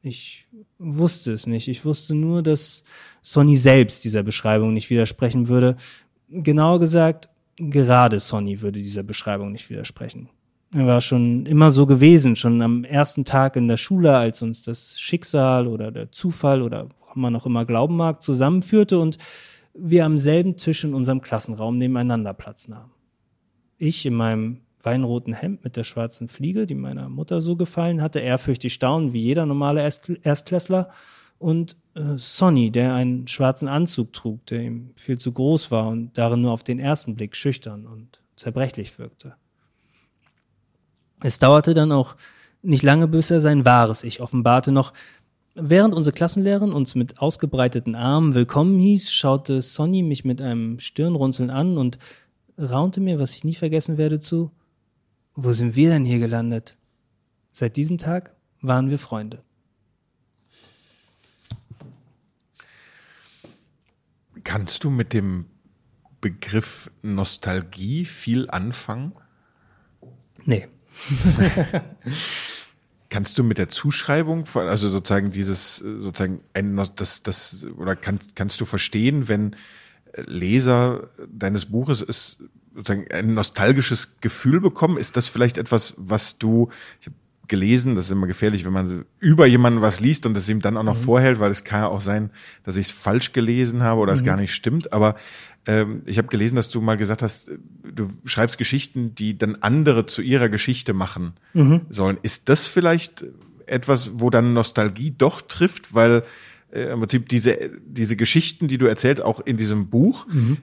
Ich 0.00 0.46
wusste 0.78 1.32
es 1.32 1.46
nicht. 1.46 1.68
Ich 1.68 1.84
wusste 1.84 2.14
nur, 2.14 2.42
dass 2.42 2.84
Sonny 3.20 3.56
selbst 3.56 4.04
dieser 4.04 4.22
Beschreibung 4.22 4.72
nicht 4.72 4.90
widersprechen 4.90 5.48
würde. 5.48 5.76
Genauer 6.28 6.80
gesagt, 6.80 7.28
gerade 7.56 8.20
Sonny 8.20 8.60
würde 8.62 8.80
dieser 8.80 9.02
Beschreibung 9.02 9.52
nicht 9.52 9.68
widersprechen. 9.70 10.30
Er 10.72 10.86
war 10.86 11.00
schon 11.00 11.46
immer 11.46 11.70
so 11.70 11.86
gewesen, 11.86 12.36
schon 12.36 12.60
am 12.60 12.84
ersten 12.84 13.24
Tag 13.24 13.56
in 13.56 13.68
der 13.68 13.78
Schule, 13.78 14.16
als 14.16 14.42
uns 14.42 14.62
das 14.62 15.00
Schicksal 15.00 15.66
oder 15.66 15.90
der 15.90 16.12
Zufall 16.12 16.60
oder 16.60 16.88
woran 17.00 17.20
man 17.20 17.36
auch 17.36 17.46
immer 17.46 17.64
glauben 17.64 17.96
mag, 17.96 18.22
zusammenführte 18.22 18.98
und 18.98 19.16
wir 19.72 20.04
am 20.04 20.18
selben 20.18 20.56
Tisch 20.56 20.84
in 20.84 20.92
unserem 20.92 21.22
Klassenraum 21.22 21.78
nebeneinander 21.78 22.34
Platz 22.34 22.68
nahmen. 22.68 22.90
Ich 23.78 24.04
in 24.04 24.14
meinem 24.14 24.60
weinroten 24.82 25.32
Hemd 25.32 25.64
mit 25.64 25.76
der 25.76 25.84
schwarzen 25.84 26.28
Fliege, 26.28 26.66
die 26.66 26.74
meiner 26.74 27.08
Mutter 27.08 27.40
so 27.40 27.56
gefallen 27.56 28.02
hatte, 28.02 28.20
ehrfürchtig 28.20 28.74
staunen 28.74 29.12
wie 29.12 29.22
jeder 29.22 29.46
normale 29.46 29.80
Erstklässler 29.80 30.90
und 31.38 31.76
äh, 31.94 32.16
Sonny, 32.16 32.70
der 32.70 32.94
einen 32.94 33.26
schwarzen 33.26 33.68
Anzug 33.68 34.12
trug, 34.12 34.44
der 34.46 34.62
ihm 34.62 34.90
viel 34.96 35.18
zu 35.18 35.32
groß 35.32 35.70
war 35.70 35.88
und 35.88 36.18
darin 36.18 36.42
nur 36.42 36.52
auf 36.52 36.64
den 36.64 36.78
ersten 36.78 37.14
Blick 37.14 37.36
schüchtern 37.36 37.86
und 37.86 38.20
zerbrechlich 38.36 38.98
wirkte. 38.98 39.34
Es 41.20 41.38
dauerte 41.38 41.74
dann 41.74 41.92
auch 41.92 42.16
nicht 42.62 42.82
lange, 42.82 43.08
bis 43.08 43.30
er 43.30 43.40
sein 43.40 43.64
wahres 43.64 44.04
Ich 44.04 44.20
offenbarte. 44.20 44.72
Noch 44.72 44.92
während 45.54 45.94
unsere 45.94 46.14
Klassenlehrerin 46.14 46.72
uns 46.72 46.94
mit 46.94 47.18
ausgebreiteten 47.18 47.94
Armen 47.94 48.34
willkommen 48.34 48.78
hieß, 48.78 49.10
schaute 49.10 49.62
Sonny 49.62 50.02
mich 50.02 50.24
mit 50.24 50.40
einem 50.40 50.78
Stirnrunzeln 50.78 51.50
an 51.50 51.76
und 51.76 51.98
raunte 52.58 53.00
mir, 53.00 53.18
was 53.18 53.34
ich 53.34 53.44
nie 53.44 53.54
vergessen 53.54 53.98
werde, 53.98 54.20
zu, 54.20 54.50
wo 55.34 55.52
sind 55.52 55.76
wir 55.76 55.90
denn 55.90 56.04
hier 56.04 56.18
gelandet? 56.18 56.76
Seit 57.52 57.76
diesem 57.76 57.98
Tag 57.98 58.34
waren 58.60 58.90
wir 58.90 58.98
Freunde. 58.98 59.42
Kannst 64.44 64.84
du 64.84 64.90
mit 64.90 65.12
dem 65.12 65.46
Begriff 66.20 66.90
Nostalgie 67.02 68.04
viel 68.04 68.48
anfangen? 68.50 69.12
Nee. 70.44 70.68
Kannst 73.10 73.38
du 73.38 73.42
mit 73.42 73.56
der 73.56 73.68
Zuschreibung, 73.68 74.44
also 74.54 74.90
sozusagen 74.90 75.30
dieses, 75.30 75.76
sozusagen 75.76 76.40
ein, 76.52 76.78
das, 76.96 77.22
das, 77.22 77.66
oder 77.78 77.96
kannst, 77.96 78.36
kannst 78.36 78.60
du 78.60 78.66
verstehen, 78.66 79.28
wenn 79.28 79.56
Leser 80.14 81.08
deines 81.26 81.66
Buches 81.66 82.02
es 82.02 82.38
sozusagen 82.74 83.10
ein 83.10 83.32
nostalgisches 83.34 84.20
Gefühl 84.20 84.60
bekommen? 84.60 84.98
Ist 84.98 85.16
das 85.16 85.28
vielleicht 85.28 85.56
etwas, 85.56 85.94
was 85.96 86.36
du, 86.38 86.70
ich 87.00 87.06
habe 87.06 87.16
gelesen, 87.48 87.94
das 87.94 88.06
ist 88.06 88.10
immer 88.10 88.26
gefährlich, 88.26 88.64
wenn 88.64 88.72
man 88.72 89.04
über 89.18 89.46
jemanden 89.46 89.80
was 89.80 90.00
liest 90.00 90.26
und 90.26 90.36
es 90.36 90.48
ihm 90.48 90.60
dann 90.60 90.76
auch 90.76 90.82
noch 90.82 90.98
mhm. 90.98 91.02
vorhält, 91.02 91.40
weil 91.40 91.50
es 91.50 91.64
kann 91.64 91.82
ja 91.82 91.88
auch 91.88 92.00
sein, 92.00 92.30
dass 92.64 92.76
ich 92.76 92.88
es 92.88 92.92
falsch 92.92 93.32
gelesen 93.32 93.82
habe 93.82 94.00
oder 94.00 94.12
mhm. 94.12 94.18
es 94.18 94.24
gar 94.24 94.36
nicht 94.36 94.54
stimmt. 94.54 94.92
Aber 94.92 95.16
ähm, 95.66 96.02
ich 96.06 96.18
habe 96.18 96.28
gelesen, 96.28 96.56
dass 96.56 96.68
du 96.68 96.80
mal 96.80 96.96
gesagt 96.96 97.22
hast, 97.22 97.50
du 97.82 98.08
schreibst 98.24 98.58
Geschichten, 98.58 99.14
die 99.14 99.36
dann 99.36 99.56
andere 99.56 100.06
zu 100.06 100.22
ihrer 100.22 100.48
Geschichte 100.48 100.92
machen 100.92 101.34
mhm. 101.54 101.82
sollen. 101.90 102.18
Ist 102.22 102.48
das 102.48 102.68
vielleicht 102.68 103.24
etwas, 103.66 104.12
wo 104.14 104.30
dann 104.30 104.52
Nostalgie 104.54 105.14
doch 105.16 105.42
trifft, 105.42 105.94
weil 105.94 106.22
äh, 106.70 106.92
im 106.92 107.00
Prinzip 107.00 107.28
diese, 107.28 107.70
diese 107.86 108.16
Geschichten, 108.16 108.68
die 108.68 108.78
du 108.78 108.86
erzählst, 108.86 109.22
auch 109.22 109.40
in 109.40 109.56
diesem 109.56 109.88
Buch, 109.88 110.26
mhm. 110.26 110.58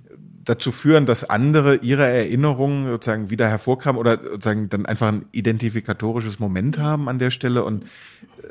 Dazu 0.45 0.71
führen, 0.71 1.05
dass 1.05 1.29
andere 1.29 1.77
ihre 1.77 2.05
Erinnerungen 2.05 2.89
sozusagen 2.89 3.29
wieder 3.29 3.49
hervorkamen 3.49 3.99
oder 3.99 4.19
sozusagen 4.21 4.69
dann 4.69 4.86
einfach 4.86 5.08
ein 5.08 5.25
identifikatorisches 5.31 6.39
Moment 6.39 6.77
haben 6.77 7.10
an 7.10 7.19
der 7.19 7.31
Stelle 7.31 7.63
und 7.63 7.84
äh, 7.84 7.88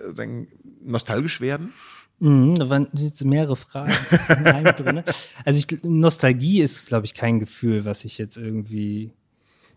sozusagen 0.03 0.49
nostalgisch 0.85 1.41
werden? 1.41 1.73
Mhm, 2.21 2.57
da 2.57 2.69
waren 2.69 2.89
jetzt 2.95 3.25
mehrere 3.25 3.57
Fragen 3.57 3.93
drin. 4.77 5.03
Also 5.45 5.59
ich, 5.59 5.83
Nostalgie 5.83 6.61
ist, 6.61 6.89
glaube 6.89 7.07
ich, 7.07 7.15
kein 7.15 7.41
Gefühl, 7.41 7.85
was 7.85 8.05
ich 8.05 8.19
jetzt 8.19 8.37
irgendwie 8.37 9.13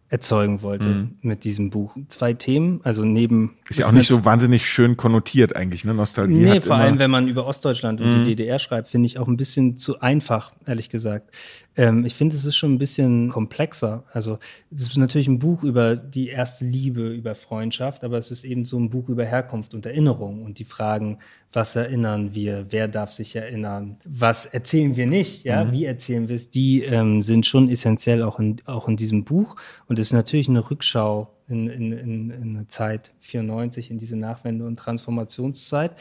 erzeugen 0.10 0.62
wollte 0.62 0.88
mhm. 0.88 1.18
mit 1.22 1.44
diesem 1.44 1.70
Buch. 1.70 1.98
Zwei 2.08 2.34
Themen, 2.34 2.80
also 2.84 3.04
neben. 3.04 3.58
Ist 3.68 3.80
ja 3.80 3.88
auch 3.88 3.92
nicht 3.92 4.08
so 4.08 4.24
wahnsinnig 4.24 4.66
schön 4.70 4.96
konnotiert 4.96 5.56
eigentlich, 5.56 5.84
ne? 5.84 5.94
Nostalgie. 5.94 6.36
Nee, 6.36 6.62
vor 6.62 6.78
allem, 6.78 6.98
wenn 7.00 7.12
man 7.12 7.28
über 7.28 7.46
Ostdeutschland 7.46 8.00
und 8.00 8.10
mhm. 8.10 8.24
die 8.24 8.36
DDR 8.36 8.60
schreibt, 8.60 8.88
finde 8.88 9.08
ich 9.08 9.20
auch 9.20 9.28
ein 9.28 9.36
bisschen 9.36 9.76
zu 9.76 10.00
einfach, 10.00 10.54
ehrlich 10.66 10.90
gesagt. 10.90 11.36
Ähm, 11.78 12.06
ich 12.06 12.16
finde, 12.16 12.36
es 12.36 12.46
ist 12.46 12.56
schon 12.56 12.74
ein 12.74 12.78
bisschen 12.80 13.30
komplexer. 13.30 14.04
Also, 14.12 14.40
es 14.74 14.82
ist 14.82 14.98
natürlich 14.98 15.28
ein 15.28 15.40
Buch 15.40 15.64
über 15.64 15.96
die 15.96 16.30
erste 16.30 16.66
Liebe, 16.66 17.08
über 17.10 17.36
Freundschaft, 17.36 18.04
aber 18.04 18.18
es 18.18 18.32
ist 18.32 18.44
eben 18.44 18.66
so 18.66 18.78
ein 18.78 18.90
Buch 18.90 19.08
über 19.10 19.24
Herkunft 19.24 19.74
und 19.74 19.86
Erinnerung 19.86 20.44
und 20.44 20.60
die 20.60 20.66
Fragen, 20.66 21.20
was 21.54 21.76
erinnern 21.76 22.34
wir, 22.34 22.66
wer 22.72 22.88
darf 22.88 23.14
sich 23.14 23.36
erinnern, 23.36 23.98
was 24.04 24.46
erzählen 24.46 24.98
wir 24.98 25.08
nicht, 25.08 25.46
ja, 25.46 25.64
mhm. 25.64 25.72
wie 25.72 25.86
erzählen 25.86 26.28
wir 26.28 26.36
es, 26.36 26.50
die 26.50 26.84
ähm, 26.84 27.24
sind 27.24 27.46
schon 27.46 27.70
essentiell 27.70 28.22
auch 28.24 28.40
in, 28.40 28.58
auch 28.66 28.88
in 28.88 28.98
diesem 28.98 29.24
Buch 29.24 29.56
und 29.88 29.98
es 30.00 30.08
ist 30.08 30.14
natürlich 30.14 30.50
eine 30.50 30.70
Rückschau 30.70 31.37
in, 31.48 31.68
in, 31.68 31.92
in, 31.92 32.30
in 32.30 32.70
Zeit 32.70 33.12
94, 33.22 33.92
in 33.92 33.98
diese 33.98 34.18
Nachwende- 34.18 34.66
und 34.66 34.78
Transformationszeit. 34.78 35.92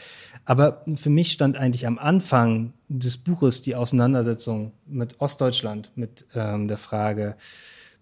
Aber 0.45 0.83
für 0.95 1.09
mich 1.09 1.31
stand 1.31 1.57
eigentlich 1.57 1.87
am 1.87 1.97
Anfang 1.97 2.73
des 2.89 3.17
Buches 3.17 3.61
die 3.61 3.75
Auseinandersetzung 3.75 4.73
mit 4.85 5.19
Ostdeutschland, 5.19 5.91
mit 5.95 6.25
ähm, 6.35 6.67
der 6.67 6.77
Frage, 6.77 7.35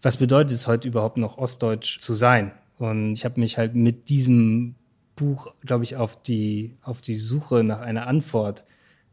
was 0.02 0.18
bedeutet 0.18 0.54
es 0.54 0.68
heute 0.68 0.88
überhaupt 0.88 1.18
noch 1.18 1.38
Ostdeutsch 1.38 2.00
zu 2.00 2.14
sein? 2.14 2.52
Und 2.78 3.14
ich 3.14 3.26
habe 3.26 3.40
mich 3.40 3.58
halt 3.58 3.76
mit 3.76 4.10
diesem 4.10 4.76
Buch, 5.16 5.54
glaube 5.62 5.84
ich, 5.84 5.96
auf 5.96 6.22
die, 6.22 6.76
auf 6.82 7.02
die 7.02 7.16
Suche 7.16 7.64
nach 7.64 7.80
einer 7.80 8.08
Antwort 8.08 8.66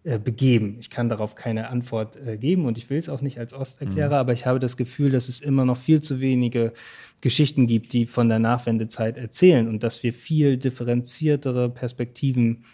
äh, 0.05 0.19
begeben. 0.19 0.79
Ich 0.81 0.91
kann 0.91 1.09
darauf 1.09 1.37
keine 1.37 1.69
Antwort 1.69 2.17
äh, 2.17 2.37
geben 2.37 2.65
und 2.65 2.77
ich 2.77 2.91
will 2.91 2.99
es 2.99 3.09
auch 3.09 3.21
nicht 3.21 3.39
als 3.39 3.55
Osterklärer, 3.55 4.09
mhm. 4.09 4.21
aber 4.21 4.33
ich 4.33 4.47
habe 4.47 4.59
das 4.59 4.77
Gefühl, 4.77 5.11
dass 5.11 5.29
es 5.29 5.41
immer 5.41 5.65
noch 5.65 5.77
viel 5.77 6.01
zu 6.01 6.21
wenige 6.21 6.73
Geschichten 7.21 7.69
gibt, 7.69 7.93
die 7.93 8.07
von 8.07 8.29
der 8.29 8.41
Nachwendezeit 8.41 9.17
erzählen 9.17 9.69
und 9.69 9.85
dass 9.85 10.03
wir 10.03 10.13
viel 10.13 10.57
differenziertere 10.57 11.71
Perspektiven 11.71 12.65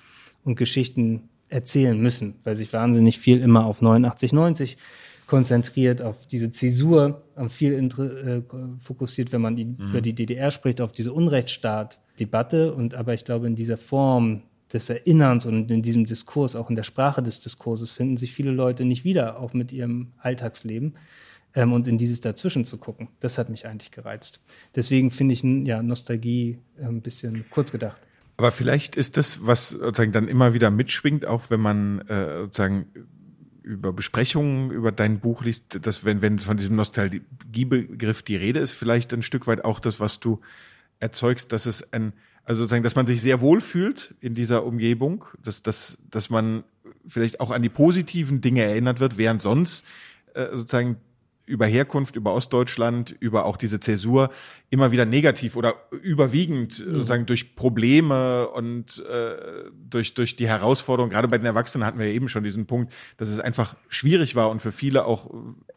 und 0.43 0.57
Geschichten 0.57 1.29
erzählen 1.51 2.01
müssen, 2.01 2.37
weil 2.45 2.57
sich 2.57 2.73
wahnsinnig 2.73 3.19
viel 3.19 3.41
immer 3.41 3.67
auf 3.67 3.83
89, 3.83 4.33
90 4.33 4.79
konzentriert, 5.27 6.01
auf 6.01 6.27
diese 6.27 6.51
Zäsur, 6.51 7.23
viel 7.51 7.75
äh, 7.75 8.43
fokussiert, 8.81 9.33
wenn 9.33 9.43
man 9.43 9.55
die, 9.55 9.67
mhm. 9.67 9.91
über 9.91 10.01
die 10.01 10.15
DDR 10.15 10.51
spricht, 10.51 10.81
auf 10.81 10.93
diese 10.93 11.13
Unrechtsstaat-Debatte. 11.13 12.73
Und 12.73 12.95
aber 12.95 13.13
ich 13.13 13.27
glaube, 13.27 13.47
in 13.47 13.55
dieser 13.55 13.77
Form 13.77 14.45
des 14.73 14.91
Erinnerns 14.91 15.47
und 15.47 15.71
in 15.71 15.83
diesem 15.83 16.05
Diskurs, 16.05 16.57
auch 16.57 16.69
in 16.69 16.77
der 16.77 16.83
Sprache 16.83 17.23
des 17.23 17.41
Diskurses, 17.41 17.91
finden 17.91 18.17
sich 18.17 18.33
viele 18.35 18.51
Leute 18.51 18.85
nicht 18.85 19.05
wieder, 19.05 19.39
auch 19.41 19.55
mit 19.55 19.73
ihrem 19.73 20.13
Alltagsleben. 20.19 20.95
Ähm, 21.55 21.73
und 21.73 21.89
in 21.89 21.97
dieses 21.97 22.21
Dazwischen 22.21 22.65
zu 22.65 22.77
gucken, 22.77 23.09
das 23.21 23.39
hat 23.39 23.49
mich 23.49 23.67
eigentlich 23.67 23.91
gereizt. 23.91 24.41
Deswegen 24.75 25.11
finde 25.11 25.33
ich 25.33 25.43
ja, 25.43 25.83
Nostalgie 25.83 26.59
ein 26.81 27.01
bisschen 27.01 27.47
kurz 27.51 27.73
gedacht. 27.73 28.01
Aber 28.37 28.53
vielleicht 28.53 28.95
ist 28.95 29.17
das, 29.17 29.47
was 29.47 29.71
sozusagen 29.71 30.13
dann 30.13 30.29
immer 30.29 30.55
wieder 30.55 30.71
mitschwingt, 30.71 31.27
auch 31.27 31.51
wenn 31.51 31.61
man 31.61 32.01
äh, 32.03 32.41
sozusagen 32.41 32.87
über 33.63 33.93
Besprechungen 33.93 34.71
über 34.71 34.93
dein 34.93 35.21
Buch 35.21 35.43
liest, 35.43 35.85
dass 35.85 36.05
wenn, 36.05 36.23
wenn 36.23 36.39
von 36.39 36.57
diesem 36.57 36.77
Nostalgiebegriff 36.77 38.23
die 38.23 38.37
Rede 38.37 38.61
ist, 38.61 38.71
vielleicht 38.71 39.13
ein 39.13 39.23
Stück 39.23 39.47
weit 39.47 39.65
auch 39.65 39.81
das, 39.81 40.01
was 40.01 40.21
du 40.21 40.41
erzeugst, 41.01 41.53
dass 41.53 41.67
es 41.67 41.93
ein, 41.93 42.13
also 42.49 42.63
sozusagen, 42.63 42.83
dass 42.83 42.97
man 42.97 43.07
sich 43.07 43.21
sehr 43.21 43.43
wohl 43.43 43.61
fühlt 43.61 44.15
in 44.23 44.35
dieser 44.35 44.65
Umgebung, 44.65 45.27
dass, 45.45 45.63
dass, 45.63 45.99
dass 46.11 46.31
man 46.31 46.65
vielleicht 47.07 47.41
auch 47.41 47.51
an 47.51 47.63
die 47.63 47.69
positiven 47.69 48.41
Dinge 48.41 48.63
erinnert 48.63 49.01
wird, 49.01 49.19
während 49.19 49.43
sonst 49.43 49.85
äh, 50.33 50.47
sozusagen 50.53 50.97
über 51.45 51.67
Herkunft, 51.67 52.17
über 52.17 52.33
Ostdeutschland, 52.33 53.15
über 53.21 53.45
auch 53.45 53.59
diese 53.59 53.81
Zäsur 53.81 54.31
immer 54.71 54.93
wieder 54.93 55.05
negativ 55.05 55.57
oder 55.57 55.75
überwiegend 56.01 56.79
mhm. 56.87 56.93
sozusagen 56.95 57.27
durch 57.27 57.55
Probleme 57.55 58.49
und 58.49 59.05
äh, 59.07 59.37
durch, 59.91 60.15
durch 60.15 60.35
die 60.35 60.49
Herausforderung, 60.49 61.11
gerade 61.11 61.29
bei 61.29 61.37
den 61.37 61.47
Erwachsenen 61.47 61.85
hatten 61.85 61.99
wir 61.99 62.07
ja 62.07 62.15
eben 62.15 62.31
schon 62.31 62.45
diesen 62.45 62.65
Punkt, 62.65 62.95
dass 63.19 63.29
es 63.29 63.41
einfach 63.41 63.77
schwierig 63.89 64.37
war 64.37 64.49
und 64.49 64.63
für 64.63 64.73
viele 64.73 65.05
auch 65.05 65.31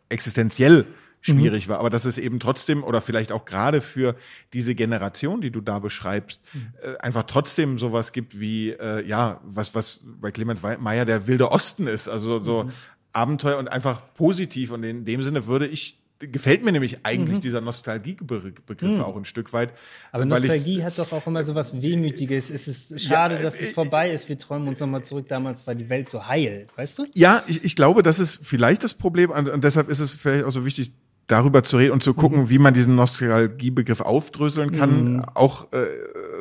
existenziell 0.08 0.86
schwierig 1.22 1.68
mhm. 1.68 1.72
war, 1.72 1.80
aber 1.80 1.90
dass 1.90 2.06
es 2.06 2.18
eben 2.18 2.40
trotzdem 2.40 2.84
oder 2.84 3.02
vielleicht 3.02 3.32
auch 3.32 3.46
gerade 3.46 3.82
für 3.82 4.16
diese 4.54 4.76
Generation, 4.76 5.42
die 5.42 5.52
du 5.52 5.62
da 5.62 5.80
beschreibst, 5.80 6.42
mhm. 6.54 6.74
äh, 6.82 6.98
einfach 6.98 7.24
trotzdem 7.24 7.78
sowas 7.78 8.12
gibt 8.12 8.40
wie 8.40 8.72
äh, 8.72 9.06
ja, 9.08 9.40
was 9.44 9.76
was 9.76 10.04
bei 10.20 10.32
Clemens 10.32 10.62
Meyer 10.62 11.06
der 11.06 11.28
wilde 11.28 11.52
Osten 11.52 11.88
ist, 11.88 12.08
also 12.08 12.42
so 12.42 12.66
mhm. 12.66 12.72
Abenteuer 13.14 13.58
und 13.58 13.68
einfach 13.68 14.14
positiv. 14.16 14.72
Und 14.72 14.84
in 14.84 15.06
dem 15.06 15.24
Sinne 15.24 15.46
würde 15.48 15.68
ich 15.68 16.02
gefällt 16.20 16.64
mir 16.64 16.72
nämlich 16.72 17.00
eigentlich 17.04 17.38
mhm. 17.38 17.42
dieser 17.42 17.62
Nostalgiebegriff 17.62 18.54
mhm. 18.82 19.02
auch 19.02 19.16
ein 19.16 19.26
Stück 19.26 19.54
weit. 19.54 19.74
Aber 20.12 20.26
Nostalgie 20.26 20.84
hat 20.84 21.00
doch 21.00 21.12
auch 21.12 21.26
immer 21.26 21.44
so 21.44 21.56
was 21.56 21.82
Wehmütiges. 21.82 22.52
Es 22.52 22.68
ist 22.68 23.02
schade, 23.02 23.36
ja, 23.36 23.42
dass 23.42 23.60
es 23.60 23.70
äh, 23.70 23.74
vorbei 23.74 24.12
ist. 24.12 24.30
Wir 24.30 24.38
träumen 24.38 24.68
uns 24.68 24.80
nochmal 24.80 25.04
zurück. 25.04 25.28
Damals 25.28 25.66
war 25.66 25.76
die 25.76 25.90
Welt 25.90 26.10
so 26.10 26.28
heil, 26.28 26.68
weißt 26.76 27.00
du? 27.00 27.08
Ja, 27.16 27.44
ich, 27.48 27.64
ich 27.64 27.76
glaube, 27.76 28.04
das 28.04 28.20
ist 28.20 28.40
vielleicht 28.44 28.84
das 28.84 28.94
Problem 28.94 29.32
und 29.32 29.64
deshalb 29.64 29.90
ist 29.90 30.00
es 30.00 30.12
vielleicht 30.12 30.46
auch 30.46 30.52
so 30.52 30.66
wichtig, 30.66 30.92
darüber 31.32 31.64
zu 31.64 31.78
reden 31.78 31.94
und 31.94 32.04
zu 32.04 32.14
gucken, 32.14 32.42
mhm. 32.42 32.50
wie 32.50 32.60
man 32.60 32.74
diesen 32.74 32.96
Nostalgiebegriff 32.96 34.02
aufdröseln 34.02 34.72
kann, 34.72 35.14
mhm. 35.14 35.26
auch 35.34 35.72
äh, 35.72 35.86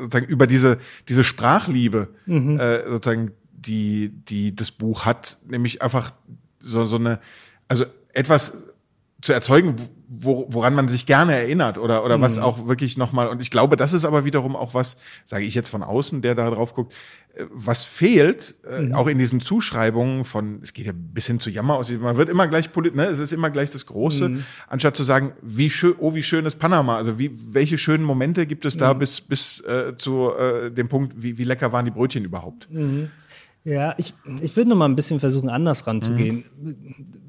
sozusagen 0.00 0.26
über 0.26 0.46
diese 0.46 0.78
diese 1.08 1.24
Sprachliebe 1.24 2.08
mhm. 2.26 2.58
äh, 2.58 2.88
sozusagen 2.88 3.32
die 3.52 4.10
die 4.28 4.54
das 4.54 4.70
Buch 4.70 5.04
hat, 5.04 5.38
nämlich 5.48 5.82
einfach 5.82 6.12
so, 6.60 6.84
so 6.84 6.96
eine, 6.96 7.18
also 7.68 7.84
etwas 8.12 8.64
zu 9.20 9.32
erzeugen, 9.32 9.74
wo, 10.12 10.46
woran 10.48 10.74
man 10.74 10.88
sich 10.88 11.06
gerne 11.06 11.36
erinnert 11.36 11.78
oder, 11.78 12.04
oder 12.04 12.18
mhm. 12.18 12.22
was 12.22 12.38
auch 12.38 12.66
wirklich 12.66 12.98
nochmal, 12.98 13.28
und 13.28 13.40
ich 13.40 13.52
glaube, 13.52 13.76
das 13.76 13.92
ist 13.92 14.04
aber 14.04 14.24
wiederum 14.24 14.56
auch 14.56 14.74
was, 14.74 14.96
sage 15.24 15.44
ich 15.44 15.54
jetzt 15.54 15.68
von 15.68 15.84
außen, 15.84 16.20
der 16.20 16.34
da 16.34 16.50
drauf 16.50 16.74
guckt, 16.74 16.94
äh, 17.34 17.44
was 17.52 17.84
fehlt, 17.84 18.56
äh, 18.68 18.82
mhm. 18.82 18.94
auch 18.94 19.06
in 19.06 19.18
diesen 19.18 19.40
Zuschreibungen 19.40 20.24
von, 20.24 20.58
es 20.62 20.72
geht 20.72 20.86
ja 20.86 20.92
bis 20.92 21.28
hin 21.28 21.38
zu 21.38 21.48
Jammer 21.48 21.76
aus, 21.76 21.92
man 21.92 22.16
wird 22.16 22.28
immer 22.28 22.48
gleich 22.48 22.72
polit, 22.72 22.96
ne, 22.96 23.06
es 23.06 23.20
ist 23.20 23.32
immer 23.32 23.50
gleich 23.50 23.70
das 23.70 23.86
Große, 23.86 24.30
mhm. 24.30 24.44
anstatt 24.68 24.96
zu 24.96 25.04
sagen, 25.04 25.32
wie 25.42 25.70
schön, 25.70 25.94
oh, 25.98 26.12
wie 26.12 26.24
schön 26.24 26.44
ist 26.44 26.58
Panama, 26.58 26.96
also 26.96 27.20
wie, 27.20 27.30
welche 27.54 27.78
schönen 27.78 28.02
Momente 28.02 28.46
gibt 28.46 28.64
es 28.64 28.76
da 28.76 28.92
mhm. 28.92 28.98
bis, 28.98 29.20
bis 29.20 29.60
äh, 29.60 29.94
zu 29.96 30.32
äh, 30.32 30.72
dem 30.72 30.88
Punkt, 30.88 31.22
wie, 31.22 31.38
wie 31.38 31.44
lecker 31.44 31.70
waren 31.70 31.84
die 31.84 31.92
Brötchen 31.92 32.24
überhaupt? 32.24 32.68
Mhm. 32.68 33.10
Ja, 33.62 33.94
ich, 33.96 34.14
ich 34.40 34.56
würde 34.56 34.70
noch 34.70 34.76
mal 34.76 34.86
ein 34.86 34.96
bisschen 34.96 35.20
versuchen, 35.20 35.50
anders 35.50 35.86
ranzugehen. 35.86 36.46
Mhm. 36.60 36.76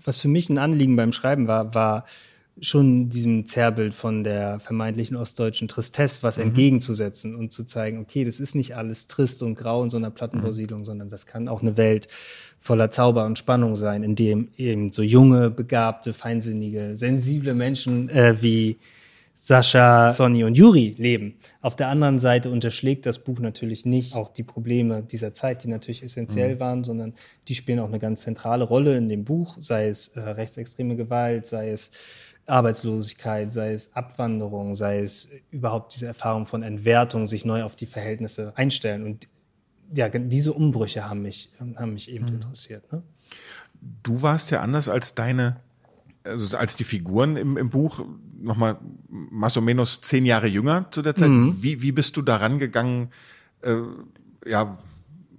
Was 0.04 0.18
für 0.18 0.30
mich 0.30 0.50
ein 0.50 0.58
Anliegen 0.58 0.96
beim 0.96 1.12
Schreiben 1.12 1.48
war, 1.48 1.76
war 1.76 2.06
schon 2.60 3.10
diesem 3.10 3.48
Zerrbild 3.48 3.94
von 3.94 4.24
der 4.24 4.60
vermeintlichen 4.60 5.16
ostdeutschen 5.16 5.68
Tristesse 5.68 6.22
was 6.24 6.38
mhm. 6.38 6.46
entgegenzusetzen 6.46 7.36
und 7.36 7.54
zu 7.54 7.64
zeigen, 7.66 8.00
okay, 8.00 8.26
das 8.26 8.40
ist 8.40 8.56
nicht 8.56 8.76
alles 8.76 9.08
trist 9.08 9.42
und 9.42 9.56
grau 9.56 9.84
in 9.84 9.90
so 9.90 9.98
einer 9.98 10.12
Plattenbausiedlung, 10.12 10.82
mhm. 10.82 10.86
sondern 10.86 11.10
das 11.10 11.26
kann 11.26 11.48
auch 11.48 11.62
eine 11.62 11.78
Welt 11.78 12.08
voller 12.60 12.92
Zauber 12.92 13.26
und 13.26 13.40
Spannung 13.40 13.76
sein, 13.76 14.04
in 14.04 14.16
dem 14.16 14.50
eben 14.58 14.92
so 14.92 15.02
junge, 15.02 15.50
begabte, 15.50 16.14
feinsinnige, 16.14 16.96
sensible 16.96 17.54
Menschen 17.54 18.10
äh, 18.10 18.42
wie 18.42 18.78
Sascha, 19.44 20.12
Sonny 20.12 20.44
und 20.44 20.56
Juri 20.56 20.94
leben. 21.00 21.34
Auf 21.62 21.76
der 21.76 21.88
anderen 21.88 22.20
Seite 22.20 22.52
unterschlägt 22.52 23.08
das 23.08 23.18
Buch 23.18 23.40
natürlich 23.40 23.88
nicht 23.88 24.14
auch 24.14 24.30
die 24.30 24.44
Probleme 24.44 25.02
dieser 25.02 25.34
Zeit, 25.34 25.64
die 25.64 25.68
natürlich 25.68 26.04
essentiell 26.04 26.56
mhm. 26.56 26.60
waren, 26.60 26.84
sondern 26.84 27.16
die 27.48 27.56
spielen 27.56 27.80
auch 27.80 27.88
eine 27.88 27.98
ganz 27.98 28.22
zentrale 28.22 28.64
Rolle 28.64 28.96
in 28.96 29.10
dem 29.10 29.24
Buch, 29.24 29.58
sei 29.60 29.88
es 29.88 30.10
äh, 30.10 30.20
rechtsextreme 30.20 30.96
Gewalt, 30.96 31.48
sei 31.48 31.72
es 31.72 31.90
Arbeitslosigkeit, 32.46 33.52
sei 33.52 33.74
es 33.74 33.96
Abwanderung, 33.96 34.76
sei 34.76 35.00
es 35.00 35.32
überhaupt 35.52 35.94
diese 35.96 36.08
Erfahrung 36.08 36.46
von 36.46 36.64
Entwertung, 36.64 37.28
sich 37.28 37.46
neu 37.46 37.64
auf 37.64 37.76
die 37.76 37.86
Verhältnisse 37.86 38.54
einstellen. 38.56 39.06
Und 39.06 39.28
ja, 39.94 40.10
diese 40.10 40.54
Umbrüche 40.54 41.08
haben 41.08 41.22
mich, 41.22 41.52
haben 41.60 41.94
mich 41.94 42.10
eben 42.10 42.26
mhm. 42.26 42.36
interessiert. 42.36 42.92
Ne? 42.92 43.04
Du 44.04 44.22
warst 44.22 44.52
ja 44.52 44.62
anders 44.62 44.90
als 44.90 45.16
deine 45.16 45.58
also 46.24 46.58
als 46.58 46.76
die 46.76 46.84
Figuren 46.84 47.36
im, 47.36 47.58
im 47.58 47.70
Buch 47.70 48.06
nochmal 48.40 48.78
más 49.10 49.58
o 49.58 49.62
menos 49.62 50.02
zehn 50.02 50.26
Jahre 50.26 50.48
jünger 50.48 50.88
zu 50.92 51.02
der 51.02 51.16
Zeit. 51.16 51.30
Mhm. 51.30 51.56
Wie, 51.62 51.82
wie 51.82 51.92
bist 51.92 52.18
du 52.18 52.22
daran 52.22 52.60
gegangen? 52.60 53.10
Äh, 53.62 53.78
ja, 54.46 54.78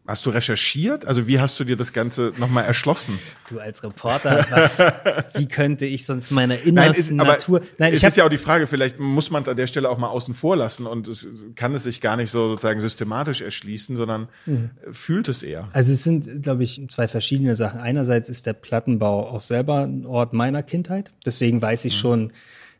Hast 0.04 0.26
du 0.26 0.30
recherchiert? 0.30 1.06
Also 1.06 1.28
wie 1.28 1.38
hast 1.38 1.60
du 1.60 1.64
dir 1.64 1.76
das 1.76 1.92
Ganze 1.92 2.32
nochmal 2.36 2.64
erschlossen? 2.64 3.20
Du 3.48 3.60
als 3.60 3.84
Reporter, 3.84 4.44
was, 4.50 4.78
wie 5.34 5.46
könnte 5.46 5.86
ich 5.86 6.04
sonst 6.04 6.32
meiner 6.32 6.60
innersten 6.60 7.16
Nein, 7.16 7.26
ist, 7.26 7.32
Natur... 7.38 7.60
Nein, 7.78 7.94
es 7.94 8.02
ist 8.02 8.16
ja 8.16 8.24
auch 8.24 8.28
die 8.28 8.38
Frage, 8.38 8.66
vielleicht 8.66 8.98
muss 8.98 9.30
man 9.30 9.44
es 9.44 9.48
an 9.48 9.56
der 9.56 9.68
Stelle 9.68 9.88
auch 9.88 9.98
mal 9.98 10.08
außen 10.08 10.34
vor 10.34 10.56
lassen 10.56 10.86
und 10.86 11.06
es 11.06 11.28
kann 11.54 11.72
es 11.76 11.84
sich 11.84 12.00
gar 12.00 12.16
nicht 12.16 12.32
so 12.32 12.48
sozusagen 12.48 12.80
systematisch 12.80 13.42
erschließen, 13.42 13.94
sondern 13.94 14.28
mhm. 14.44 14.70
fühlt 14.90 15.28
es 15.28 15.44
eher. 15.44 15.68
Also 15.72 15.92
es 15.92 16.02
sind, 16.02 16.42
glaube 16.42 16.64
ich, 16.64 16.82
zwei 16.88 17.06
verschiedene 17.06 17.54
Sachen. 17.54 17.78
Einerseits 17.78 18.28
ist 18.28 18.46
der 18.46 18.54
Plattenbau 18.54 19.28
auch 19.28 19.40
selber 19.40 19.84
ein 19.84 20.04
Ort 20.04 20.32
meiner 20.32 20.64
Kindheit. 20.64 21.12
Deswegen 21.24 21.62
weiß 21.62 21.84
ich 21.84 21.94
mhm. 21.94 21.98
schon, 21.98 22.32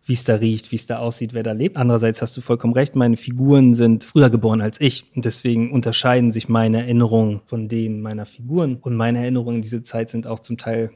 wie 0.05 0.15
es 0.15 0.25
da 0.25 0.37
riecht, 0.37 0.73
wie 0.73 0.77
es 0.77 0.87
da 0.87 0.99
aussieht, 0.99 1.33
wer 1.33 1.43
da 1.43 1.53
lebt. 1.53 1.77
Andererseits 1.77 2.23
hast 2.23 2.37
du 2.37 2.41
vollkommen 2.41 2.75
recht, 2.75 2.97
meine 2.97 3.17
Figuren 3.17 3.75
sind 3.75 4.05
früher 4.05 4.31
geboren 4.31 4.61
als 4.61 4.81
ich 4.81 5.05
und 5.15 5.25
deswegen 5.25 5.73
unterscheiden 5.73 6.33
sich 6.33 6.49
meine 6.49 6.79
Erinnerungen 6.79 7.41
von 7.47 7.69
denen 7.69 8.01
meiner 8.01 8.27
Figuren 8.27 8.77
und 8.77 8.97
meine 8.97 9.19
Erinnerungen 9.19 9.57
in 9.57 9.63
diese 9.63 9.83
Zeit 9.83 10.11
sind 10.11 10.27
auch 10.27 10.41
zum 10.41 10.59
Teil 10.59 10.91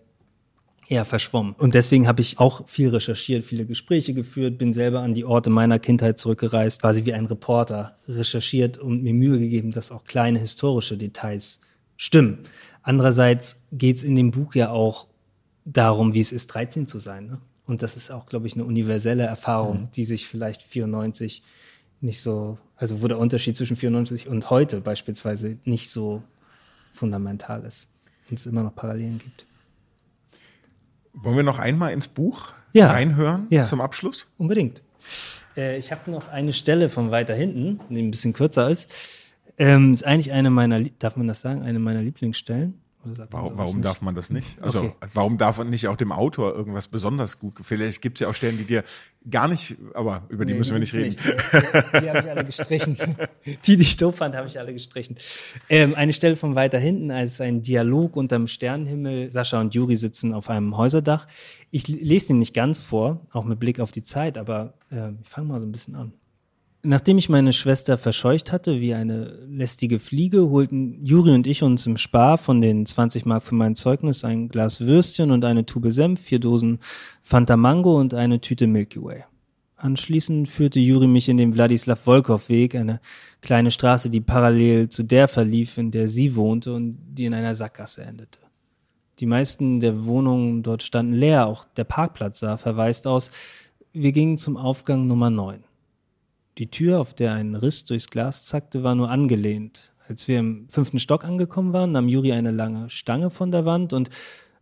eher 0.88 1.04
verschwommen. 1.04 1.54
Und 1.59 1.74
deswegen 1.74 2.07
habe 2.07 2.20
ich 2.20 2.38
auch 2.38 2.68
viel 2.68 2.88
recherchiert, 2.88 3.44
viele 3.44 3.66
Gespräche 3.66 4.14
geführt, 4.14 4.59
bin 4.59 4.72
selber 4.72 5.00
an 5.00 5.14
die 5.14 5.24
Orte 5.24 5.50
meiner 5.50 5.78
Kindheit 5.78 6.18
zurückgereist, 6.18 6.80
quasi 6.80 7.04
wie 7.04 7.12
ein 7.12 7.26
Reporter 7.26 7.96
recherchiert 8.09 8.78
und 8.78 9.02
mir 9.02 9.14
Mühe 9.14 9.38
gegeben, 9.38 9.72
dass 9.72 9.90
auch 9.90 10.04
kleine 10.04 10.38
historische 10.38 10.96
Details 10.96 11.61
stimmen. 11.96 12.38
Andererseits 12.82 13.57
geht 13.72 13.96
es 13.96 14.04
in 14.04 14.14
dem 14.14 14.30
Buch 14.30 14.54
ja 14.54 14.70
auch 14.70 15.09
darum, 15.64 16.14
wie 16.14 16.20
es 16.20 16.30
ist, 16.30 16.48
13 16.48 16.86
zu 16.86 16.98
sein. 16.98 17.26
Ne? 17.26 17.38
Und 17.67 17.83
das 17.83 17.97
ist 17.97 18.11
auch, 18.11 18.27
glaube 18.27 18.47
ich, 18.47 18.55
eine 18.55 18.64
universelle 18.64 19.25
Erfahrung, 19.25 19.83
mhm. 19.83 19.91
die 19.93 20.05
sich 20.05 20.27
vielleicht 20.29 20.62
94 20.62 21.43
nicht 22.01 22.21
so, 22.21 22.59
also 22.77 23.03
wo 23.03 23.09
der 23.09 23.19
Unterschied 23.19 23.57
zwischen 23.57 23.77
94 23.77 24.29
und 24.29 24.51
heute 24.51 24.81
beispielsweise 24.81 25.59
nicht 25.64 25.91
so 25.91 26.23
fundamental 26.93 27.64
ist 27.64 27.89
und 28.31 28.39
es 28.39 28.47
immer 28.47 28.62
noch 28.62 28.75
Parallelen 28.75 29.19
gibt. 29.19 29.47
Wollen 31.12 31.37
wir 31.37 31.43
noch 31.43 31.59
einmal 31.59 31.93
ins 31.93 32.09
Buch 32.09 32.53
ja. 32.73 32.91
reinhören 32.91 33.47
ja. 33.51 33.64
zum 33.64 33.81
Abschluss? 33.81 34.27
Unbedingt. 34.39 34.83
Äh, 35.57 35.79
ich 35.79 35.91
habe 35.91 36.11
noch 36.11 36.29
eine 36.29 36.53
Stelle 36.53 36.89
von 36.89 37.11
weiter 37.11 37.35
hinten, 37.35 37.81
die 37.89 38.03
ein 38.03 38.11
bisschen 38.11 38.33
kürzer 38.33 38.69
ist. 38.71 38.93
Ähm, 39.59 39.95
ist 39.95 40.05
eigentlich 40.05 40.33
eine 40.33 40.51
meiner, 40.51 40.81
darf 40.99 41.17
man 41.17 41.27
das 41.27 41.41
sagen, 41.41 41.62
eine 41.62 41.79
meiner 41.79 42.03
Lieblingsstellen 42.03 42.79
Warum, 43.30 43.57
warum 43.57 43.82
darf 43.82 44.02
man 44.02 44.14
das 44.14 44.30
nicht? 44.30 44.61
Also 44.62 44.80
okay. 44.80 44.92
warum 45.14 45.38
darf 45.38 45.59
man 45.59 45.70
nicht 45.70 45.88
auch 45.88 45.96
dem 45.96 46.12
Autor 46.12 46.54
irgendwas 46.54 46.88
besonders 46.88 47.38
gut? 47.38 47.54
Vielleicht 47.62 48.02
gibt 48.02 48.18
es 48.18 48.20
ja 48.20 48.28
auch 48.28 48.34
Stellen, 48.34 48.59
die 48.59 48.64
dir 48.64 48.84
gar 49.30 49.48
nicht, 49.48 49.76
aber 49.94 50.24
über 50.28 50.44
die 50.44 50.52
nee, 50.52 50.59
müssen 50.59 50.72
wir 50.72 50.78
nicht 50.78 50.94
reden. 50.94 51.16
Nicht. 51.16 51.20
Die, 51.24 52.00
die 52.00 52.11
habe 52.11 52.20
ich 52.20 52.30
alle 52.30 52.44
gestrichen. 52.44 52.96
die, 53.66 53.76
die 53.76 53.82
ich 53.82 53.96
doof 53.96 54.16
fand, 54.16 54.34
habe 54.34 54.48
ich 54.48 54.59
alle 54.59 54.72
gestrichen. 54.72 55.16
Ähm, 55.68 55.94
eine 55.94 56.12
Stelle 56.12 56.36
von 56.36 56.54
weiter 56.54 56.78
hinten, 56.78 57.11
als 57.11 57.40
ein 57.40 57.62
Dialog 57.62 58.16
unterm 58.16 58.46
Sternenhimmel. 58.46 59.30
Sascha 59.30 59.61
und 59.61 59.74
Juri 59.74 59.96
sitzen 59.96 60.32
auf 60.32 60.50
einem 60.50 60.76
Häuserdach. 60.76 61.26
Ich 61.70 61.88
lese 61.88 62.28
den 62.28 62.38
nicht 62.38 62.54
ganz 62.54 62.80
vor, 62.80 63.26
auch 63.32 63.44
mit 63.44 63.59
Blick 63.59 63.80
auf 63.80 63.90
die 63.90 64.02
Zeit, 64.02 64.38
aber 64.38 64.74
äh, 64.90 65.11
ich 65.22 65.28
fange 65.28 65.48
mal 65.48 65.61
so 65.61 65.66
ein 65.66 65.72
bisschen 65.72 65.96
an. 65.96 66.12
Nachdem 66.89 67.18
ich 67.18 67.28
meine 67.28 67.53
Schwester 67.53 67.99
verscheucht 67.99 68.53
hatte 68.53 68.80
wie 68.80 68.95
eine 68.95 69.24
lästige 69.49 69.99
Fliege, 69.99 70.51
holten 70.51 71.05
Juri 71.05 71.32
und 71.32 71.49
ich 71.49 71.64
uns 71.64 71.84
im 71.84 71.97
Spar 71.97 72.39
von 72.39 72.62
den 72.62 72.87
20 72.87 73.26
Mark 73.26 73.43
für 73.43 73.57
mein 73.57 73.74
Zeugnis 73.74 74.22
ein 74.22 74.49
Glas 74.49 74.80
Würstchen 74.80 75.32
und 75.32 75.45
eine 75.45 75.66
Tube 75.66 75.91
Senf, 75.91 76.20
vier 76.20 76.39
Dosen 76.39 76.78
Fanta 77.22 77.57
Mango 77.57 77.99
und 77.99 78.14
eine 78.14 78.41
Tüte 78.41 78.68
Milky 78.68 79.03
Way. 79.03 79.24
Anschließend 79.74 80.49
führte 80.49 80.78
Juri 80.78 81.09
mich 81.09 81.28
in 81.28 81.39
den 81.39 81.57
Wladislav 81.57 81.99
Volkov 81.99 82.49
Weg, 82.49 82.76
eine 82.76 83.01
kleine 83.41 83.72
Straße, 83.72 84.09
die 84.09 84.20
parallel 84.20 84.89
zu 84.89 85.03
der 85.03 85.26
verlief, 85.26 85.78
in 85.78 85.91
der 85.91 86.07
sie 86.07 86.37
wohnte 86.37 86.72
und 86.72 86.99
die 87.09 87.24
in 87.24 87.34
einer 87.34 87.57
Sackgasse 87.57 88.03
endete. 88.03 88.39
Die 89.18 89.26
meisten 89.26 89.80
der 89.80 90.07
Wohnungen 90.07 90.62
dort 90.62 90.84
standen 90.84 91.14
leer, 91.14 91.49
auch 91.49 91.64
der 91.64 91.82
Parkplatz 91.82 92.39
sah 92.39 92.57
verwaist 92.57 93.09
aus. 93.09 93.32
Wir 93.93 94.12
gingen 94.12 94.39
zum 94.39 94.57
Aufgang 94.57 95.09
Nummer 95.09 95.30
9. 95.30 95.66
Die 96.59 96.70
Tür, 96.70 97.00
auf 97.00 97.12
der 97.12 97.34
ein 97.34 97.54
Riss 97.54 97.84
durchs 97.84 98.09
Glas 98.09 98.46
zackte, 98.46 98.82
war 98.82 98.94
nur 98.94 99.11
angelehnt. 99.11 99.92
Als 100.09 100.26
wir 100.26 100.38
im 100.38 100.68
fünften 100.68 100.98
Stock 100.98 101.24
angekommen 101.24 101.72
waren, 101.72 101.92
nahm 101.92 102.09
Juri 102.09 102.32
eine 102.32 102.50
lange 102.50 102.88
Stange 102.88 103.28
von 103.30 103.50
der 103.50 103.66
Wand 103.66 103.92
und 103.92 104.09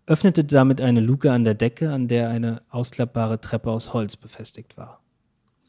öffnete 0.07 0.45
damit 0.45 0.81
eine 0.81 1.01
Luke 1.01 1.31
an 1.31 1.45
der 1.45 1.55
Decke, 1.55 1.93
an 1.93 2.09
der 2.09 2.31
eine 2.31 2.63
ausklappbare 2.69 3.41
Treppe 3.41 3.71
aus 3.71 3.93
Holz 3.93 4.17
befestigt 4.17 4.77
war. 4.77 5.01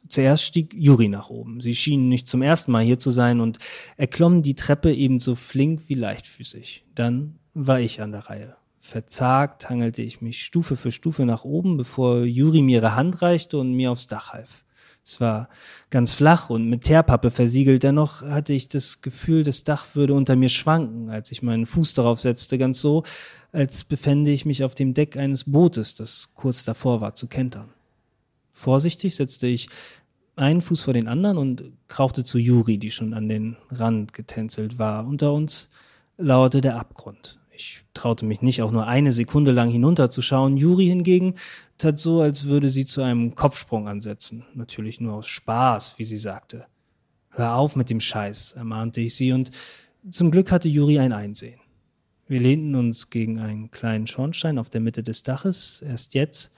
Zuerst 0.07 0.43
stieg 0.43 0.73
Juri 0.73 1.09
nach 1.09 1.29
oben. 1.29 1.61
Sie 1.61 1.75
schien 1.75 2.09
nicht 2.09 2.27
zum 2.27 2.41
ersten 2.41 2.71
Mal 2.71 2.83
hier 2.83 2.99
zu 2.99 3.11
sein 3.11 3.39
und 3.39 3.59
erklomm 3.97 4.41
die 4.41 4.55
Treppe 4.55 4.93
ebenso 4.93 5.35
flink 5.35 5.83
wie 5.87 5.95
leichtfüßig. 5.95 6.85
Dann 6.95 7.35
war 7.53 7.79
ich 7.79 8.01
an 8.01 8.11
der 8.11 8.29
Reihe. 8.29 8.55
Verzagt 8.79 9.69
hangelte 9.69 10.01
ich 10.01 10.21
mich 10.21 10.43
Stufe 10.43 10.75
für 10.75 10.91
Stufe 10.91 11.25
nach 11.25 11.43
oben, 11.43 11.77
bevor 11.77 12.23
Juri 12.23 12.61
mir 12.61 12.79
ihre 12.79 12.95
Hand 12.95 13.21
reichte 13.21 13.57
und 13.57 13.73
mir 13.73 13.91
aufs 13.91 14.07
Dach 14.07 14.33
half. 14.33 14.63
Es 15.05 15.21
war 15.21 15.49
ganz 15.91 16.13
flach 16.13 16.49
und 16.49 16.67
mit 16.67 16.81
Teerpappe 16.83 17.29
versiegelt, 17.29 17.83
dennoch 17.83 18.23
hatte 18.23 18.55
ich 18.55 18.69
das 18.69 19.01
Gefühl, 19.01 19.43
das 19.43 19.63
Dach 19.63 19.85
würde 19.93 20.15
unter 20.15 20.35
mir 20.35 20.49
schwanken, 20.49 21.11
als 21.11 21.31
ich 21.31 21.43
meinen 21.43 21.67
Fuß 21.67 21.93
darauf 21.93 22.19
setzte, 22.19 22.57
ganz 22.57 22.81
so, 22.81 23.03
als 23.51 23.83
befände 23.83 24.31
ich 24.31 24.45
mich 24.45 24.63
auf 24.63 24.73
dem 24.73 24.95
Deck 24.95 25.15
eines 25.15 25.43
Bootes, 25.43 25.93
das 25.93 26.31
kurz 26.33 26.65
davor 26.65 27.01
war 27.01 27.13
zu 27.13 27.27
kentern. 27.27 27.69
Vorsichtig 28.51 29.15
setzte 29.15 29.45
ich 29.45 29.69
einen 30.37 30.61
Fuß 30.61 30.81
vor 30.81 30.95
den 30.95 31.07
anderen 31.07 31.37
und 31.37 31.63
krauchte 31.87 32.23
zu 32.23 32.39
Juri, 32.39 32.79
die 32.79 32.89
schon 32.89 33.13
an 33.13 33.29
den 33.29 33.57
Rand 33.69 34.11
getänzelt 34.11 34.79
war. 34.79 35.05
Unter 35.05 35.33
uns 35.33 35.69
lauerte 36.17 36.61
der 36.61 36.77
Abgrund. 36.77 37.39
Ich 37.51 37.85
traute 37.93 38.25
mich 38.25 38.41
nicht, 38.41 38.61
auch 38.61 38.71
nur 38.71 38.87
eine 38.87 39.11
Sekunde 39.13 39.51
lang 39.51 39.69
hinunterzuschauen. 39.69 40.57
Juri 40.57 40.87
hingegen 40.87 41.35
tat 41.77 41.99
so, 41.99 42.21
als 42.21 42.45
würde 42.45 42.69
sie 42.69 42.85
zu 42.85 43.01
einem 43.01 43.35
Kopfsprung 43.35 43.87
ansetzen. 43.87 44.45
Natürlich 44.53 45.01
nur 45.01 45.13
aus 45.13 45.27
Spaß, 45.27 45.95
wie 45.97 46.05
sie 46.05 46.17
sagte. 46.17 46.65
Hör 47.29 47.55
auf 47.55 47.75
mit 47.75 47.89
dem 47.89 47.99
Scheiß, 47.99 48.53
ermahnte 48.53 49.01
ich 49.01 49.15
sie, 49.15 49.33
und 49.33 49.51
zum 50.09 50.31
Glück 50.31 50.51
hatte 50.51 50.69
Juri 50.69 50.99
ein 50.99 51.11
Einsehen. 51.11 51.59
Wir 52.27 52.39
lehnten 52.39 52.75
uns 52.75 53.09
gegen 53.09 53.39
einen 53.39 53.71
kleinen 53.71 54.07
Schornstein 54.07 54.57
auf 54.57 54.69
der 54.69 54.81
Mitte 54.81 55.03
des 55.03 55.23
Daches. 55.23 55.81
Erst 55.81 56.13
jetzt 56.15 56.51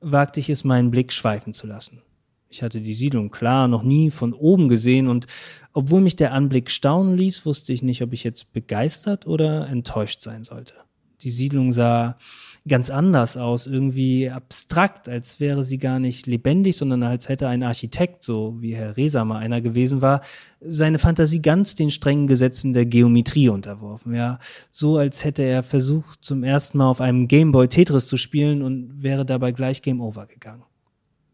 wagte 0.00 0.40
ich 0.40 0.50
es, 0.50 0.64
meinen 0.64 0.90
Blick 0.90 1.12
schweifen 1.12 1.54
zu 1.54 1.66
lassen. 1.66 2.02
Ich 2.48 2.62
hatte 2.62 2.80
die 2.80 2.94
Siedlung 2.94 3.30
klar 3.30 3.68
noch 3.68 3.82
nie 3.82 4.10
von 4.10 4.34
oben 4.34 4.68
gesehen 4.68 5.08
und 5.08 5.26
obwohl 5.72 6.00
mich 6.00 6.16
der 6.16 6.32
Anblick 6.32 6.70
staunen 6.70 7.16
ließ, 7.16 7.46
wusste 7.46 7.72
ich 7.72 7.82
nicht, 7.82 8.02
ob 8.02 8.12
ich 8.12 8.24
jetzt 8.24 8.52
begeistert 8.52 9.26
oder 9.26 9.68
enttäuscht 9.68 10.22
sein 10.22 10.44
sollte. 10.44 10.74
Die 11.22 11.30
Siedlung 11.30 11.72
sah 11.72 12.18
ganz 12.66 12.90
anders 12.90 13.36
aus, 13.36 13.66
irgendwie 13.66 14.30
abstrakt, 14.30 15.08
als 15.08 15.40
wäre 15.40 15.64
sie 15.64 15.78
gar 15.78 15.98
nicht 15.98 16.26
lebendig, 16.26 16.76
sondern 16.76 17.02
als 17.02 17.28
hätte 17.28 17.48
ein 17.48 17.62
Architekt, 17.62 18.22
so 18.22 18.56
wie 18.60 18.76
Herr 18.76 18.96
Resamer 18.96 19.38
einer 19.38 19.60
gewesen 19.60 20.00
war, 20.00 20.20
seine 20.60 20.98
Fantasie 21.00 21.42
ganz 21.42 21.74
den 21.74 21.90
strengen 21.90 22.28
Gesetzen 22.28 22.72
der 22.72 22.86
Geometrie 22.86 23.48
unterworfen. 23.48 24.14
Ja, 24.14 24.38
so 24.70 24.96
als 24.96 25.24
hätte 25.24 25.42
er 25.42 25.62
versucht, 25.62 26.24
zum 26.24 26.44
ersten 26.44 26.78
Mal 26.78 26.88
auf 26.88 27.00
einem 27.00 27.26
Gameboy 27.26 27.66
Tetris 27.66 28.06
zu 28.06 28.16
spielen 28.16 28.62
und 28.62 29.02
wäre 29.02 29.26
dabei 29.26 29.50
gleich 29.50 29.82
Game 29.82 30.00
Over 30.00 30.26
gegangen. 30.26 30.62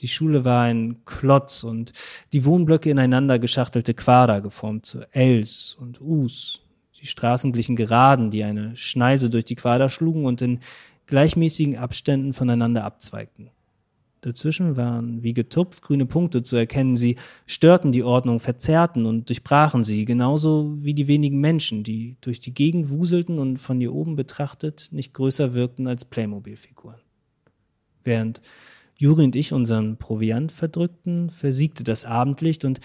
Die 0.01 0.09
Schule 0.09 0.45
war 0.45 0.62
ein 0.62 1.05
Klotz 1.05 1.64
und 1.64 1.93
die 2.33 2.45
Wohnblöcke 2.45 2.89
ineinander 2.89 3.39
geschachtelte 3.39 3.95
Quader 3.95 4.41
geformt 4.41 4.87
zu 4.87 5.01
Ls 5.12 5.76
und 5.79 6.01
Us. 6.01 6.61
Die 7.01 7.07
Straßen 7.07 7.53
glichen 7.53 7.76
Geraden, 7.76 8.31
die 8.31 8.45
eine 8.45 8.76
Schneise 8.76 9.29
durch 9.29 9.45
die 9.45 9.57
Quader 9.57 9.89
schlugen 9.89 10.24
und 10.24 10.41
in 10.41 10.61
gleichmäßigen 11.09 11.77
Abständen 11.77 12.33
voneinander 12.33 12.85
abzweigten. 12.85 13.51
Dazwischen 14.21 14.77
waren 14.77 15.23
wie 15.23 15.33
getupft 15.33 15.83
grüne 15.83 16.05
Punkte 16.05 16.43
zu 16.43 16.57
erkennen. 16.57 16.97
Sie 16.97 17.17
störten 17.47 17.93
die 17.93 18.03
Ordnung, 18.03 18.41
verzerrten 18.41 19.07
und 19.07 19.29
durchbrachen 19.29 19.85
sie, 19.85 20.05
genauso 20.05 20.77
wie 20.81 20.95
die 20.95 21.09
wenigen 21.09 21.41
Menschen, 21.41 21.85
die 21.85 22.17
durch 22.21 22.41
die 22.41 22.53
Gegend 22.53 22.91
wuselten 22.91 23.39
und 23.39 23.59
von 23.59 23.79
hier 23.79 23.95
oben 23.95 24.17
betrachtet 24.17 24.89
nicht 24.91 25.15
größer 25.15 25.55
wirkten 25.55 25.87
als 25.87 26.05
Playmobil-Figuren. 26.05 27.01
Während 28.03 28.43
Juri 28.97 29.25
und 29.25 29.37
ich 29.37 29.53
unseren 29.53 29.97
Proviant 29.97 30.51
verdrückten, 30.51 31.31
versiegte 31.31 31.85
das 31.85 32.05
Abendlicht 32.05 32.65
und 32.65 32.81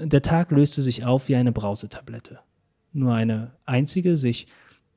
der 0.00 0.22
Tag 0.22 0.50
löste 0.50 0.82
sich 0.82 1.04
auf 1.04 1.28
wie 1.28 1.36
eine 1.36 1.52
Brausetablette. 1.52 2.40
Nur 2.92 3.14
eine 3.14 3.52
einzige, 3.64 4.16
sich 4.16 4.48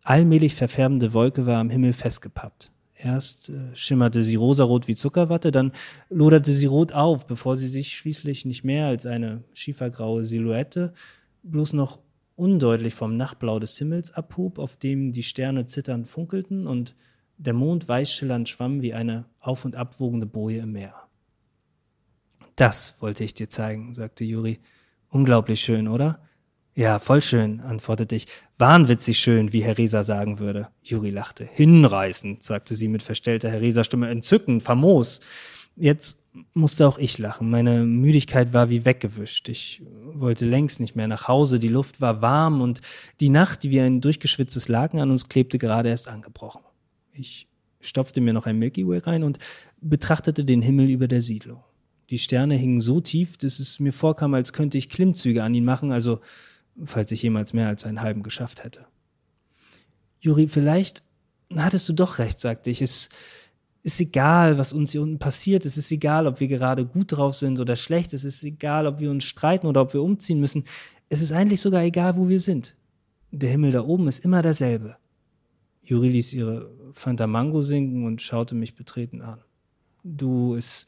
allmählich 0.05 0.55
verfärbende 0.55 1.13
Wolke 1.13 1.45
war 1.45 1.59
am 1.59 1.69
Himmel 1.69 1.93
festgepappt. 1.93 2.71
Erst 2.95 3.49
äh, 3.49 3.75
schimmerte 3.75 4.23
sie 4.23 4.35
rosarot 4.35 4.87
wie 4.87 4.95
Zuckerwatte, 4.95 5.51
dann 5.51 5.73
loderte 6.09 6.53
sie 6.53 6.67
rot 6.67 6.93
auf, 6.93 7.27
bevor 7.27 7.57
sie 7.57 7.67
sich 7.67 7.97
schließlich 7.97 8.45
nicht 8.45 8.63
mehr 8.63 8.87
als 8.87 9.05
eine 9.05 9.43
schiefergraue 9.53 10.23
Silhouette, 10.23 10.93
bloß 11.43 11.73
noch 11.73 11.99
undeutlich 12.37 12.93
vom 12.93 13.17
Nachtblau 13.17 13.59
des 13.59 13.77
Himmels 13.77 14.11
abhob, 14.11 14.59
auf 14.59 14.77
dem 14.77 15.11
die 15.11 15.23
Sterne 15.23 15.65
zitternd 15.65 16.07
funkelten 16.07 16.67
und 16.67 16.95
der 17.37 17.53
Mond 17.53 17.87
weiß 17.87 18.11
schillernd 18.11 18.47
schwamm 18.47 18.81
wie 18.81 18.93
eine 18.93 19.25
auf- 19.41 19.65
und 19.65 19.75
abwogende 19.75 20.25
Boje 20.25 20.59
im 20.59 20.71
Meer. 20.71 20.95
Das 22.55 22.95
wollte 23.01 23.25
ich 23.25 23.33
dir 23.33 23.49
zeigen, 23.49 23.93
sagte 23.93 24.23
Juri. 24.23 24.59
Unglaublich 25.09 25.59
schön, 25.59 25.89
oder? 25.89 26.19
Ja, 26.77 26.99
voll 26.99 27.21
schön, 27.21 27.61
antwortete 27.61 28.17
ich. 28.17 28.27
Wahnwitzig 28.57 29.17
schön, 29.17 29.53
wie 29.53 29.63
Herr 29.63 29.77
Resa 29.77 30.03
sagen 30.03 30.39
würde. 30.39 30.67
Juri 30.83 31.09
lachte. 31.09 31.47
Hinreißend, 31.53 32.43
sagte 32.43 32.75
sie 32.75 32.89
mit 32.89 33.01
verstellter 33.01 33.49
Herr 33.49 33.61
Resa 33.61 33.85
Stimme. 33.85 34.09
Entzückend, 34.09 34.61
famos. 34.61 35.21
Jetzt 35.77 36.21
musste 36.53 36.85
auch 36.85 36.97
ich 36.97 37.17
lachen. 37.17 37.49
Meine 37.49 37.85
Müdigkeit 37.85 38.51
war 38.51 38.69
wie 38.69 38.83
weggewischt. 38.83 39.47
Ich 39.47 39.83
wollte 40.13 40.45
längst 40.45 40.81
nicht 40.81 40.97
mehr 40.97 41.07
nach 41.07 41.29
Hause. 41.29 41.59
Die 41.59 41.69
Luft 41.69 42.01
war 42.01 42.21
warm 42.21 42.59
und 42.59 42.81
die 43.21 43.29
Nacht, 43.29 43.63
die 43.63 43.71
wie 43.71 43.79
ein 43.79 44.01
durchgeschwitztes 44.01 44.67
Laken 44.67 44.99
an 44.99 45.11
uns 45.11 45.29
klebte, 45.29 45.57
gerade 45.57 45.87
erst 45.87 46.09
angebrochen. 46.09 46.61
Ich 47.13 47.47
stopfte 47.79 48.19
mir 48.19 48.33
noch 48.33 48.47
ein 48.47 48.59
Milky 48.59 48.85
Way 48.85 48.99
rein 48.99 49.23
und 49.23 49.39
betrachtete 49.79 50.43
den 50.43 50.61
Himmel 50.61 50.89
über 50.89 51.07
der 51.07 51.21
Siedlung. 51.21 51.63
Die 52.09 52.19
Sterne 52.19 52.55
hingen 52.55 52.81
so 52.81 52.99
tief, 52.99 53.37
dass 53.37 53.59
es 53.59 53.79
mir 53.79 53.93
vorkam, 53.93 54.33
als 54.33 54.51
könnte 54.51 54.77
ich 54.77 54.89
Klimmzüge 54.89 55.41
an 55.41 55.55
ihn 55.55 55.65
machen, 55.65 55.91
also 55.93 56.19
falls 56.83 57.11
ich 57.11 57.21
jemals 57.21 57.53
mehr 57.53 57.67
als 57.67 57.85
einen 57.85 58.01
halben 58.01 58.23
geschafft 58.23 58.63
hätte. 58.63 58.85
Juri, 60.19 60.47
vielleicht 60.47 61.03
hattest 61.55 61.87
du 61.87 61.93
doch 61.93 62.19
recht, 62.19 62.39
sagte 62.39 62.69
ich. 62.69 62.81
Es 62.81 63.09
ist 63.83 63.99
egal, 63.99 64.57
was 64.57 64.73
uns 64.73 64.91
hier 64.91 65.01
unten 65.01 65.19
passiert. 65.19 65.65
Es 65.65 65.77
ist 65.77 65.91
egal, 65.91 66.25
ob 66.27 66.39
wir 66.39 66.47
gerade 66.47 66.85
gut 66.85 67.11
drauf 67.11 67.35
sind 67.35 67.59
oder 67.59 67.75
schlecht. 67.75 68.13
Es 68.13 68.23
ist 68.23 68.43
egal, 68.43 68.87
ob 68.87 68.99
wir 68.99 69.11
uns 69.11 69.23
streiten 69.23 69.67
oder 69.67 69.81
ob 69.81 69.93
wir 69.93 70.01
umziehen 70.01 70.39
müssen. 70.39 70.63
Es 71.07 71.21
ist 71.21 71.31
eigentlich 71.31 71.61
sogar 71.61 71.83
egal, 71.83 72.17
wo 72.17 72.27
wir 72.27 72.39
sind. 72.39 72.75
Der 73.31 73.51
Himmel 73.51 73.71
da 73.71 73.83
oben 73.83 74.07
ist 74.07 74.25
immer 74.25 74.41
derselbe. 74.41 74.97
Juri 75.83 76.09
ließ 76.09 76.33
ihre 76.33 76.71
Fanta 76.93 77.27
Mango 77.27 77.61
sinken 77.61 78.05
und 78.05 78.21
schaute 78.21 78.55
mich 78.55 78.75
betreten 78.75 79.21
an. 79.21 79.39
Du, 80.03 80.55
es 80.55 80.87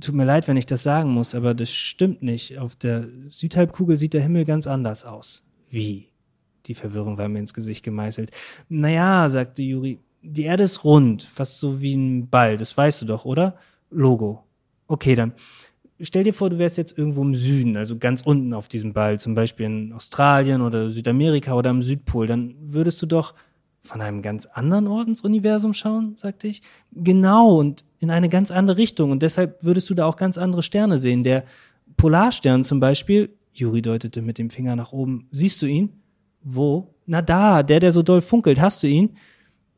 tut 0.00 0.14
mir 0.14 0.24
leid, 0.24 0.48
wenn 0.48 0.56
ich 0.56 0.66
das 0.66 0.82
sagen 0.82 1.10
muss, 1.10 1.34
aber 1.34 1.54
das 1.54 1.70
stimmt 1.72 2.22
nicht. 2.22 2.58
Auf 2.58 2.76
der 2.76 3.08
Südhalbkugel 3.24 3.96
sieht 3.96 4.14
der 4.14 4.22
Himmel 4.22 4.44
ganz 4.44 4.66
anders 4.66 5.04
aus. 5.04 5.44
Wie? 5.70 6.08
Die 6.66 6.74
Verwirrung 6.74 7.16
war 7.16 7.28
mir 7.28 7.38
ins 7.38 7.54
Gesicht 7.54 7.84
gemeißelt. 7.84 8.30
Naja, 8.68 9.28
sagte 9.28 9.62
Juri, 9.62 9.98
die 10.22 10.42
Erde 10.42 10.64
ist 10.64 10.84
rund, 10.84 11.22
fast 11.22 11.58
so 11.58 11.80
wie 11.80 11.94
ein 11.94 12.28
Ball, 12.28 12.56
das 12.56 12.76
weißt 12.76 13.02
du 13.02 13.06
doch, 13.06 13.24
oder? 13.24 13.56
Logo. 13.90 14.44
Okay, 14.86 15.14
dann. 15.14 15.32
Stell 16.00 16.22
dir 16.22 16.34
vor, 16.34 16.50
du 16.50 16.58
wärst 16.58 16.78
jetzt 16.78 16.96
irgendwo 16.96 17.22
im 17.22 17.34
Süden, 17.34 17.76
also 17.76 17.98
ganz 17.98 18.22
unten 18.22 18.54
auf 18.54 18.68
diesem 18.68 18.92
Ball, 18.92 19.18
zum 19.18 19.34
Beispiel 19.34 19.66
in 19.66 19.92
Australien 19.92 20.60
oder 20.60 20.90
Südamerika 20.90 21.54
oder 21.54 21.70
am 21.70 21.82
Südpol, 21.82 22.26
dann 22.26 22.54
würdest 22.60 23.02
du 23.02 23.06
doch 23.06 23.34
Von 23.82 24.00
einem 24.00 24.22
ganz 24.22 24.46
anderen 24.46 24.86
Ort 24.86 25.08
ins 25.08 25.22
Universum 25.22 25.72
schauen, 25.72 26.16
sagte 26.16 26.48
ich. 26.48 26.62
Genau, 26.92 27.56
und 27.56 27.84
in 28.00 28.10
eine 28.10 28.28
ganz 28.28 28.50
andere 28.50 28.76
Richtung. 28.76 29.10
Und 29.10 29.22
deshalb 29.22 29.62
würdest 29.62 29.88
du 29.88 29.94
da 29.94 30.06
auch 30.06 30.16
ganz 30.16 30.36
andere 30.36 30.62
Sterne 30.62 30.98
sehen. 30.98 31.24
Der 31.24 31.44
Polarstern 31.96 32.64
zum 32.64 32.80
Beispiel, 32.80 33.30
Juri 33.52 33.82
deutete 33.82 34.22
mit 34.22 34.38
dem 34.38 34.50
Finger 34.50 34.76
nach 34.76 34.92
oben. 34.92 35.28
Siehst 35.30 35.62
du 35.62 35.66
ihn? 35.66 35.90
Wo? 36.42 36.94
Na 37.06 37.22
da, 37.22 37.62
der, 37.62 37.80
der 37.80 37.92
so 37.92 38.02
doll 38.02 38.20
funkelt. 38.20 38.60
Hast 38.60 38.82
du 38.82 38.86
ihn? 38.86 39.16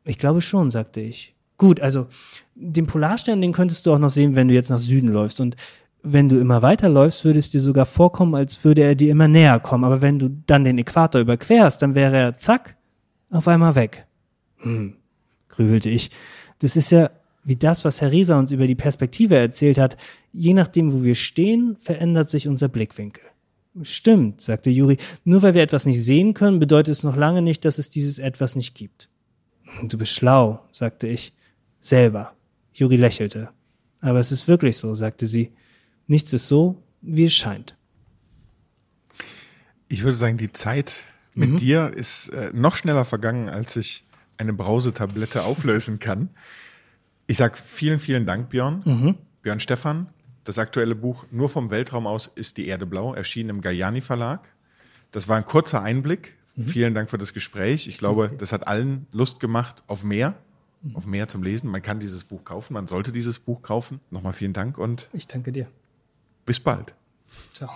Ich 0.05 0.19
glaube 0.19 0.41
schon, 0.41 0.71
sagte 0.71 1.01
ich. 1.01 1.35
Gut, 1.57 1.81
also 1.81 2.07
den 2.55 2.87
Polarstern, 2.87 3.41
den 3.41 3.53
könntest 3.53 3.87
du 3.87 3.93
auch 3.93 3.99
noch 3.99 4.09
sehen, 4.09 4.35
wenn 4.35 4.49
du 4.49 4.55
jetzt 4.55 4.71
nach 4.71 4.79
Süden 4.79 5.09
läufst. 5.09 5.41
Und 5.41 5.57
wenn 6.03 6.29
du 6.29 6.39
immer 6.39 6.63
weiterläufst, 6.63 7.25
würde 7.25 7.39
es 7.39 7.51
dir 7.51 7.61
sogar 7.61 7.87
vorkommen, 7.87 8.35
als 8.35 8.65
würde 8.65 8.83
er 8.83 8.95
dir 8.95 9.11
immer 9.11 9.29
näher 9.29 9.61
kommen. 9.61 9.85
Aber 9.85 10.01
wenn 10.01 10.19
du 10.19 10.31
dann 10.47 10.65
den 10.65 10.79
Äquator 10.79 11.21
überquerst, 11.21 11.83
dann 11.83 11.95
wäre 11.95 12.17
er 12.17 12.39
zack, 12.39 12.77
auf 13.31 13.49
einmal 13.49 13.75
weg. 13.75 14.07
Hm, 14.59 14.97
grübelte 15.49 15.89
ich. 15.89 16.11
Das 16.59 16.77
ist 16.77 16.91
ja 16.91 17.11
wie 17.43 17.57
das, 17.57 17.85
was 17.85 18.01
Herr 18.01 18.13
Rieser 18.13 18.39
uns 18.39 18.53
über 18.53 18.67
die 18.67 18.75
Perspektive 18.75 19.37
erzählt 19.37 19.79
hat. 19.79 19.97
Je 20.33 20.53
nachdem, 20.53 20.93
wo 20.93 21.03
wir 21.03 21.15
stehen, 21.15 21.77
verändert 21.77 22.29
sich 22.29 22.49
unser 22.49 22.69
Blickwinkel. 22.69 23.25
Stimmt, 23.83 24.41
sagte 24.41 24.71
Juri. 24.71 24.99
Nur 25.25 25.43
weil 25.43 25.55
wir 25.55 25.63
etwas 25.63 25.87
nicht 25.87 26.03
sehen 26.03 26.35
können, 26.35 26.59
bedeutet 26.59 26.93
es 26.93 27.03
noch 27.03 27.17
lange 27.17 27.41
nicht, 27.41 27.65
dass 27.65 27.79
es 27.79 27.89
dieses 27.89 28.19
etwas 28.19 28.57
nicht 28.57 28.75
gibt. 28.75 29.09
Du 29.85 29.97
bist 29.97 30.13
schlau, 30.13 30.61
sagte 30.73 31.07
ich. 31.07 31.33
Selber. 31.79 32.35
Juri 32.75 32.97
lächelte. 32.97 33.51
Aber 34.01 34.19
es 34.19 34.33
ist 34.33 34.49
wirklich 34.49 34.77
so, 34.77 34.95
sagte 34.95 35.27
sie. 35.27 35.53
Nichts 36.07 36.33
ist 36.33 36.49
so, 36.49 36.83
wie 37.01 37.25
es 37.25 37.35
scheint. 37.35 37.77
Ich 39.89 40.03
würde 40.03 40.17
sagen, 40.17 40.37
die 40.37 40.53
Zeit 40.53 41.05
mit 41.35 41.51
mhm. 41.51 41.57
dir 41.57 41.93
ist 41.95 42.29
äh, 42.31 42.51
noch 42.53 42.75
schneller 42.75 43.05
vergangen, 43.05 43.49
als 43.49 43.77
ich 43.77 44.05
eine 44.37 44.53
Brausetablette 44.53 45.43
auflösen 45.43 45.99
kann. 45.99 46.31
Ich 47.27 47.37
sag 47.37 47.59
vielen, 47.59 47.99
vielen 47.99 48.27
Dank, 48.27 48.51
Björn. 48.51 48.83
Mhm. 48.85 49.15
Björn 49.43 49.61
Stefan. 49.61 50.09
Das 50.45 50.59
aktuelle 50.59 50.95
Buch 50.95 51.27
Nur 51.31 51.49
vom 51.49 51.71
Weltraum 51.71 52.07
aus 52.07 52.31
ist 52.35 52.57
die 52.57 52.67
Erde 52.67 52.87
blau, 52.87 53.15
erschienen 53.15 53.51
im 53.51 53.61
Gayani 53.61 54.01
Verlag. 54.01 54.49
Das 55.13 55.29
war 55.29 55.37
ein 55.37 55.45
kurzer 55.45 55.83
Einblick. 55.83 56.37
Mhm. 56.57 56.63
Vielen 56.63 56.95
Dank 56.95 57.11
für 57.11 57.19
das 57.19 57.33
Gespräch. 57.33 57.87
Ich 57.87 57.99
glaube, 57.99 58.33
das 58.37 58.53
hat 58.53 58.67
allen 58.67 59.07
Lust 59.13 59.39
gemacht 59.41 59.83
auf 59.87 60.03
mehr, 60.03 60.35
mhm. 60.83 60.97
auf 60.97 61.07
mehr 61.07 61.29
zum 61.29 61.43
Lesen. 61.43 61.71
Man 61.71 61.83
kann 61.83 62.01
dieses 62.01 62.25
Buch 62.25 62.45
kaufen, 62.45 62.75
man 62.75 62.87
sollte 62.87 63.13
dieses 63.13 63.39
Buch 63.39 63.63
kaufen. 63.63 64.01
Nochmal 64.11 64.33
vielen 64.33 64.53
Dank 64.53 64.79
und 64.79 65.09
ich 65.13 65.27
danke 65.27 65.53
dir. 65.53 65.69
Bis 66.47 66.59
bald. 66.59 66.95
Ciao. 67.55 67.71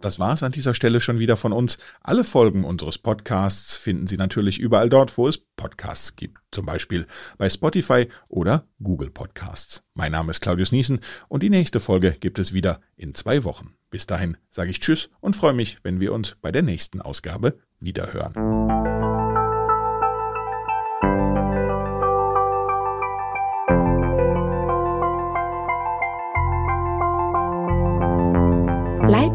Das 0.00 0.18
war's 0.18 0.42
an 0.42 0.52
dieser 0.52 0.72
Stelle 0.72 1.00
schon 1.00 1.18
wieder 1.18 1.36
von 1.36 1.52
uns. 1.52 1.76
Alle 2.02 2.24
Folgen 2.24 2.64
unseres 2.64 2.96
Podcasts 2.96 3.76
finden 3.76 4.06
Sie 4.06 4.16
natürlich 4.16 4.58
überall 4.58 4.88
dort, 4.88 5.16
wo 5.18 5.28
es 5.28 5.38
Podcasts 5.38 6.16
gibt. 6.16 6.38
Zum 6.52 6.64
Beispiel 6.64 7.06
bei 7.36 7.50
Spotify 7.50 8.08
oder 8.28 8.66
Google 8.82 9.10
Podcasts. 9.10 9.82
Mein 9.94 10.12
Name 10.12 10.30
ist 10.30 10.40
Claudius 10.40 10.72
Niesen 10.72 11.00
und 11.28 11.42
die 11.42 11.50
nächste 11.50 11.80
Folge 11.80 12.16
gibt 12.18 12.38
es 12.38 12.54
wieder 12.54 12.80
in 12.96 13.14
zwei 13.14 13.44
Wochen. 13.44 13.74
Bis 13.90 14.06
dahin 14.06 14.36
sage 14.50 14.70
ich 14.70 14.80
Tschüss 14.80 15.10
und 15.20 15.36
freue 15.36 15.52
mich, 15.52 15.78
wenn 15.82 16.00
wir 16.00 16.14
uns 16.14 16.36
bei 16.40 16.50
der 16.50 16.62
nächsten 16.62 17.02
Ausgabe 17.02 17.58
wiederhören. 17.78 18.99